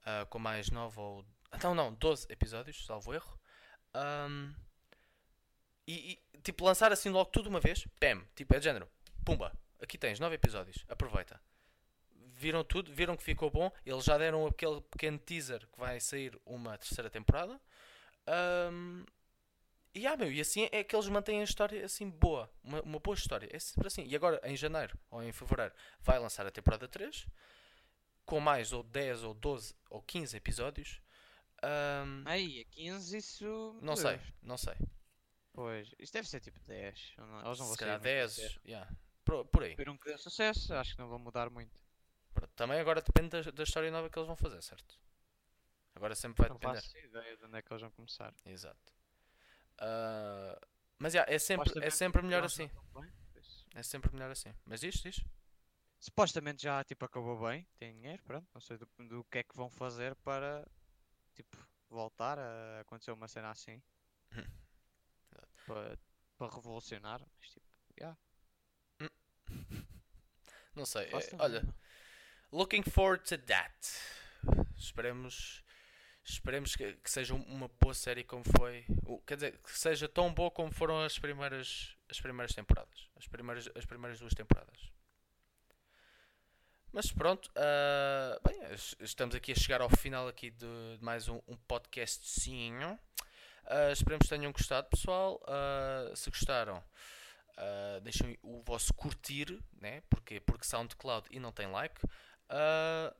ah, 0.04 0.26
com 0.26 0.38
mais 0.38 0.70
9 0.70 0.98
ou. 0.98 1.24
Então 1.54 1.74
não, 1.74 1.92
12 1.94 2.26
episódios, 2.30 2.84
salvo 2.84 3.12
erro. 3.14 3.38
Ahm, 3.94 4.52
e, 5.86 6.18
e, 6.34 6.38
tipo, 6.42 6.64
lançar 6.64 6.92
assim 6.92 7.10
logo 7.10 7.30
tudo 7.30 7.48
uma 7.48 7.60
vez. 7.60 7.86
Pam, 8.00 8.24
tipo, 8.34 8.54
é 8.54 8.58
de 8.58 8.64
género. 8.64 8.88
Pumba, 9.24 9.52
aqui 9.82 9.98
tens 9.98 10.18
9 10.20 10.34
episódios. 10.34 10.84
Aproveita. 10.88 11.40
Viram 12.40 12.64
tudo, 12.64 12.90
viram 12.94 13.16
que 13.18 13.22
ficou 13.22 13.50
bom. 13.50 13.70
Eles 13.84 14.02
já 14.02 14.16
deram 14.16 14.46
aquele 14.46 14.80
pequeno 14.80 15.18
teaser 15.18 15.60
que 15.68 15.78
vai 15.78 16.00
sair 16.00 16.40
uma 16.46 16.78
terceira 16.78 17.10
temporada. 17.10 17.60
Ahm, 18.26 19.04
e, 19.94 20.06
ah, 20.06 20.16
meu, 20.16 20.32
e 20.32 20.40
assim 20.40 20.66
é 20.72 20.82
que 20.82 20.96
eles 20.96 21.06
mantêm 21.08 21.40
a 21.42 21.44
história 21.44 21.84
assim 21.84 22.08
boa. 22.08 22.50
Uma, 22.64 22.80
uma 22.80 22.98
boa 22.98 23.14
história. 23.14 23.46
É 23.52 23.58
sempre 23.58 23.88
assim. 23.88 24.06
E 24.06 24.16
agora, 24.16 24.40
em 24.44 24.56
janeiro 24.56 24.98
ou 25.10 25.22
em 25.22 25.30
fevereiro, 25.32 25.74
vai 26.00 26.18
lançar 26.18 26.46
a 26.46 26.50
temporada 26.50 26.88
3 26.88 27.26
com 28.24 28.40
mais 28.40 28.72
ou 28.72 28.82
10 28.84 29.22
ou 29.22 29.34
12 29.34 29.74
ou 29.90 30.00
15 30.00 30.34
episódios. 30.34 31.02
Ahm, 31.62 32.22
Aí, 32.24 32.60
a 32.62 32.74
15 32.74 33.18
isso. 33.18 33.78
não 33.82 33.96
sei, 33.96 34.18
não 34.42 34.56
sei. 34.56 34.76
Pois, 35.52 35.92
isso 35.98 36.12
deve 36.14 36.26
ser 36.26 36.40
tipo 36.40 36.58
10. 36.60 37.12
ou 37.18 37.26
não- 37.26 37.44
Eles 37.44 37.58
não 37.58 37.66
Se 37.66 37.76
calhar 37.76 38.00
sair 38.00 38.14
muito 38.16 38.32
10, 38.32 38.32
cedo. 38.52 38.60
yeah, 38.66 38.90
por, 39.26 39.44
por 39.44 39.62
aí. 39.62 39.74
Viram 39.74 39.98
que 39.98 40.08
deu 40.08 40.16
sucesso, 40.16 40.72
acho 40.72 40.94
que 40.94 41.00
não 41.02 41.08
vão 41.10 41.18
mudar 41.18 41.50
muito. 41.50 41.78
Pronto, 42.32 42.52
Também 42.54 42.80
agora 42.80 43.02
depende 43.02 43.42
da, 43.42 43.50
da 43.50 43.62
história 43.62 43.90
nova 43.90 44.08
que 44.08 44.18
eles 44.18 44.26
vão 44.26 44.36
fazer, 44.36 44.62
certo? 44.62 44.98
Agora 45.94 46.14
sempre 46.14 46.42
vai 46.42 46.48
não 46.48 46.56
depender. 46.56 46.80
faço 46.80 46.96
ideia 46.98 47.36
de 47.36 47.44
onde 47.44 47.58
é 47.58 47.62
que 47.62 47.72
eles 47.72 47.82
vão 47.82 47.90
começar. 47.90 48.34
Exato. 48.44 48.92
Ah, 49.78 50.58
mas 50.98 51.14
yeah, 51.14 51.32
é, 51.32 51.38
sempre, 51.38 51.72
é 51.84 51.90
sempre 51.90 52.22
melhor 52.22 52.40
não 52.40 52.46
assim. 52.46 52.70
bem. 52.94 53.12
É 53.74 53.82
sempre 53.82 54.12
melhor 54.12 54.30
assim. 54.30 54.54
Mas 54.64 54.80
diz, 54.80 54.94
diz. 54.96 55.24
Supostamente 55.98 56.62
já 56.62 56.82
tipo, 56.84 57.04
acabou 57.04 57.38
bem, 57.46 57.66
tem 57.78 57.94
dinheiro, 57.94 58.22
pronto. 58.22 58.46
Não 58.54 58.60
sei 58.60 58.78
do, 58.78 58.88
do 58.98 59.24
que 59.24 59.38
é 59.38 59.42
que 59.42 59.56
vão 59.56 59.70
fazer 59.70 60.14
para 60.16 60.66
tipo, 61.34 61.56
voltar 61.88 62.38
a 62.38 62.80
acontecer 62.80 63.12
uma 63.12 63.28
cena 63.28 63.50
assim. 63.50 63.82
Para, 65.66 65.96
para 66.36 66.54
revolucionar. 66.54 67.20
Mas 67.38 67.50
tipo, 67.50 67.66
yeah, 67.96 68.18
Não 70.74 70.86
sei. 70.86 71.06
é, 71.06 71.20
olha, 71.38 71.62
não. 71.62 71.74
Looking 72.52 72.82
forward 72.82 73.22
to 73.28 73.38
that. 73.38 73.74
Esperemos, 74.76 75.62
esperemos 76.24 76.74
que, 76.76 76.94
que 76.94 77.10
seja 77.10 77.34
um- 77.34 77.42
uma 77.44 77.68
boa 77.80 77.94
série 77.94 78.24
como 78.24 78.44
foi. 78.56 78.84
Quer 79.26 79.34
dizer, 79.36 79.58
que 79.58 79.78
seja 79.78 80.08
tão 80.08 80.32
boa 80.32 80.50
como 80.50 80.72
foram 80.72 81.00
as 81.02 81.18
primeiras, 81.18 81.96
as 82.08 82.20
primeiras 82.20 82.54
temporadas. 82.54 83.08
As 83.16 83.26
primeiras, 83.26 83.68
as 83.74 83.84
primeiras 83.84 84.18
duas 84.18 84.34
temporadas. 84.34 84.90
Mas 86.92 87.12
pronto, 87.12 87.50
ah, 87.54 88.38
bem, 88.44 88.60
es- 88.72 88.96
estamos 88.98 89.34
aqui 89.34 89.52
a 89.52 89.54
chegar 89.54 89.80
ao 89.80 89.90
final 89.90 90.26
aqui 90.26 90.50
de, 90.50 90.66
de 90.98 91.04
mais 91.04 91.28
um, 91.28 91.40
um 91.46 91.56
podcastzinho. 91.56 92.98
Ah, 93.64 93.92
esperemos 93.92 94.24
que 94.28 94.34
tenham 94.36 94.50
gostado, 94.52 94.88
pessoal. 94.88 95.40
Ah, 95.46 96.10
se 96.16 96.28
gostaram, 96.30 96.82
ah, 97.56 98.00
deixem 98.02 98.36
o 98.42 98.60
vosso 98.62 98.92
curtir, 98.94 99.56
né? 99.80 100.02
Porquê? 100.10 100.40
Porque 100.40 100.64
SoundCloud 100.64 101.28
e 101.30 101.38
não 101.38 101.52
tem 101.52 101.68
like. 101.70 102.00
Ah, 102.50 103.14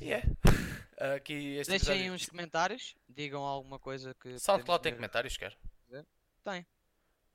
e 0.00 0.12
é. 0.12 0.22
Aqui 1.16 1.56
este 1.56 1.70
Deixem 1.70 1.88
episódio- 1.94 2.12
uns 2.14 2.26
comentários, 2.26 2.94
digam 3.08 3.42
alguma 3.42 3.78
coisa 3.78 4.14
que. 4.14 4.38
SoundCloud 4.38 4.82
tem 4.82 4.94
comentários, 4.94 5.36
quer? 5.36 5.56
Tem. 6.44 6.66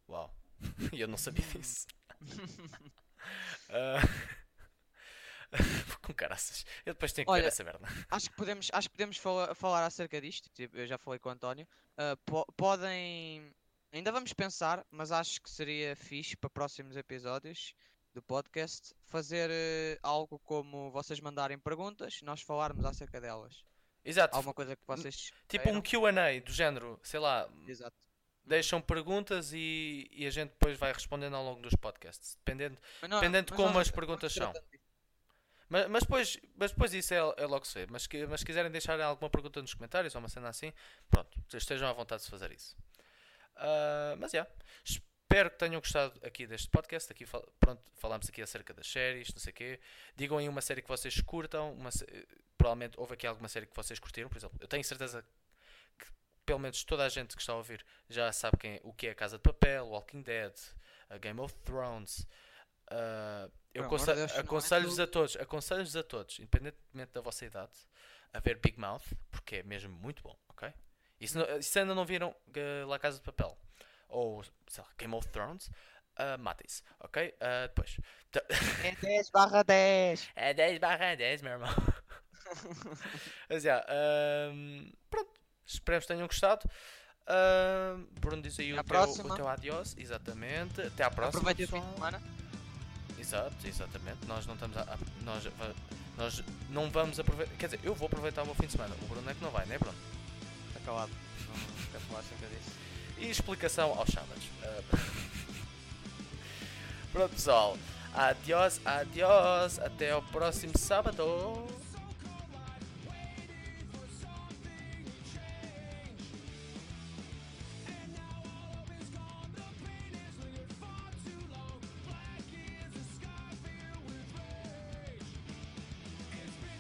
Uau. 0.08 0.34
Eu 0.94 1.08
não 1.08 1.18
sabia 1.18 1.44
disso. 1.54 1.86
Ah, 3.70 4.00
Com 6.02 6.14
caraças. 6.14 6.66
Eu 6.86 6.94
depois 6.94 7.12
tenho 7.14 7.26
que 7.26 7.32
ver 7.34 7.40
Olha, 7.40 7.48
essa 7.48 7.64
merda. 7.64 7.88
Acho 8.12 8.30
que 8.30 8.36
podemos, 8.36 8.70
acho 8.74 8.90
que 8.90 8.96
podemos 8.96 9.18
fala- 9.18 9.56
falar 9.56 9.86
acerca 9.86 10.20
disto. 10.22 10.50
tipo, 10.50 10.78
eu 10.78 10.86
já 10.88 10.98
falei 10.98 11.20
com 11.20 11.30
o 11.30 11.32
António. 11.32 11.68
Ah, 11.98 12.18
po- 12.26 12.46
podem. 12.56 13.54
Ainda 13.92 14.12
vamos 14.12 14.34
pensar, 14.34 14.86
mas 14.92 15.12
acho 15.12 15.42
que 15.42 15.50
seria 15.50 15.96
fixe 15.96 16.36
para 16.36 16.50
próximos 16.50 16.96
episódios 16.98 17.74
do 18.18 18.22
podcast 18.24 18.96
fazer 19.06 19.48
eh, 19.52 20.00
algo 20.02 20.40
como 20.40 20.90
vocês 20.90 21.20
mandarem 21.20 21.56
perguntas 21.60 22.18
e 22.20 22.26
nós 22.26 22.42
falarmos 22.42 22.84
acerca 22.84 23.22
delas. 23.22 23.64
Exato. 24.04 24.36
Alguma 24.36 24.56
coisa 24.56 24.76
que 24.76 24.82
vocês. 24.88 25.32
Tipo 25.48 25.70
um? 25.70 25.80
QA 25.80 26.42
do 26.44 26.52
género, 26.52 27.00
sei 27.04 27.20
lá, 27.20 27.48
Exato. 27.68 27.96
deixam 28.44 28.82
perguntas 28.82 29.54
e, 29.54 30.10
e 30.12 30.26
a 30.26 30.32
gente 30.32 30.50
depois 30.50 30.76
vai 30.80 30.92
respondendo 30.92 31.36
ao 31.36 31.44
longo 31.44 31.62
dos 31.62 31.76
podcasts. 31.76 32.36
Dependendo, 32.44 32.80
Mas 33.02 33.10
não- 33.12 33.20
dependendo 33.20 33.46
de 33.46 33.52
mas 33.52 33.62
como 33.62 33.74
nós 33.74 33.88
as 33.88 33.92
perguntas 33.94 34.34
são. 34.34 34.52
Mas, 35.70 35.88
mas, 35.88 36.04
depois, 36.04 36.40
mas 36.56 36.72
depois 36.72 36.94
isso 36.96 37.14
é, 37.14 37.18
é 37.18 37.46
logo 37.46 37.66
se 37.66 37.74
vê. 37.76 37.88
Mas, 37.92 38.08
que, 38.08 38.26
mas 38.26 38.40
se 38.40 38.46
quiserem 38.48 38.72
deixar 38.72 39.00
alguma 39.00 39.30
pergunta 39.30 39.62
nos 39.62 39.76
comentários 39.76 40.16
ou 40.16 40.20
uma 40.20 40.30
cena 40.30 40.50
assim, 40.50 40.74
pronto, 41.08 41.38
estejam 41.54 41.88
à 41.88 41.94
vontade 41.94 42.24
de 42.24 42.30
fazer 42.32 42.52
isso. 42.52 42.76
Ah, 43.58 44.16
mas 44.18 44.32
já, 44.32 44.48
espero 45.28 45.52
que 45.52 45.58
tenham 45.58 45.80
gostado 45.82 46.18
aqui 46.26 46.48
deste 46.48 46.70
podcast. 46.70 47.12
Aqui 47.12 47.26
pronto, 47.60 47.82
falamos 47.98 48.30
aqui 48.30 48.42
acerca 48.42 48.74
das 48.74 48.88
séries, 48.88 49.30
não 49.34 49.40
sei 49.40 49.52
o 49.52 49.56
quê. 49.56 49.80
Digam 50.16 50.38
aí 50.38 50.48
uma 50.48 50.62
série 50.62 50.82
que 50.82 50.88
vocês 50.88 51.20
curtam. 51.22 51.74
Uma, 51.74 51.90
provavelmente 52.58 52.98
houve 52.98 53.14
aqui 53.14 53.28
alguma 53.28 53.50
série 53.50 53.66
que 53.66 53.76
vocês 53.76 54.00
curtiram, 54.00 54.30
por 54.30 54.38
exemplo. 54.38 54.58
Eu 54.62 54.68
tenho 54.68 54.84
certeza 54.84 55.22
que 56.00 56.08
pelo 56.46 56.60
menos 56.60 56.84
toda 56.86 57.04
a 57.06 57.10
gente 57.10 57.36
que 57.36 57.42
está 57.42 57.52
a 57.54 57.58
ouvir 57.58 57.86
já 58.10 58.32
sabe 58.32 58.58
quem, 58.58 58.80
o 58.84 58.94
que 58.94 59.08
é 59.08 59.14
Casa 59.14 59.38
de 59.38 59.44
Papel, 59.44 59.86
Walking 59.88 60.22
Dead, 60.22 60.54
Game 61.20 61.40
of 61.42 61.54
Thrones. 61.66 62.26
Ah, 62.90 63.50
eu 63.74 63.84
é 63.84 63.86
aconselho-vos 63.86 64.94
tudo. 64.96 65.04
a 65.04 65.08
todos, 65.08 65.36
aconselho-vos 65.36 65.96
a 65.98 66.04
todos, 66.04 66.40
independentemente 66.40 67.12
da 67.12 67.20
vossa 67.22 67.46
idade, 67.46 67.74
a 68.34 68.40
ver 68.40 68.58
Big 68.60 68.80
Mouth, 68.80 69.04
porque 69.30 69.58
é 69.58 69.64
mesmo 69.64 69.94
muito 69.94 70.24
bom, 70.24 70.36
ok? 70.48 70.74
E 71.20 71.28
se, 71.28 71.38
não- 71.38 71.62
se 71.62 71.78
ainda 71.80 71.94
não 71.94 72.06
viram 72.06 72.34
eh, 72.56 72.86
La 72.88 72.98
Casa 72.98 73.18
de 73.18 73.24
Papel 73.24 73.58
ou 74.10 74.44
sei 74.68 74.84
lá, 74.84 74.90
Game 74.98 75.14
of 75.16 75.28
Thrones, 75.30 75.70
ah, 76.16 76.38
matem-se, 76.38 76.82
ok? 77.00 77.36
Ah, 77.40 77.68
depois 77.68 77.98
É 78.84 78.92
10 79.02 79.30
barra 79.30 79.64
10. 79.64 80.30
é 80.36 80.54
10 80.54 80.80
barra 80.80 81.16
10, 81.16 81.42
meu 81.42 81.52
irmão. 81.54 81.70
Mas 83.50 83.64
já, 83.64 83.86
ahm, 83.90 84.90
pronto, 85.10 85.32
esperemos 85.66 86.06
que 86.06 86.14
tenham 86.14 86.28
gostado. 86.28 86.70
Ahm, 87.28 88.08
Bruno 88.22 88.42
diz 88.42 88.58
aí 88.60 88.74
o 88.74 88.84
teu, 88.84 89.02
o 89.02 89.36
teu 89.36 89.48
adiós, 89.48 89.96
exatamente. 89.98 90.82
Até 90.82 91.04
à 91.04 91.12
próxima. 91.12 91.40
Aproveitem 91.52 91.66
o 91.66 91.68
fim 91.70 91.82
de 91.90 91.94
semana. 91.96 92.22
Exato, 93.20 93.68
exatamente. 93.68 94.26
Nós 94.28 94.46
não 94.46 94.54
estamos 94.54 94.78
a, 94.78 94.82
a- 94.84 94.98
nós, 95.24 95.44
nós 96.18 96.44
não 96.70 96.90
vamos 96.90 97.20
aproveitar. 97.20 97.54
Quer 97.58 97.66
dizer, 97.68 97.80
eu 97.84 97.94
vou 97.94 98.06
aproveitar 98.08 98.44
o 98.44 98.46
meu 98.46 98.56
fim 98.56 98.68
de 98.68 98.72
semana. 98.74 98.96
O 99.02 99.06
Bruno 99.08 99.30
é 99.30 99.34
que 99.34 99.42
não 99.44 99.52
vai, 99.52 99.66
né, 99.66 99.78
Bruno? 99.78 99.98
Está 100.70 100.80
calado. 100.86 101.12
Não 101.12 101.86
quero 101.92 102.04
falar 102.06 102.20
acerca 102.20 102.48
disso. 102.48 102.72
E 103.20 103.30
explicação 103.30 103.98
aos 103.98 104.10
sábados. 104.10 104.44
Ah, 104.64 104.98
Pronto, 107.12 107.34
pessoal. 107.34 107.78
Adiós, 108.14 108.80
adiós. 108.86 109.80
Até 109.80 110.12
ao 110.12 110.22
próximo 110.22 110.78
sábado. 110.78 111.68